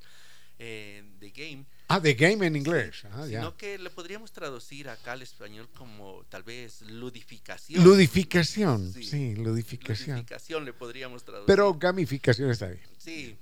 [0.58, 1.64] eh, de game.
[1.88, 3.04] Ah, de game en inglés.
[3.10, 7.82] Ah, sino que le podríamos traducir acá al español como tal vez ludificación.
[7.82, 10.16] Ludificación, sí, ludificación.
[10.16, 11.46] Ludificación le podríamos traducir.
[11.46, 12.86] Pero gamificación está bien.
[12.98, 13.36] Sí.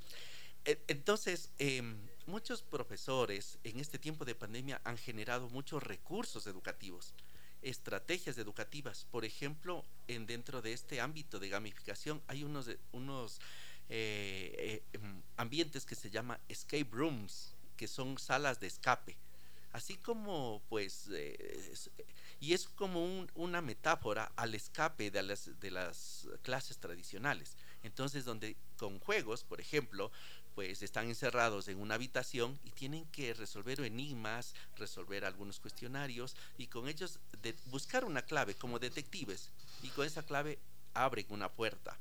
[0.64, 1.96] E, entonces, em,
[2.26, 7.14] muchos profesores en este tiempo de pandemia han generado muchos recursos educativos,
[7.62, 9.06] estrategias educativas.
[9.10, 13.40] Por ejemplo, en dentro de este ámbito de gamificación hay unos, unos
[13.88, 19.16] eh, eh, em, ambientes que se llama escape rooms, que son salas de escape.
[19.72, 21.74] Así como, pues, eh,
[22.40, 27.56] y es como una metáfora al escape de las, de las clases tradicionales.
[27.82, 30.12] Entonces, donde con juegos, por ejemplo,
[30.54, 36.66] pues están encerrados en una habitación y tienen que resolver enigmas, resolver algunos cuestionarios y
[36.66, 39.50] con ellos de buscar una clave como detectives
[39.82, 40.58] y con esa clave
[40.94, 41.98] abren una puerta.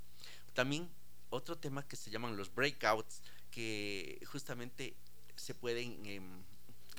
[0.54, 0.90] También
[1.30, 4.96] otro tema que se llaman los breakouts, que justamente
[5.36, 6.44] se pueden em,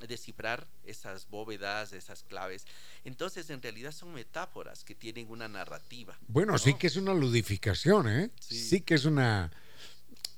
[0.09, 2.67] descifrar esas bóvedas, esas claves.
[3.05, 6.19] Entonces, en realidad son metáforas que tienen una narrativa.
[6.29, 8.31] Bueno, sí que es una ludificación, ¿eh?
[8.41, 9.51] Sí, que es una,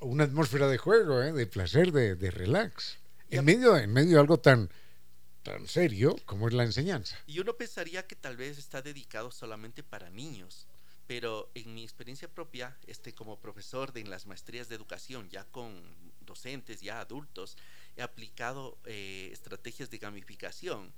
[0.01, 1.33] una atmósfera de juego, ¿eh?
[1.33, 2.99] De placer, de, de relax.
[3.31, 4.71] En medio, en medio de algo tan,
[5.43, 7.19] tan serio como es la enseñanza.
[7.27, 10.67] Y uno pensaría que tal vez está dedicado solamente para niños,
[11.07, 15.45] pero en mi experiencia propia, este, como profesor de en las maestrías de educación, ya
[15.45, 15.83] con
[16.21, 17.57] docentes, ya adultos,
[17.97, 20.93] he aplicado eh, estrategias de gamificación,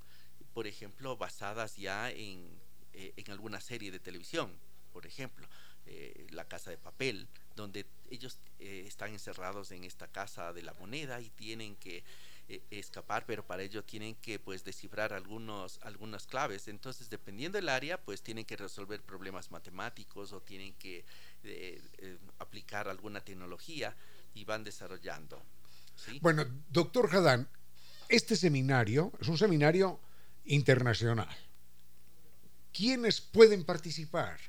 [0.53, 2.47] por ejemplo, basadas ya en,
[2.93, 4.51] eh, en alguna serie de televisión,
[4.93, 5.47] por ejemplo,
[5.87, 11.19] eh, La Casa de Papel, donde ellos están encerrados en esta casa de la moneda
[11.19, 12.03] y tienen que
[12.69, 16.67] escapar, pero para ello tienen que pues descifrar algunos algunas claves.
[16.67, 21.03] Entonces, dependiendo del área, pues tienen que resolver problemas matemáticos o tienen que
[22.37, 23.95] aplicar alguna tecnología
[24.33, 25.41] y van desarrollando.
[26.21, 27.47] Bueno, doctor Hadán,
[28.09, 29.99] este seminario es un seminario
[30.45, 31.35] internacional.
[32.71, 34.39] ¿Quiénes pueden participar?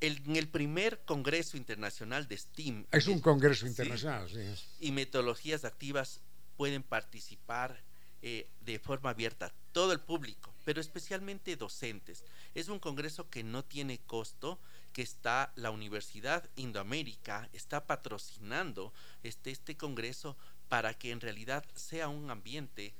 [0.00, 2.86] En el primer Congreso Internacional de STEAM.
[2.92, 4.42] Es un Congreso Internacional, sí.
[4.80, 6.20] Y metodologías activas
[6.56, 7.82] pueden participar
[8.20, 12.24] eh, de forma abierta todo el público, pero especialmente docentes.
[12.54, 14.58] Es un congreso que no tiene costo,
[14.92, 18.92] que está la Universidad Indoamérica, está patrocinando
[19.22, 20.36] este, este congreso
[20.68, 22.92] para que en realidad sea un ambiente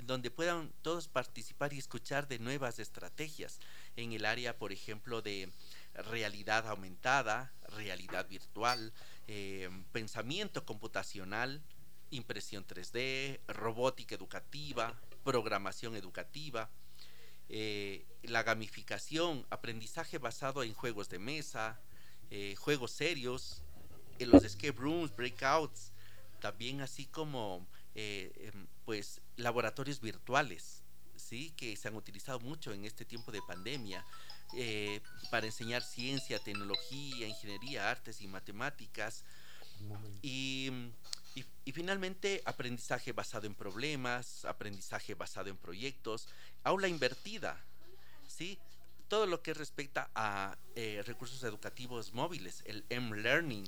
[0.00, 3.60] donde puedan todos participar y escuchar de nuevas estrategias
[3.96, 5.50] en el área, por ejemplo, de
[5.94, 8.92] realidad aumentada, realidad virtual,
[9.26, 11.62] eh, pensamiento computacional,
[12.10, 16.70] impresión 3D, robótica educativa, programación educativa,
[17.48, 21.80] eh, la gamificación, aprendizaje basado en juegos de mesa,
[22.30, 23.62] eh, juegos serios,
[24.18, 25.92] en los escape rooms, breakouts,
[26.40, 27.66] también así como
[27.96, 30.82] em, pues laboratorios virtuales,
[31.16, 34.04] sí, que se han utilizado mucho en este tiempo de pandemia
[35.30, 39.24] para enseñar ciencia, tecnología, ingeniería, artes y matemáticas.
[40.22, 40.70] Y
[41.34, 46.28] y, finalmente, aprendizaje basado en problemas, aprendizaje basado en proyectos,
[46.62, 47.60] aula invertida,
[48.28, 48.58] ¿sí?
[49.08, 53.64] Todo lo que respecta a eh, recursos educativos móviles, el M-Learning,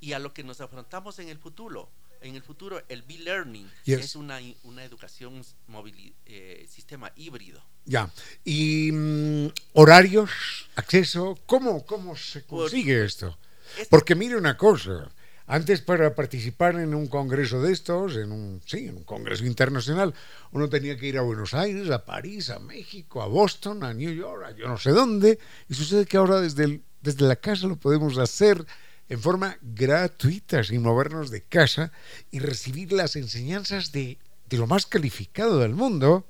[0.00, 1.90] y a lo que nos afrontamos en el futuro.
[2.24, 7.62] En el futuro, el B-Learning es una, una educación móvil, eh, sistema híbrido.
[7.84, 8.10] Ya.
[8.42, 10.30] ¿Y mm, horarios,
[10.74, 11.38] acceso?
[11.44, 13.36] ¿Cómo, cómo se consigue esto?
[13.90, 15.12] Porque mire una cosa
[15.46, 20.14] antes para participar en un congreso de estos, en un, sí, en un congreso internacional,
[20.52, 24.14] uno tenía que ir a Buenos Aires, a París, a México, a Boston, a New
[24.14, 25.38] York, a yo no sé dónde.
[25.68, 28.64] Y sucede que ahora desde, desde la casa lo podemos hacer
[29.08, 31.92] en forma gratuita, sin movernos de casa,
[32.30, 36.26] y recibir las enseñanzas de, de lo más calificado del mundo,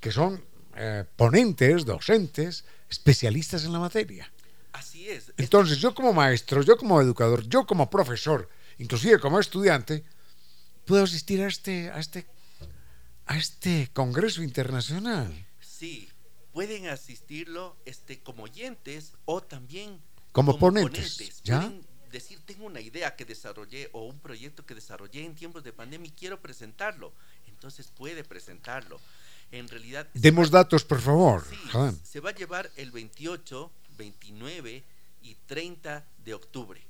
[0.00, 0.44] que son
[0.76, 4.30] eh, ponentes, docentes, especialistas en la materia.
[4.72, 5.32] Así es.
[5.36, 10.04] Entonces, yo como maestro, yo como educador, yo como profesor, inclusive como estudiante,
[10.84, 12.26] puedo asistir a este, a este,
[13.26, 15.46] a este congreso internacional.
[15.60, 16.08] Sí,
[16.52, 20.00] pueden asistirlo este, como oyentes o también
[20.36, 21.40] como, ponentes.
[21.44, 21.82] Pueden
[22.12, 26.08] decir, tengo una idea que desarrollé o un proyecto que desarrollé en tiempos de pandemia
[26.08, 27.12] y quiero presentarlo.
[27.48, 29.00] Entonces puede presentarlo.
[29.50, 30.06] En realidad...
[30.12, 31.44] Demos datos, por favor.
[31.48, 34.84] Sí, se va a llevar el 28 29
[35.22, 36.82] y 30 de octubre.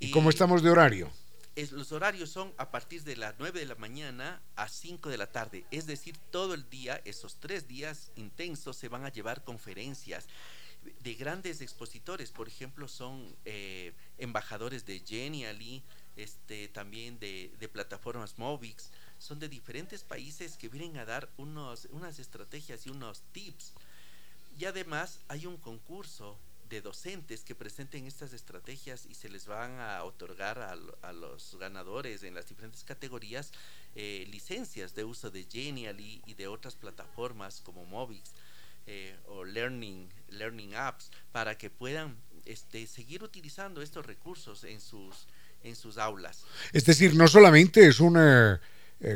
[0.00, 1.10] ¿Y, cómo estamos de horario?
[1.56, 5.18] Es, los horarios son a partir de las 9 de la mañana a 5 de
[5.18, 9.44] la tarde, es decir, todo el día, esos tres días intensos, se van a llevar
[9.44, 10.26] conferencias
[11.00, 15.82] de grandes expositores, por ejemplo, son eh, embajadores de Genially,
[16.16, 21.86] este, también de, de plataformas Movix, son de diferentes países que vienen a dar unos,
[21.90, 23.72] unas estrategias y unos tips.
[24.58, 26.38] Y además hay un concurso
[26.80, 32.34] docentes que presenten estas estrategias y se les van a otorgar a, los ganadores en
[32.34, 33.52] las diferentes categorías
[33.94, 38.32] eh, licencias de uso de Genially y de otras plataformas como Movix
[38.86, 45.26] eh, o Learning, Learning Apps para que puedan este, seguir utilizando estos recursos en sus,
[45.62, 46.44] en sus aulas.
[46.72, 48.58] Es decir, no solamente es un eh,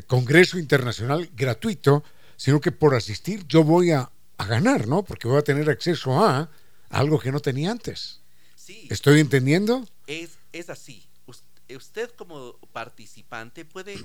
[0.07, 2.03] congreso internacional gratuito,
[2.37, 5.03] sino que por asistir yo voy a, a ganar, ¿no?
[5.05, 6.51] Porque voy a tener acceso a
[6.89, 8.21] algo que no tenía antes.
[8.55, 8.87] Sí.
[8.91, 9.87] ¿Estoy entendiendo?
[10.07, 11.05] Es, es así.
[11.71, 14.03] Usted como participante puede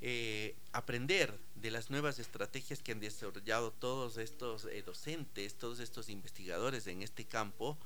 [0.00, 6.08] eh, aprender de las nuevas estrategias que han desarrollado todos estos eh, docentes, todos estos
[6.08, 7.78] investigadores en este campo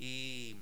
[0.00, 0.56] y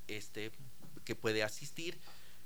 [0.08, 0.52] este,
[1.06, 1.98] que puede asistir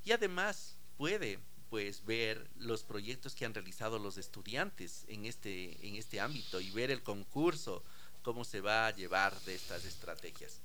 [0.07, 1.37] y además puede
[1.69, 6.71] pues ver los proyectos que han realizado los estudiantes en este, en este ámbito y
[6.71, 7.83] ver el concurso,
[8.21, 10.61] cómo se va a llevar de estas estrategias.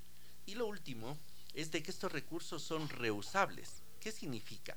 [0.47, 1.19] Y lo último
[1.55, 3.83] es de que estos recursos son reusables.
[3.99, 4.77] ¿Qué significa?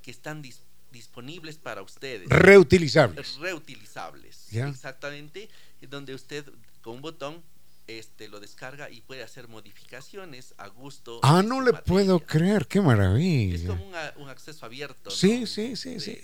[0.00, 0.42] Que están
[0.90, 2.26] disponibles para ustedes.
[2.30, 3.36] Reutilizables.
[3.36, 4.50] Reutilizables.
[4.50, 5.50] Exactamente.
[5.82, 6.46] Donde usted
[6.80, 7.42] con un botón
[7.98, 11.20] este, lo descarga y puede hacer modificaciones a gusto.
[11.22, 13.56] Ah, no le puedo creer, qué maravilla.
[13.56, 13.84] Es como
[14.16, 15.10] un, acceso abierto.
[15.10, 16.20] Sí, sí, sí, sí.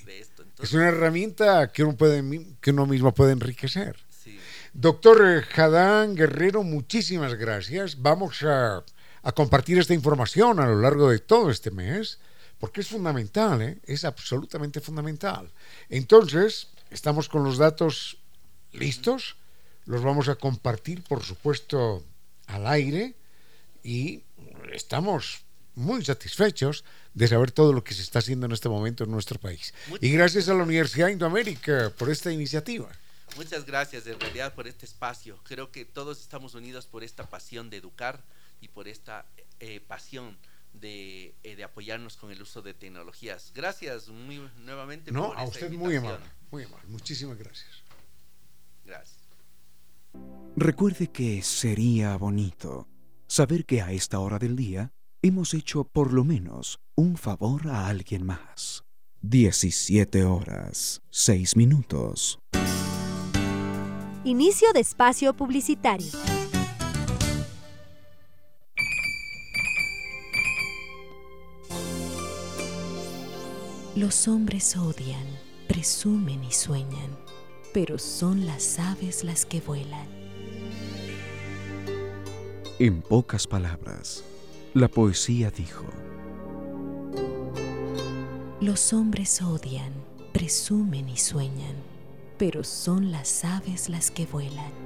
[0.63, 2.23] es una herramienta que uno, puede,
[2.61, 3.97] que uno mismo puede enriquecer.
[4.11, 4.39] Sí.
[4.73, 8.01] Doctor Jadán Guerrero, muchísimas gracias.
[8.01, 8.85] Vamos a
[9.27, 12.21] a compartir esta información a lo largo de todo este mes,
[12.61, 13.81] porque es fundamental, ¿eh?
[13.85, 15.51] es absolutamente fundamental.
[15.89, 18.19] Entonces, estamos con los datos
[18.73, 19.35] listos,
[19.87, 22.05] los vamos a compartir, por supuesto,
[22.47, 23.15] al aire
[23.83, 24.23] y
[24.73, 25.45] estamos
[25.75, 26.85] muy satisfechos
[27.15, 29.73] de saber todo lo que se está haciendo en este momento en nuestro país.
[30.01, 32.91] y gracias a la Universidad Indoamérica por esta iniciativa.
[33.37, 35.39] Muchas gracias en realidad por este espacio.
[35.45, 38.25] Creo que todos estamos unidos por esta pasión de educar
[38.61, 39.27] y por esta
[39.61, 40.39] eh, pasión
[40.73, 43.53] de, eh, de, apoyarnos con el uso de tecnologías.
[43.55, 45.13] Gracias muy nuevamente.
[45.13, 46.87] No, a usted muy amable, muy amable.
[46.89, 47.83] Muchísimas gracias.
[48.85, 49.26] Gracias.
[50.57, 52.89] Recuerde que sería bonito
[53.27, 57.89] saber que a esta hora del día hemos hecho por lo menos un favor a
[57.89, 58.85] alguien más.
[59.23, 62.39] 17 horas, 6 minutos.
[64.25, 66.11] Inicio de espacio publicitario.
[73.97, 75.25] Los hombres odian,
[75.69, 77.17] presumen y sueñan,
[77.77, 80.07] pero son las aves las que vuelan.
[82.79, 84.25] En pocas palabras,
[84.73, 85.85] la poesía dijo,
[88.63, 89.93] Los hombres odian,
[90.33, 91.75] presumen y sueñan,
[92.39, 94.86] pero son las aves las que vuelan.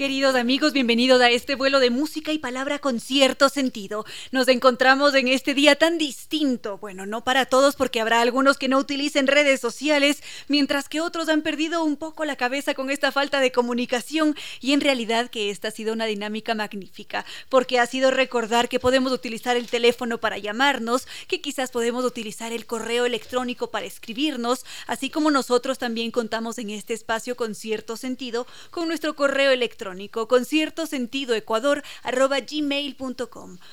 [0.00, 4.06] Queridos amigos, bienvenidos a este vuelo de música y palabra con cierto sentido.
[4.32, 6.78] Nos encontramos en este día tan distinto.
[6.78, 11.28] Bueno, no para todos porque habrá algunos que no utilicen redes sociales, mientras que otros
[11.28, 15.50] han perdido un poco la cabeza con esta falta de comunicación y en realidad que
[15.50, 20.16] esta ha sido una dinámica magnífica, porque ha sido recordar que podemos utilizar el teléfono
[20.16, 26.10] para llamarnos, que quizás podemos utilizar el correo electrónico para escribirnos, así como nosotros también
[26.10, 29.89] contamos en este espacio con cierto sentido con nuestro correo electrónico
[30.28, 32.38] con cierto sentido ecuador arroba.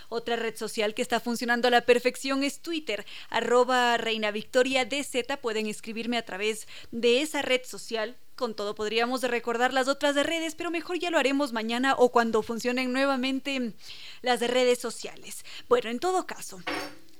[0.09, 5.37] Otra red social que está funcionando a la perfección es Twitter, arroba Reina Victoria DZ.
[5.41, 10.53] Pueden escribirme a través de esa red social con todo podríamos recordar las otras redes,
[10.53, 13.73] pero mejor ya lo haremos mañana o cuando funcionen nuevamente
[14.21, 15.43] las redes sociales.
[15.67, 16.59] Bueno, en todo caso,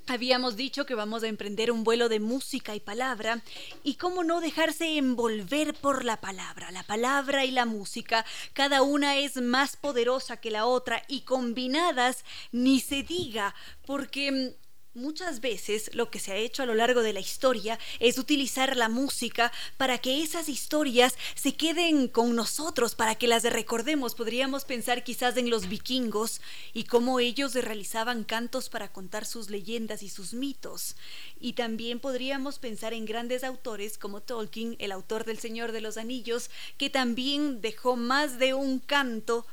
[0.10, 3.42] Habíamos dicho que vamos a emprender un vuelo de música y palabra,
[3.84, 6.72] y cómo no dejarse envolver por la palabra.
[6.72, 12.24] La palabra y la música, cada una es más poderosa que la otra, y combinadas
[12.54, 13.54] ni se diga,
[13.86, 14.67] porque mm,
[14.98, 18.76] Muchas veces lo que se ha hecho a lo largo de la historia es utilizar
[18.76, 24.16] la música para que esas historias se queden con nosotros, para que las recordemos.
[24.16, 26.42] Podríamos pensar quizás en los vikingos
[26.74, 30.96] y cómo ellos realizaban cantos para contar sus leyendas y sus mitos.
[31.40, 35.98] Y también podríamos pensar en grandes autores como Tolkien, el autor del Señor de los
[35.98, 36.50] Anillos,
[36.80, 39.46] que también dejó más de un canto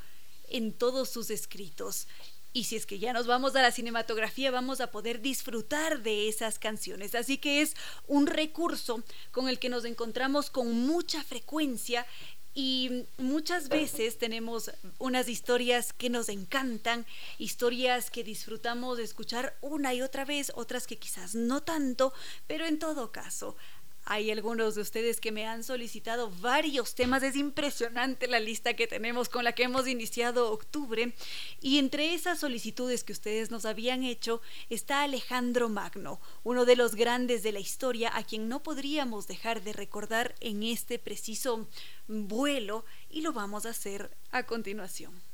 [0.49, 2.07] en todos sus escritos.
[2.55, 6.29] Y si es que ya nos vamos a la cinematografía, vamos a poder disfrutar de
[6.29, 7.13] esas canciones.
[7.13, 7.75] Así que es
[8.07, 12.05] un recurso con el que nos encontramos con mucha frecuencia
[12.53, 17.05] y muchas veces tenemos unas historias que nos encantan,
[17.37, 22.13] historias que disfrutamos de escuchar una y otra vez, otras que quizás no tanto,
[22.47, 23.57] pero en todo caso,
[24.05, 27.23] hay algunos de ustedes que me han solicitado varios temas.
[27.23, 31.13] Es impresionante la lista que tenemos con la que hemos iniciado octubre.
[31.59, 36.93] Y entre esas solicitudes que ustedes nos habían hecho está Alejandro Magno, uno de los
[36.93, 41.67] grandes de la historia a quien no podríamos dejar de recordar en este preciso
[42.07, 45.24] vuelo y lo vamos a hacer a continuación.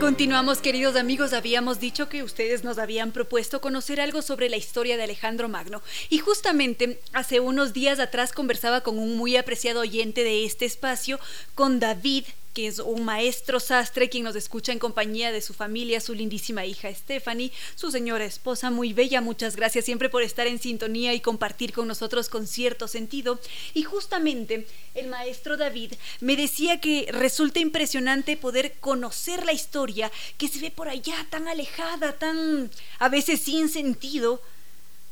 [0.00, 1.32] Continuamos, queridos amigos.
[1.32, 5.82] Habíamos dicho que ustedes nos habían propuesto conocer algo sobre la historia de Alejandro Magno.
[6.10, 11.18] Y justamente hace unos días atrás conversaba con un muy apreciado oyente de este espacio,
[11.54, 12.24] con David
[12.56, 16.64] que es un maestro sastre quien nos escucha en compañía de su familia, su lindísima
[16.64, 19.20] hija Stephanie, su señora esposa muy bella.
[19.20, 23.38] Muchas gracias siempre por estar en sintonía y compartir con nosotros con cierto sentido.
[23.74, 30.48] Y justamente el maestro David me decía que resulta impresionante poder conocer la historia que
[30.48, 34.40] se ve por allá tan alejada, tan a veces sin sentido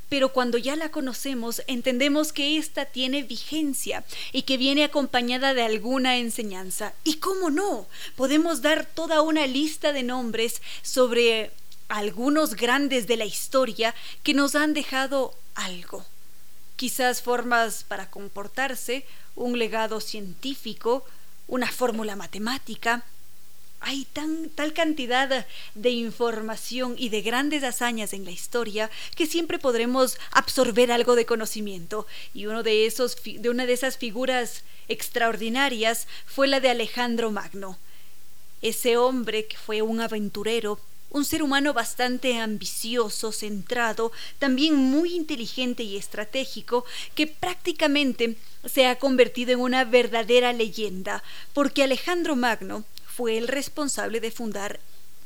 [0.09, 5.63] pero cuando ya la conocemos entendemos que ésta tiene vigencia y que viene acompañada de
[5.63, 6.93] alguna enseñanza.
[7.05, 7.87] Y cómo no,
[8.17, 11.51] podemos dar toda una lista de nombres sobre
[11.89, 16.05] algunos grandes de la historia que nos han dejado algo.
[16.77, 19.05] Quizás formas para comportarse,
[19.37, 21.05] un legado científico,
[21.47, 23.05] una fórmula matemática,
[23.85, 30.19] hay tal cantidad de información y de grandes hazañas en la historia que siempre podremos
[30.31, 32.07] absorber algo de conocimiento.
[32.33, 37.79] Y uno de, esos, de una de esas figuras extraordinarias fue la de Alejandro Magno.
[38.63, 40.81] Ese hombre que fue un aventurero,
[41.11, 48.97] un ser humano bastante ambicioso, centrado, también muy inteligente y estratégico, que prácticamente se ha
[48.97, 52.85] convertido en una verdadera leyenda, porque Alejandro Magno
[53.15, 54.81] fue el responsable de fundar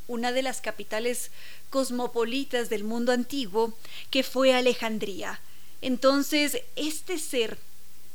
[0.08, 1.30] una de las capitales
[1.70, 3.74] cosmopolitas del mundo antiguo,
[4.10, 5.40] que fue Alejandría.
[5.80, 7.58] Entonces, este ser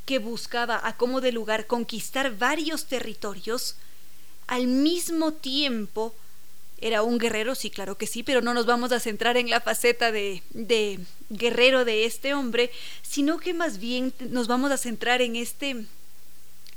[0.04, 3.76] que buscaba a como de lugar conquistar varios territorios,
[4.46, 6.14] al mismo tiempo
[6.78, 9.60] era un guerrero, sí, claro que sí, pero no nos vamos a centrar en la
[9.60, 12.70] faceta de, de guerrero de este hombre,
[13.02, 15.86] sino que más bien nos vamos a centrar en este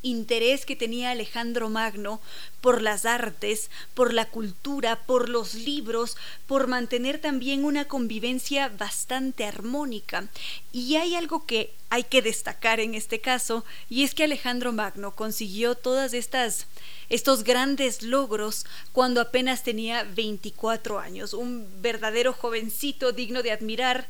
[0.01, 2.21] interés que tenía Alejandro Magno
[2.61, 6.17] por las artes, por la cultura, por los libros,
[6.47, 10.27] por mantener también una convivencia bastante armónica.
[10.71, 15.15] Y hay algo que hay que destacar en este caso, y es que Alejandro Magno
[15.15, 16.67] consiguió todas estas
[17.09, 24.07] estos grandes logros cuando apenas tenía 24 años, un verdadero jovencito digno de admirar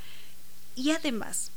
[0.76, 1.52] y además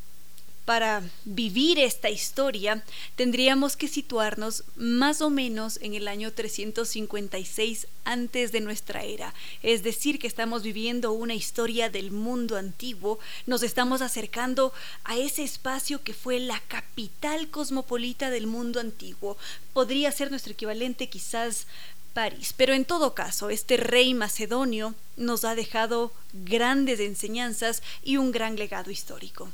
[0.64, 2.84] para vivir esta historia,
[3.16, 9.34] tendríamos que situarnos más o menos en el año 356 antes de nuestra era.
[9.62, 14.72] Es decir, que estamos viviendo una historia del mundo antiguo, nos estamos acercando
[15.04, 19.36] a ese espacio que fue la capital cosmopolita del mundo antiguo.
[19.72, 21.66] Podría ser nuestro equivalente quizás
[22.12, 22.54] París.
[22.56, 28.56] Pero en todo caso, este rey macedonio nos ha dejado grandes enseñanzas y un gran
[28.56, 29.50] legado histórico.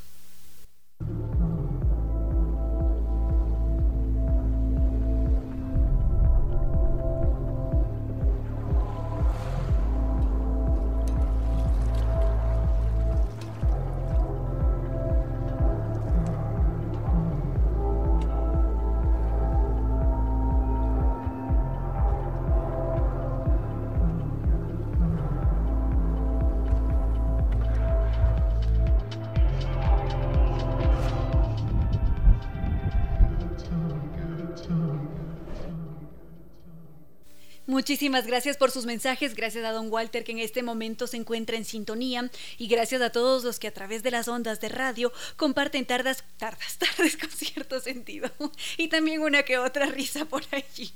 [37.87, 41.57] Muchísimas gracias por sus mensajes, gracias a don Walter que en este momento se encuentra
[41.57, 45.13] en sintonía y gracias a todos los que a través de las ondas de radio
[45.37, 48.29] comparten tardas, tardas, tardes con cierto sentido
[48.77, 50.93] y también una que otra risa por allí.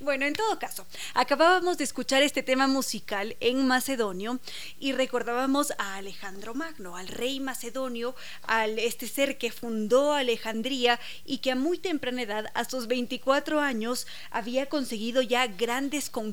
[0.00, 4.40] Bueno, en todo caso, acabábamos de escuchar este tema musical en macedonio
[4.80, 11.38] y recordábamos a Alejandro Magno, al rey macedonio, al este ser que fundó Alejandría y
[11.38, 16.31] que a muy temprana edad, a sus 24 años, había conseguido ya grandes conquistas.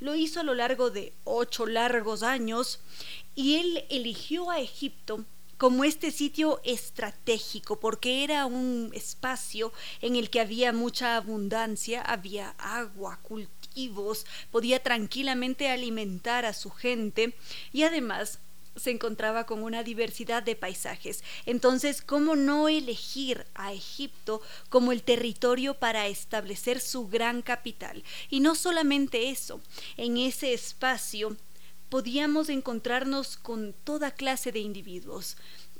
[0.00, 2.80] Lo hizo a lo largo de ocho largos años
[3.34, 5.24] y él eligió a Egipto
[5.62, 12.56] como este sitio estratégico, porque era un espacio en el que había mucha abundancia, había
[12.58, 17.36] agua, cultivos, podía tranquilamente alimentar a su gente
[17.72, 18.40] y además
[18.76, 21.22] se encontraba con una diversidad de paisajes.
[21.46, 28.02] Entonces, ¿cómo no elegir a Egipto como el territorio para establecer su gran capital?
[28.30, 29.60] Y no solamente eso,
[29.96, 31.36] en ese espacio
[31.88, 35.36] podíamos encontrarnos con toda clase de individuos.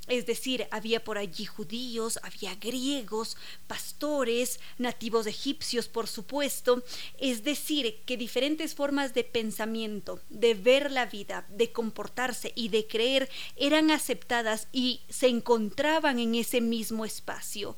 [0.08, 3.36] Es decir, había por allí judíos, había griegos,
[3.68, 6.82] pastores, nativos egipcios, por supuesto.
[7.18, 12.86] Es decir, que diferentes formas de pensamiento, de ver la vida, de comportarse y de
[12.88, 17.76] creer eran aceptadas y se encontraban en ese mismo espacio.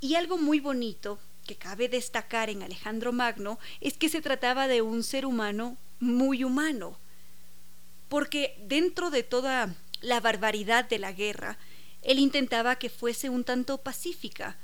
[0.00, 4.82] Y algo muy bonito que cabe destacar en Alejandro Magno es que se trataba de
[4.82, 6.98] un ser humano muy humano
[8.08, 11.58] porque dentro de toda la barbaridad de la guerra,
[12.02, 14.56] él intentaba que fuese un tanto pacífica,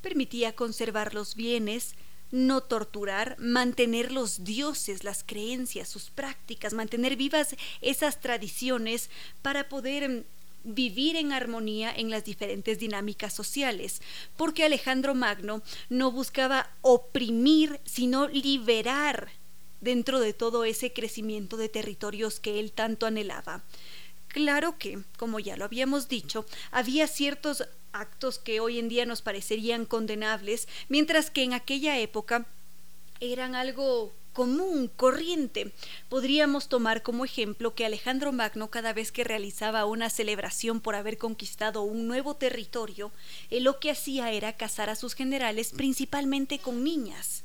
[0.00, 1.94] permitía conservar los bienes,
[2.30, 9.08] no torturar, mantener los dioses, las creencias, sus prácticas, mantener vivas esas tradiciones
[9.40, 10.24] para poder mm,
[10.64, 14.02] vivir en armonía en las diferentes dinámicas sociales,
[14.36, 19.30] porque Alejandro Magno no buscaba oprimir, sino liberar
[19.80, 23.62] dentro de todo ese crecimiento de territorios que él tanto anhelaba.
[24.34, 29.22] Claro que, como ya lo habíamos dicho, había ciertos actos que hoy en día nos
[29.22, 32.44] parecerían condenables, mientras que en aquella época
[33.20, 35.72] eran algo común, corriente.
[36.08, 41.16] Podríamos tomar como ejemplo que Alejandro Magno cada vez que realizaba una celebración por haber
[41.16, 43.12] conquistado un nuevo territorio,
[43.50, 47.44] él lo que hacía era casar a sus generales principalmente con niñas.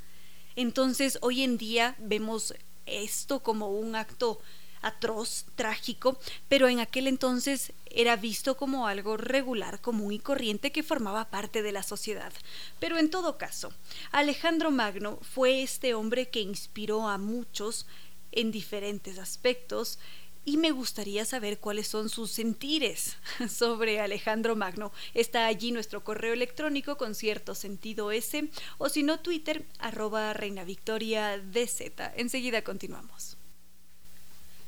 [0.56, 2.56] Entonces, hoy en día vemos
[2.88, 4.42] esto como un acto
[4.82, 10.84] atroz, trágico, pero en aquel entonces era visto como algo regular, común y corriente que
[10.84, 12.32] formaba parte de la sociedad.
[12.80, 13.74] Pero en todo caso,
[14.12, 17.86] Alejandro Magno fue este hombre que inspiró a muchos
[18.32, 20.00] en diferentes aspectos
[20.46, 23.18] y me gustaría saber cuáles son sus sentires
[23.50, 24.92] sobre Alejandro Magno.
[25.14, 30.64] Está allí nuestro correo electrónico con cierto sentido ese, o si no, Twitter, arroba Reina
[30.64, 31.92] Victoria DZ.
[32.16, 33.39] Enseguida continuamos.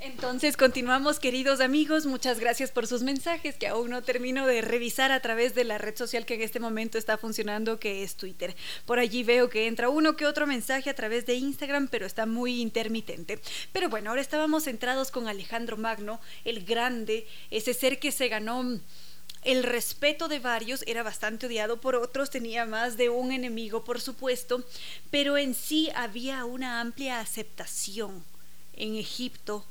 [0.04, 5.12] Entonces continuamos queridos amigos, muchas gracias por sus mensajes que aún no termino de revisar
[5.12, 8.56] a través de la red social que en este momento está funcionando que es Twitter.
[8.88, 12.26] Por allí veo que entra uno que otro mensaje a través de Instagram pero está
[12.26, 13.40] muy intermitente.
[13.72, 18.80] Pero bueno, ahora estábamos centrados con Alejandro Magno, el grande, ese ser que se ganó
[19.44, 24.02] el respeto de varios era bastante odiado por otros, tenía más de un enemigo, por
[24.02, 24.64] supuesto,
[25.12, 28.26] pero en sí había una amplia aceptación
[28.74, 29.64] en Egipto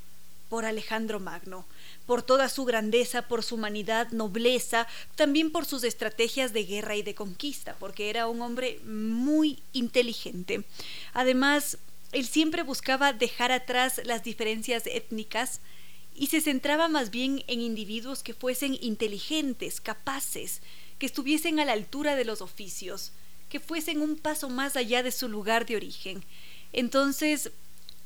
[0.51, 1.65] por Alejandro Magno,
[2.05, 7.03] por toda su grandeza, por su humanidad, nobleza, también por sus estrategias de guerra y
[7.03, 10.65] de conquista, porque era un hombre muy inteligente.
[11.15, 11.79] Además,
[12.13, 15.61] él siempre buscaba dejar atrás las diferencias étnicas
[16.17, 20.61] y se centraba más bien en individuos que fuesen inteligentes, capaces,
[20.99, 23.13] que estuviesen a la altura de los oficios,
[23.49, 26.25] que fuesen un paso más allá de su lugar de origen.
[26.73, 27.53] Entonces,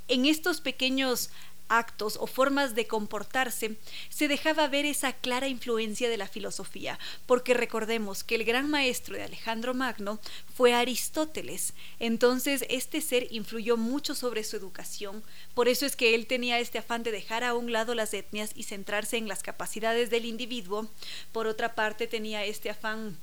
[0.08, 1.30] en estos pequeños
[1.68, 3.76] actos o formas de comportarse,
[4.08, 9.16] se dejaba ver esa clara influencia de la filosofía, porque recordemos que el gran maestro
[9.16, 10.20] de Alejandro Magno
[10.54, 15.22] fue Aristóteles, entonces este ser influyó mucho sobre su educación,
[15.54, 18.50] por eso es que él tenía este afán de dejar a un lado las etnias
[18.54, 20.88] y centrarse en las capacidades del individuo,
[21.32, 23.18] por otra parte tenía este afán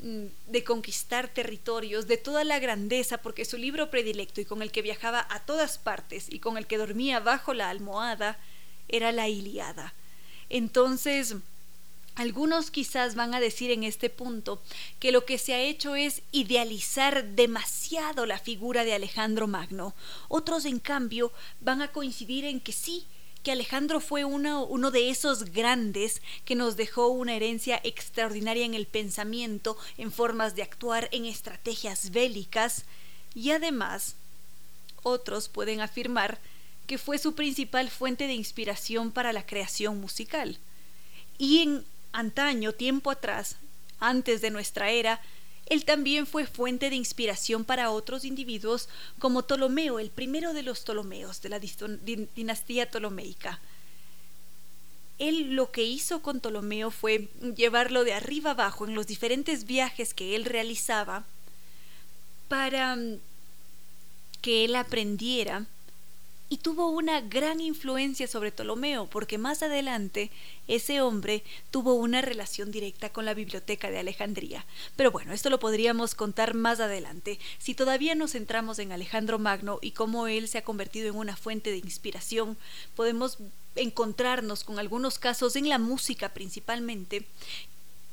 [0.00, 4.82] de conquistar territorios, de toda la grandeza, porque su libro predilecto y con el que
[4.82, 8.38] viajaba a todas partes y con el que dormía bajo la almohada
[8.88, 9.94] era la Iliada.
[10.50, 11.36] Entonces,
[12.14, 14.62] algunos quizás van a decir en este punto
[15.00, 19.94] que lo que se ha hecho es idealizar demasiado la figura de Alejandro Magno.
[20.28, 23.06] Otros, en cambio, van a coincidir en que sí,
[23.44, 28.74] que Alejandro fue uno, uno de esos grandes que nos dejó una herencia extraordinaria en
[28.74, 32.86] el pensamiento, en formas de actuar, en estrategias bélicas,
[33.34, 34.16] y además
[35.02, 36.38] otros pueden afirmar
[36.86, 40.58] que fue su principal fuente de inspiración para la creación musical.
[41.36, 43.56] Y en antaño, tiempo atrás,
[44.00, 45.20] antes de nuestra era,
[45.66, 48.88] él también fue fuente de inspiración para otros individuos
[49.18, 53.60] como Ptolomeo, el primero de los Ptolomeos, de la dinastía ptolomeica.
[55.18, 60.12] Él lo que hizo con Ptolomeo fue llevarlo de arriba abajo en los diferentes viajes
[60.12, 61.24] que él realizaba
[62.48, 63.20] para mm,
[64.42, 65.66] que él aprendiera
[66.48, 70.30] y tuvo una gran influencia sobre Ptolomeo, porque más adelante
[70.68, 74.66] ese hombre tuvo una relación directa con la biblioteca de Alejandría.
[74.94, 77.38] Pero bueno, esto lo podríamos contar más adelante.
[77.58, 81.36] Si todavía nos centramos en Alejandro Magno y cómo él se ha convertido en una
[81.36, 82.58] fuente de inspiración,
[82.94, 83.38] podemos
[83.74, 87.26] encontrarnos con algunos casos en la música principalmente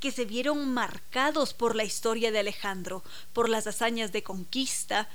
[0.00, 5.08] que se vieron marcados por la historia de Alejandro, por las hazañas de conquista,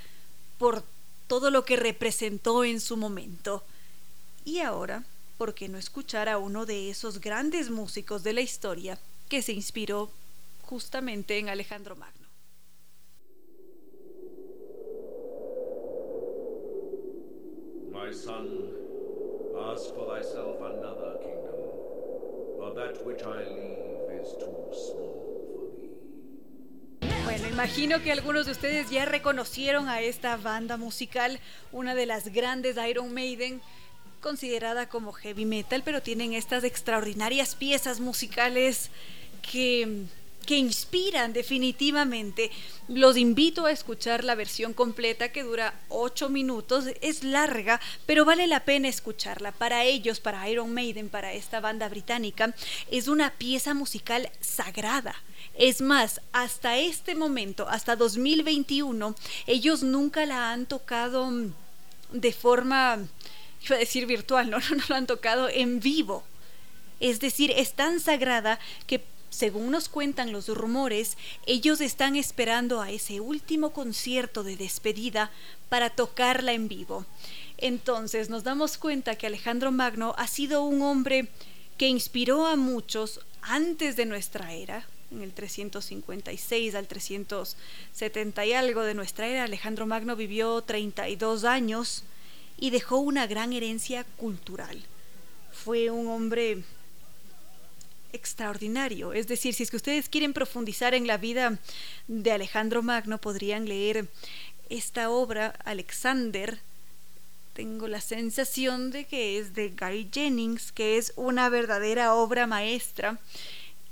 [0.57, 0.85] por
[1.28, 3.64] todo lo que representó en su momento.
[4.45, 5.04] Y ahora,
[5.38, 8.98] ¿por qué no escuchar a uno de esos grandes músicos de la historia
[9.30, 10.10] que se inspiró
[10.64, 12.28] justamente en Alejandro Magno?
[17.91, 18.72] My son,
[19.72, 21.60] ask for thyself another kingdom,
[22.58, 25.27] for that which I leave is too small.
[27.28, 31.41] Bueno, imagino que algunos de ustedes ya reconocieron a esta banda musical,
[31.74, 33.60] una de las grandes Iron Maiden,
[34.22, 38.91] considerada como heavy metal, pero tienen estas extraordinarias piezas musicales
[39.41, 40.06] que
[40.48, 42.49] que inspiran definitivamente.
[42.88, 46.86] Los invito a escuchar la versión completa que dura 8 minutos.
[47.02, 49.52] Es larga, pero vale la pena escucharla.
[49.52, 52.56] Para ellos, para Iron Maiden, para esta banda británica,
[52.90, 55.16] es una pieza musical sagrada.
[55.57, 59.15] Es más, hasta este momento, hasta 2021,
[59.47, 61.31] ellos nunca la han tocado
[62.11, 62.99] de forma,
[63.65, 66.23] iba a decir virtual, no, no, no lo han tocado en vivo.
[66.99, 72.91] Es decir, es tan sagrada que según nos cuentan los rumores, ellos están esperando a
[72.91, 75.31] ese último concierto de despedida
[75.69, 77.05] para tocarla en vivo.
[77.57, 81.27] Entonces nos damos cuenta que Alejandro Magno ha sido un hombre
[81.77, 88.81] que inspiró a muchos antes de nuestra era, en el 356 al 370 y algo
[88.84, 92.03] de nuestra era, Alejandro Magno vivió 32 años
[92.57, 94.84] y dejó una gran herencia cultural.
[95.51, 96.63] Fue un hombre
[98.13, 99.13] extraordinario.
[99.13, 101.59] Es decir, si es que ustedes quieren profundizar en la vida
[102.07, 104.07] de Alejandro Magno, podrían leer
[104.69, 106.59] esta obra, Alexander.
[107.53, 113.19] Tengo la sensación de que es de Gary Jennings, que es una verdadera obra maestra.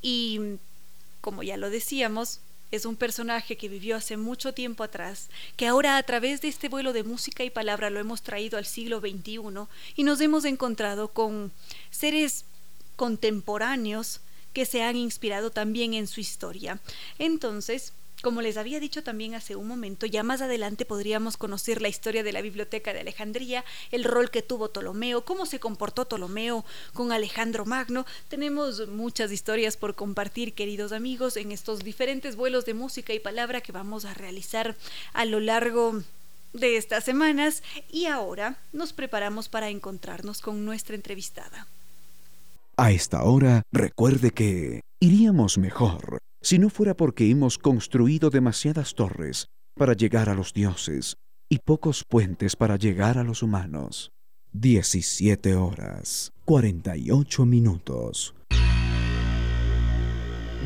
[0.01, 0.57] Y
[1.25, 2.39] como ya lo decíamos,
[2.69, 5.27] es un personaje que vivió hace mucho tiempo atrás,
[5.57, 8.67] que ahora a través de este vuelo de música y palabra lo hemos traído al
[8.67, 9.39] siglo XXI
[9.95, 11.51] y nos hemos encontrado con
[11.89, 12.45] seres
[12.95, 14.21] contemporáneos
[14.53, 16.79] que se han inspirado también en su historia.
[17.17, 17.91] Entonces,
[18.25, 22.23] como les había dicho también hace un momento, ya más adelante podríamos conocer la historia
[22.23, 27.11] de la Biblioteca de Alejandría, el rol que tuvo Ptolomeo, cómo se comportó Ptolomeo con
[27.11, 28.03] Alejandro Magno.
[28.27, 33.61] Tenemos muchas historias por compartir, queridos amigos, en estos diferentes vuelos de música y palabra
[33.61, 34.75] que vamos a realizar
[35.13, 36.01] a lo largo
[36.53, 37.61] de estas semanas
[37.91, 41.67] y ahora nos preparamos para encontrarnos con nuestra entrevistada.
[42.75, 49.47] A esta hora, recuerde que iríamos mejor si no fuera porque hemos construido demasiadas torres
[49.75, 51.17] para llegar a los dioses
[51.49, 54.11] y pocos puentes para llegar a los humanos.
[54.53, 58.35] 17 horas 48 minutos.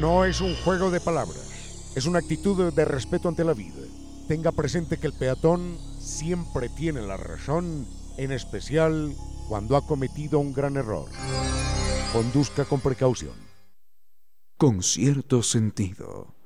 [0.01, 3.81] No es un juego de palabras, es una actitud de respeto ante la vida.
[4.27, 7.87] Tenga presente que el peatón siempre tiene la razón,
[8.17, 9.15] en especial
[9.47, 11.07] cuando ha cometido un gran error.
[12.11, 13.48] Conduzca con precaución.
[14.59, 16.38] Con cierto sentido.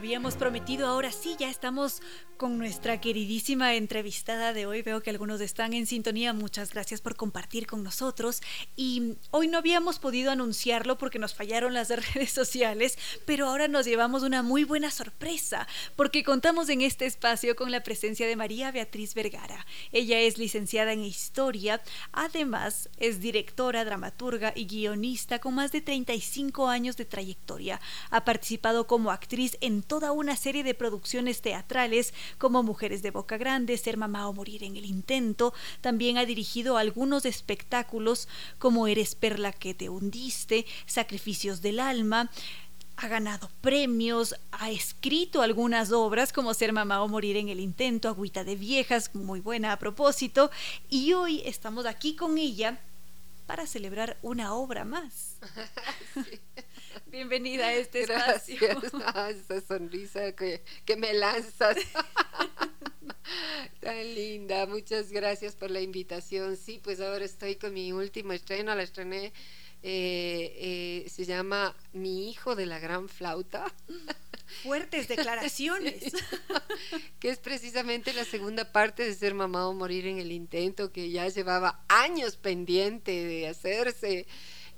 [0.00, 2.00] Habíamos prometido, ahora sí, ya estamos
[2.38, 4.80] con nuestra queridísima entrevistada de hoy.
[4.80, 6.32] Veo que algunos están en sintonía.
[6.32, 8.40] Muchas gracias por compartir con nosotros.
[8.76, 12.96] Y hoy no habíamos podido anunciarlo porque nos fallaron las redes sociales,
[13.26, 17.82] pero ahora nos llevamos una muy buena sorpresa porque contamos en este espacio con la
[17.82, 19.66] presencia de María Beatriz Vergara.
[19.92, 26.68] Ella es licenciada en Historia, además es directora, dramaturga y guionista con más de 35
[26.68, 27.82] años de trayectoria.
[28.08, 33.36] Ha participado como actriz en toda una serie de producciones teatrales como Mujeres de Boca
[33.38, 35.52] Grande, Ser Mamá o Morir en el Intento.
[35.80, 38.28] También ha dirigido algunos espectáculos
[38.60, 42.30] como Eres Perla que te hundiste, Sacrificios del Alma
[42.98, 48.08] ha ganado premios, ha escrito algunas obras como Ser mamá o morir en el intento,
[48.08, 50.52] Agüita de viejas, muy buena a propósito,
[50.88, 52.78] y hoy estamos aquí con ella
[53.46, 55.38] para celebrar una obra más.
[57.06, 58.58] Bienvenida a este espacio.
[59.04, 61.76] Ah, esa sonrisa que, que me lanzas.
[63.80, 66.56] Tan linda, muchas gracias por la invitación.
[66.56, 69.32] Sí, pues ahora estoy con mi último estreno, la estrené,
[69.82, 73.72] eh, eh, se llama Mi hijo de la gran flauta.
[74.62, 76.12] Fuertes declaraciones.
[77.20, 81.10] que es precisamente la segunda parte de Ser mamá o morir en el intento, que
[81.10, 84.26] ya llevaba años pendiente de hacerse.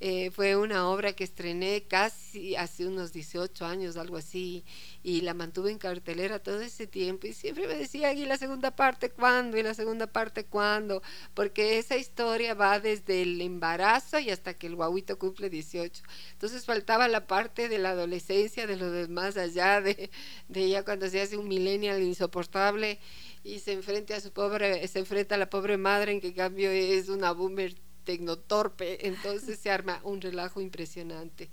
[0.05, 4.65] Eh, fue una obra que estrené casi hace unos 18 años, algo así,
[5.05, 8.73] y la mantuve en cartelera todo ese tiempo y siempre me decían, ¿y la segunda
[8.73, 9.57] parte cuándo?
[9.59, 11.03] ¿Y la segunda parte cuándo?
[11.35, 16.03] Porque esa historia va desde el embarazo y hasta que el guaguito cumple 18.
[16.33, 20.11] Entonces faltaba la parte de la adolescencia, de lo demás allá, de,
[20.49, 22.99] de ella cuando se hace un millennial insoportable
[23.45, 26.73] y se enfrenta a su pobre, se enfrenta a la pobre madre en que cambio
[26.73, 31.51] es una boomer tecnotorpe, entonces se arma un relajo impresionante.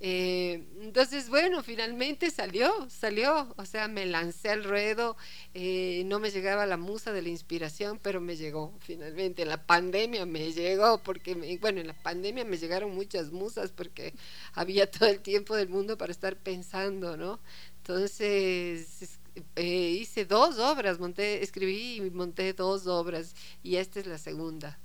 [0.00, 5.16] Eh, entonces, bueno, finalmente salió, salió, o sea, me lancé al ruedo,
[5.54, 9.42] eh, no me llegaba la musa de la inspiración, pero me llegó finalmente.
[9.42, 14.14] En la pandemia me llegó, porque, bueno, en la pandemia me llegaron muchas musas porque
[14.52, 17.40] había todo el tiempo del mundo para estar pensando, ¿no?
[17.78, 19.18] Entonces,
[19.56, 24.78] eh, hice dos obras, monté, escribí y monté dos obras, y esta es la segunda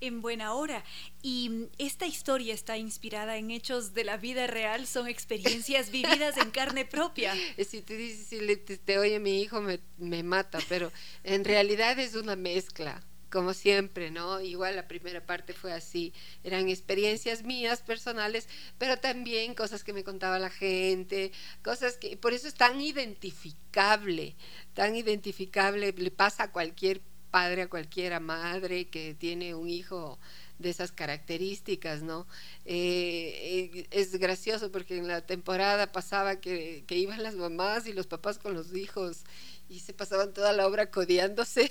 [0.00, 0.84] en buena hora.
[1.22, 6.50] Y esta historia está inspirada en hechos de la vida real, son experiencias vividas en
[6.50, 7.34] carne propia.
[7.66, 10.92] Si te dices, si te, oye mi hijo, me, me mata, pero
[11.24, 14.40] en realidad es una mezcla como siempre, ¿no?
[14.40, 16.12] Igual la primera parte fue así,
[16.44, 18.48] eran experiencias mías personales,
[18.78, 21.32] pero también cosas que me contaba la gente,
[21.62, 24.36] cosas que, por eso es tan identificable,
[24.74, 27.02] tan identificable, le pasa a cualquier
[27.36, 30.18] padre, a cualquiera madre que tiene un hijo
[30.58, 32.26] de esas características, ¿no?
[32.64, 37.92] Eh, eh, es gracioso porque en la temporada pasaba que, que, iban las mamás y
[37.92, 39.24] los papás con los hijos
[39.68, 41.70] y se pasaban toda la obra codeándose.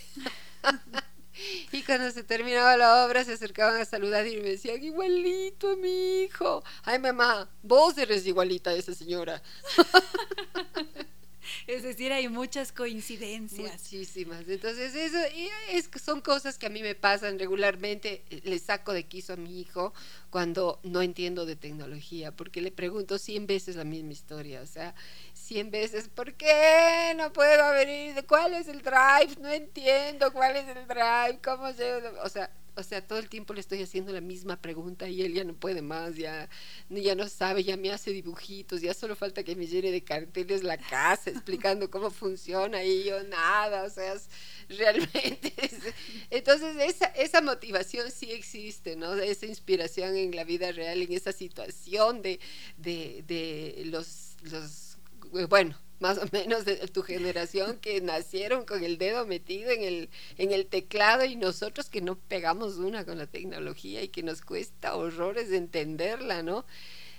[1.72, 5.78] y cuando se terminaba la obra se acercaban a saludar y me decían, igualito a
[5.78, 6.64] mi hijo.
[6.84, 9.42] Ay, mamá, vos eres igualita a esa señora.
[11.68, 13.72] Es decir, hay muchas coincidencias.
[13.72, 14.48] Muchísimas.
[14.48, 15.18] Entonces, eso
[15.72, 18.24] es, son cosas que a mí me pasan regularmente.
[18.44, 19.94] Le saco de quiso a mi hijo
[20.30, 24.62] cuando no entiendo de tecnología, porque le pregunto cien veces la misma historia.
[24.62, 24.96] O sea,
[25.34, 28.26] cien veces, ¿por qué no puedo abrir?
[28.28, 29.36] ¿Cuál es el drive?
[29.40, 31.40] No entiendo cuál es el drive.
[31.44, 31.94] ¿Cómo se...?
[32.24, 35.34] O sea, o sea, todo el tiempo le estoy haciendo la misma pregunta y él
[35.34, 36.49] ya no puede más, ya,
[36.89, 40.64] ya no sabe, ya me hace dibujitos, ya solo falta que me llene de carteles
[40.64, 44.15] la casa explicando cómo funciona y yo nada, o sea,
[44.69, 45.53] realmente.
[46.30, 49.14] entonces, esa, esa motivación sí existe, ¿no?
[49.15, 52.39] Esa inspiración en la vida real, en esa situación de,
[52.77, 54.97] de, de los, los,
[55.49, 60.10] bueno, más o menos de tu generación que nacieron con el dedo metido en el,
[60.38, 64.44] en el teclado y nosotros que no pegamos una con la tecnología y que nos
[64.44, 66.64] cuesta horrores entenderla, ¿no?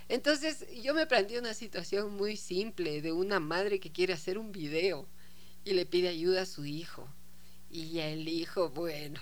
[0.07, 4.53] Entonces yo me planteé una situación muy simple de una madre que quiere hacer un
[4.53, 5.05] video
[5.65, 7.09] y le pide ayuda a su hijo.
[7.69, 9.19] Y el hijo, bueno,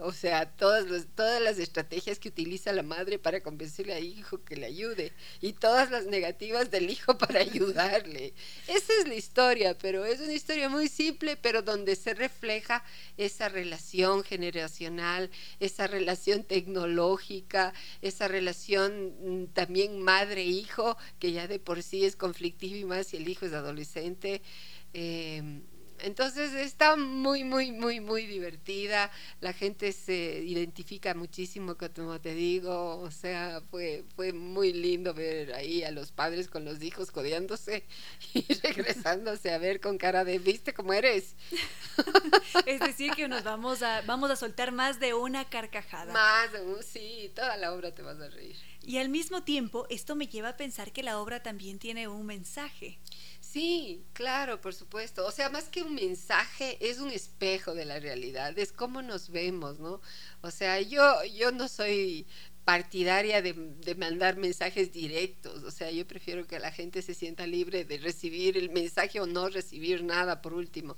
[0.00, 4.56] o sea, todas, todas las estrategias que utiliza la madre para convencerle al hijo que
[4.56, 8.32] le ayude y todas las negativas del hijo para ayudarle.
[8.66, 12.84] Esa es la historia, pero es una historia muy simple, pero donde se refleja
[13.16, 15.30] esa relación generacional,
[15.60, 17.72] esa relación tecnológica,
[18.02, 23.16] esa relación mm, también madre-hijo, que ya de por sí es conflictiva y más si
[23.16, 24.42] el hijo es adolescente.
[24.94, 25.60] Eh,
[26.00, 29.10] entonces está muy, muy, muy, muy divertida.
[29.40, 32.98] La gente se identifica muchísimo, como te digo.
[32.98, 37.84] O sea, fue, fue muy lindo ver ahí a los padres con los hijos codeándose
[38.34, 41.34] y regresándose a ver con cara de, ¿viste cómo eres?
[42.66, 46.12] es decir, que nos vamos a, vamos a soltar más de una carcajada.
[46.12, 46.50] Más
[46.84, 48.56] sí, toda la obra te vas a reír.
[48.82, 52.24] Y al mismo tiempo, esto me lleva a pensar que la obra también tiene un
[52.24, 52.98] mensaje.
[53.58, 55.26] Sí, claro, por supuesto.
[55.26, 59.30] O sea, más que un mensaje, es un espejo de la realidad, es cómo nos
[59.30, 60.00] vemos, ¿no?
[60.42, 62.24] O sea, yo, yo no soy
[62.64, 67.48] partidaria de, de, mandar mensajes directos, o sea, yo prefiero que la gente se sienta
[67.48, 70.96] libre de recibir el mensaje o no recibir nada por último.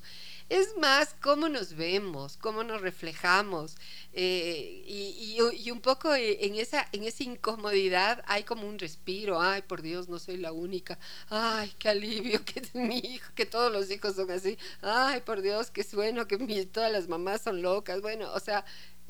[0.51, 3.77] Es más cómo nos vemos, cómo nos reflejamos
[4.12, 9.81] eh, y, un poco en esa, en esa incomodidad hay como un respiro, ay por
[9.81, 10.98] Dios, no soy la única,
[11.28, 15.70] ay qué alivio que mi hijo, que todos los hijos son así, ay por Dios,
[15.70, 16.36] qué bueno que
[16.66, 18.64] todas las mamás son locas, bueno, o sea,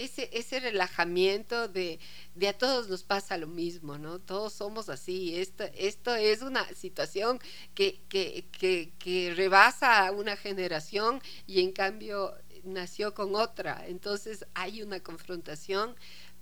[0.05, 1.99] ese, ese relajamiento de,
[2.35, 4.19] de, a todos nos pasa lo mismo, ¿no?
[4.19, 5.39] Todos somos así.
[5.39, 7.39] Esto, esto es una situación
[7.75, 13.87] que, que, que, que rebasa una generación y en cambio nació con otra.
[13.87, 15.95] Entonces hay una confrontación,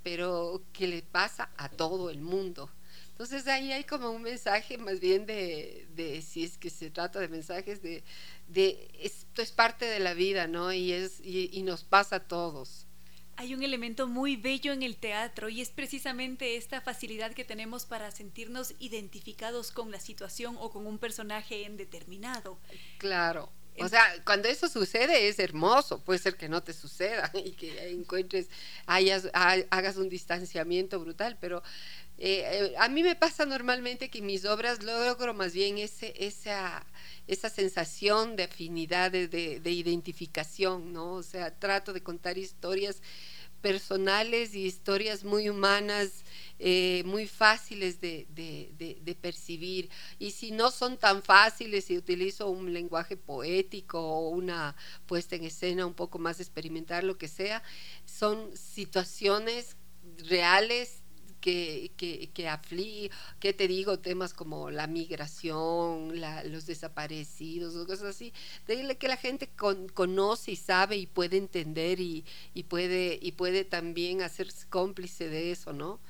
[0.02, 2.70] pero que le pasa a todo el mundo.
[3.10, 7.18] Entonces ahí hay como un mensaje más bien de, de si es que se trata
[7.18, 8.04] de mensajes de,
[8.46, 10.72] de esto es parte de la vida, ¿no?
[10.72, 12.87] Y, es, y, y nos pasa a todos
[13.38, 17.86] hay un elemento muy bello en el teatro y es precisamente esta facilidad que tenemos
[17.86, 22.58] para sentirnos identificados con la situación o con un personaje en determinado.
[22.98, 23.48] Claro.
[23.80, 27.90] O sea, cuando eso sucede es hermoso, puede ser que no te suceda y que
[27.90, 28.48] encuentres,
[28.86, 31.62] hayas, hagas un distanciamiento brutal, pero
[32.20, 36.84] eh, eh, a mí me pasa normalmente que mis obras logro más bien esa,
[37.28, 41.12] esa sensación de afinidad, de, de, identificación, ¿no?
[41.12, 43.00] O sea, trato de contar historias
[43.60, 46.24] personales y historias muy humanas,
[46.58, 49.88] eh, muy fáciles de, de, percibir.
[50.18, 54.74] Y si no son tan fáciles, si utilizo un lenguaje poético o una
[55.06, 57.62] puesta en escena un poco más experimental, lo que sea,
[58.06, 59.76] son situaciones
[60.28, 61.02] reales
[61.48, 63.10] que, que, que aflige,
[63.40, 68.34] que te digo, temas como la migración, la, los desaparecidos, cosas así,
[68.66, 69.48] de que la gente
[69.94, 75.52] conoce y sabe y puede entender y, y, puede, y puede también hacerse cómplice de
[75.52, 76.00] eso, ¿no?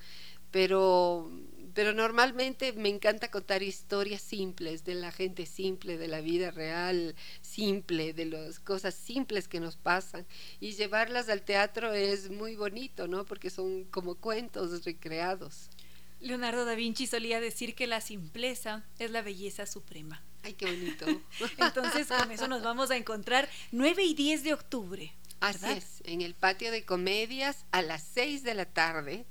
[0.50, 1.30] Pero
[1.78, 7.14] pero normalmente me encanta contar historias simples de la gente simple, de la vida real
[7.40, 10.26] simple, de las cosas simples que nos pasan
[10.58, 13.24] y llevarlas al teatro es muy bonito, ¿no?
[13.24, 15.70] Porque son como cuentos recreados.
[16.18, 20.20] Leonardo da Vinci solía decir que la simpleza es la belleza suprema.
[20.42, 21.06] Ay, qué bonito.
[21.58, 25.12] Entonces, con eso nos vamos a encontrar 9 y 10 de octubre.
[25.38, 29.26] Así es, en el patio de comedias a las 6 de la tarde.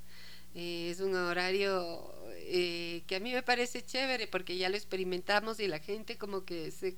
[0.54, 2.17] Eh, es un horario
[2.50, 6.44] eh, que a mí me parece chévere porque ya lo experimentamos y la gente como
[6.44, 6.96] que se,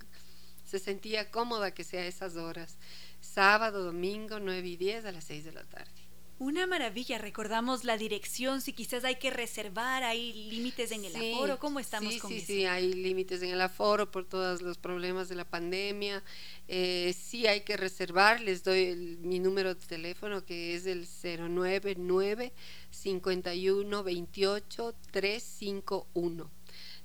[0.64, 2.77] se sentía cómoda que sea esas horas.
[3.20, 5.99] Sábado, domingo, 9 y 10 a las 6 de la tarde.
[6.41, 11.59] Una maravilla, recordamos la dirección, si quizás hay que reservar, hay límites en el aforo,
[11.59, 12.47] ¿cómo estamos sí, con sí, eso?
[12.47, 16.23] Sí, hay límites en el aforo por todos los problemas de la pandemia.
[16.67, 22.55] Eh, sí hay que reservar, les doy mi número de teléfono que es el 099
[22.91, 26.51] 51 28 351.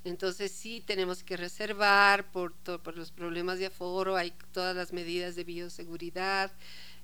[0.06, 5.36] Entonces sí tenemos que reservar por, por los problemas de aforo, hay todas las medidas
[5.36, 6.54] de bioseguridad.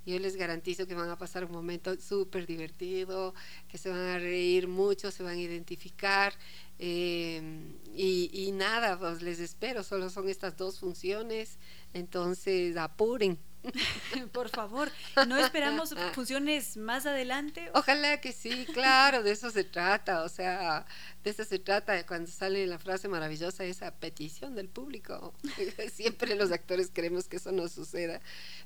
[0.05, 3.33] Yo les garantizo que van a pasar un momento súper divertido,
[3.67, 6.33] que se van a reír mucho, se van a identificar.
[6.79, 7.41] Eh,
[7.93, 11.59] y, y, nada, pues les espero, solo son estas dos funciones,
[11.93, 13.37] entonces apuren.
[14.31, 14.91] Por favor,
[15.27, 17.69] ¿no esperamos funciones más adelante?
[17.73, 20.85] Ojalá que sí, claro, de eso se trata, o sea,
[21.23, 25.33] de eso se trata cuando sale la frase maravillosa, esa petición del público.
[25.93, 28.21] Siempre los actores queremos que eso no suceda.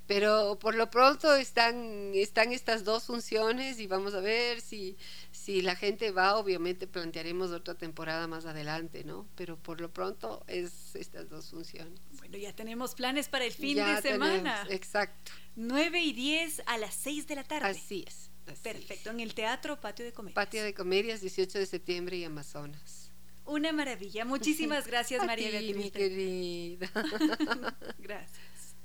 [0.07, 4.97] Pero por lo pronto están, están estas dos funciones y vamos a ver si,
[5.31, 9.27] si la gente va, obviamente plantearemos otra temporada más adelante, ¿no?
[9.35, 11.99] Pero por lo pronto es estas dos funciones.
[12.17, 14.65] Bueno, ya tenemos planes para el fin de semana.
[14.69, 15.31] exacto.
[15.57, 17.67] 9 y 10 a las 6 de la tarde.
[17.67, 18.29] Así es.
[18.45, 20.35] Perfecto, en el Teatro Patio de Comedias.
[20.35, 23.11] Patio de Comedias, 18 de septiembre y Amazonas.
[23.45, 24.25] Una maravilla.
[24.25, 25.75] Muchísimas gracias, María Beatriz.
[25.75, 26.89] mi querida.
[27.99, 28.75] gracias.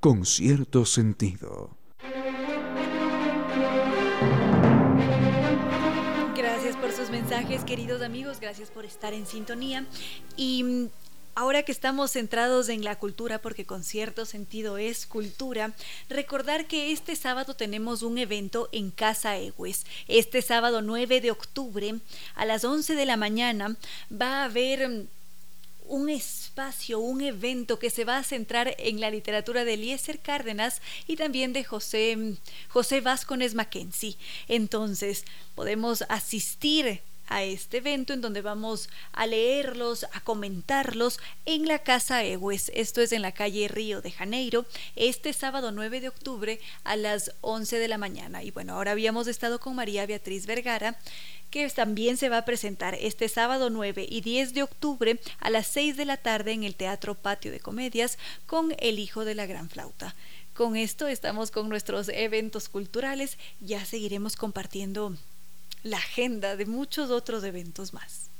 [0.00, 1.76] Con cierto sentido.
[6.36, 8.40] Gracias por sus mensajes, queridos amigos.
[8.40, 9.86] Gracias por estar en sintonía.
[10.36, 10.88] Y
[11.40, 15.72] Ahora que estamos centrados en la cultura, porque con cierto sentido es cultura,
[16.10, 19.86] recordar que este sábado tenemos un evento en Casa Egues.
[20.06, 21.94] Este sábado 9 de octubre
[22.34, 23.74] a las 11 de la mañana
[24.12, 25.06] va a haber mm,
[25.86, 30.82] un espacio, un evento que se va a centrar en la literatura de Eliezer Cárdenas
[31.06, 32.36] y también de José, mm,
[32.68, 34.18] José Vázquez Mackenzie.
[34.46, 37.00] Entonces, podemos asistir
[37.30, 42.70] a este evento en donde vamos a leerlos, a comentarlos en la Casa Egues.
[42.74, 44.66] Esto es en la calle Río de Janeiro,
[44.96, 48.42] este sábado 9 de octubre a las 11 de la mañana.
[48.42, 50.98] Y bueno, ahora habíamos estado con María Beatriz Vergara
[51.50, 55.66] que también se va a presentar este sábado 9 y 10 de octubre a las
[55.68, 59.46] 6 de la tarde en el Teatro Patio de Comedias con El Hijo de la
[59.46, 60.14] Gran Flauta.
[60.54, 65.16] Con esto estamos con nuestros eventos culturales, ya seguiremos compartiendo
[65.82, 68.30] la agenda de muchos otros eventos más.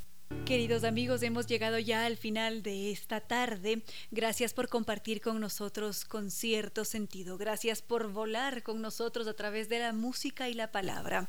[0.45, 3.83] Queridos amigos, hemos llegado ya al final de esta tarde.
[4.11, 7.37] Gracias por compartir con nosotros con cierto sentido.
[7.37, 11.29] Gracias por volar con nosotros a través de la música y la palabra.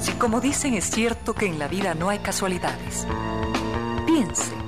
[0.00, 3.04] Si como dicen es cierto que en la vida no hay casualidades,
[4.06, 4.67] piense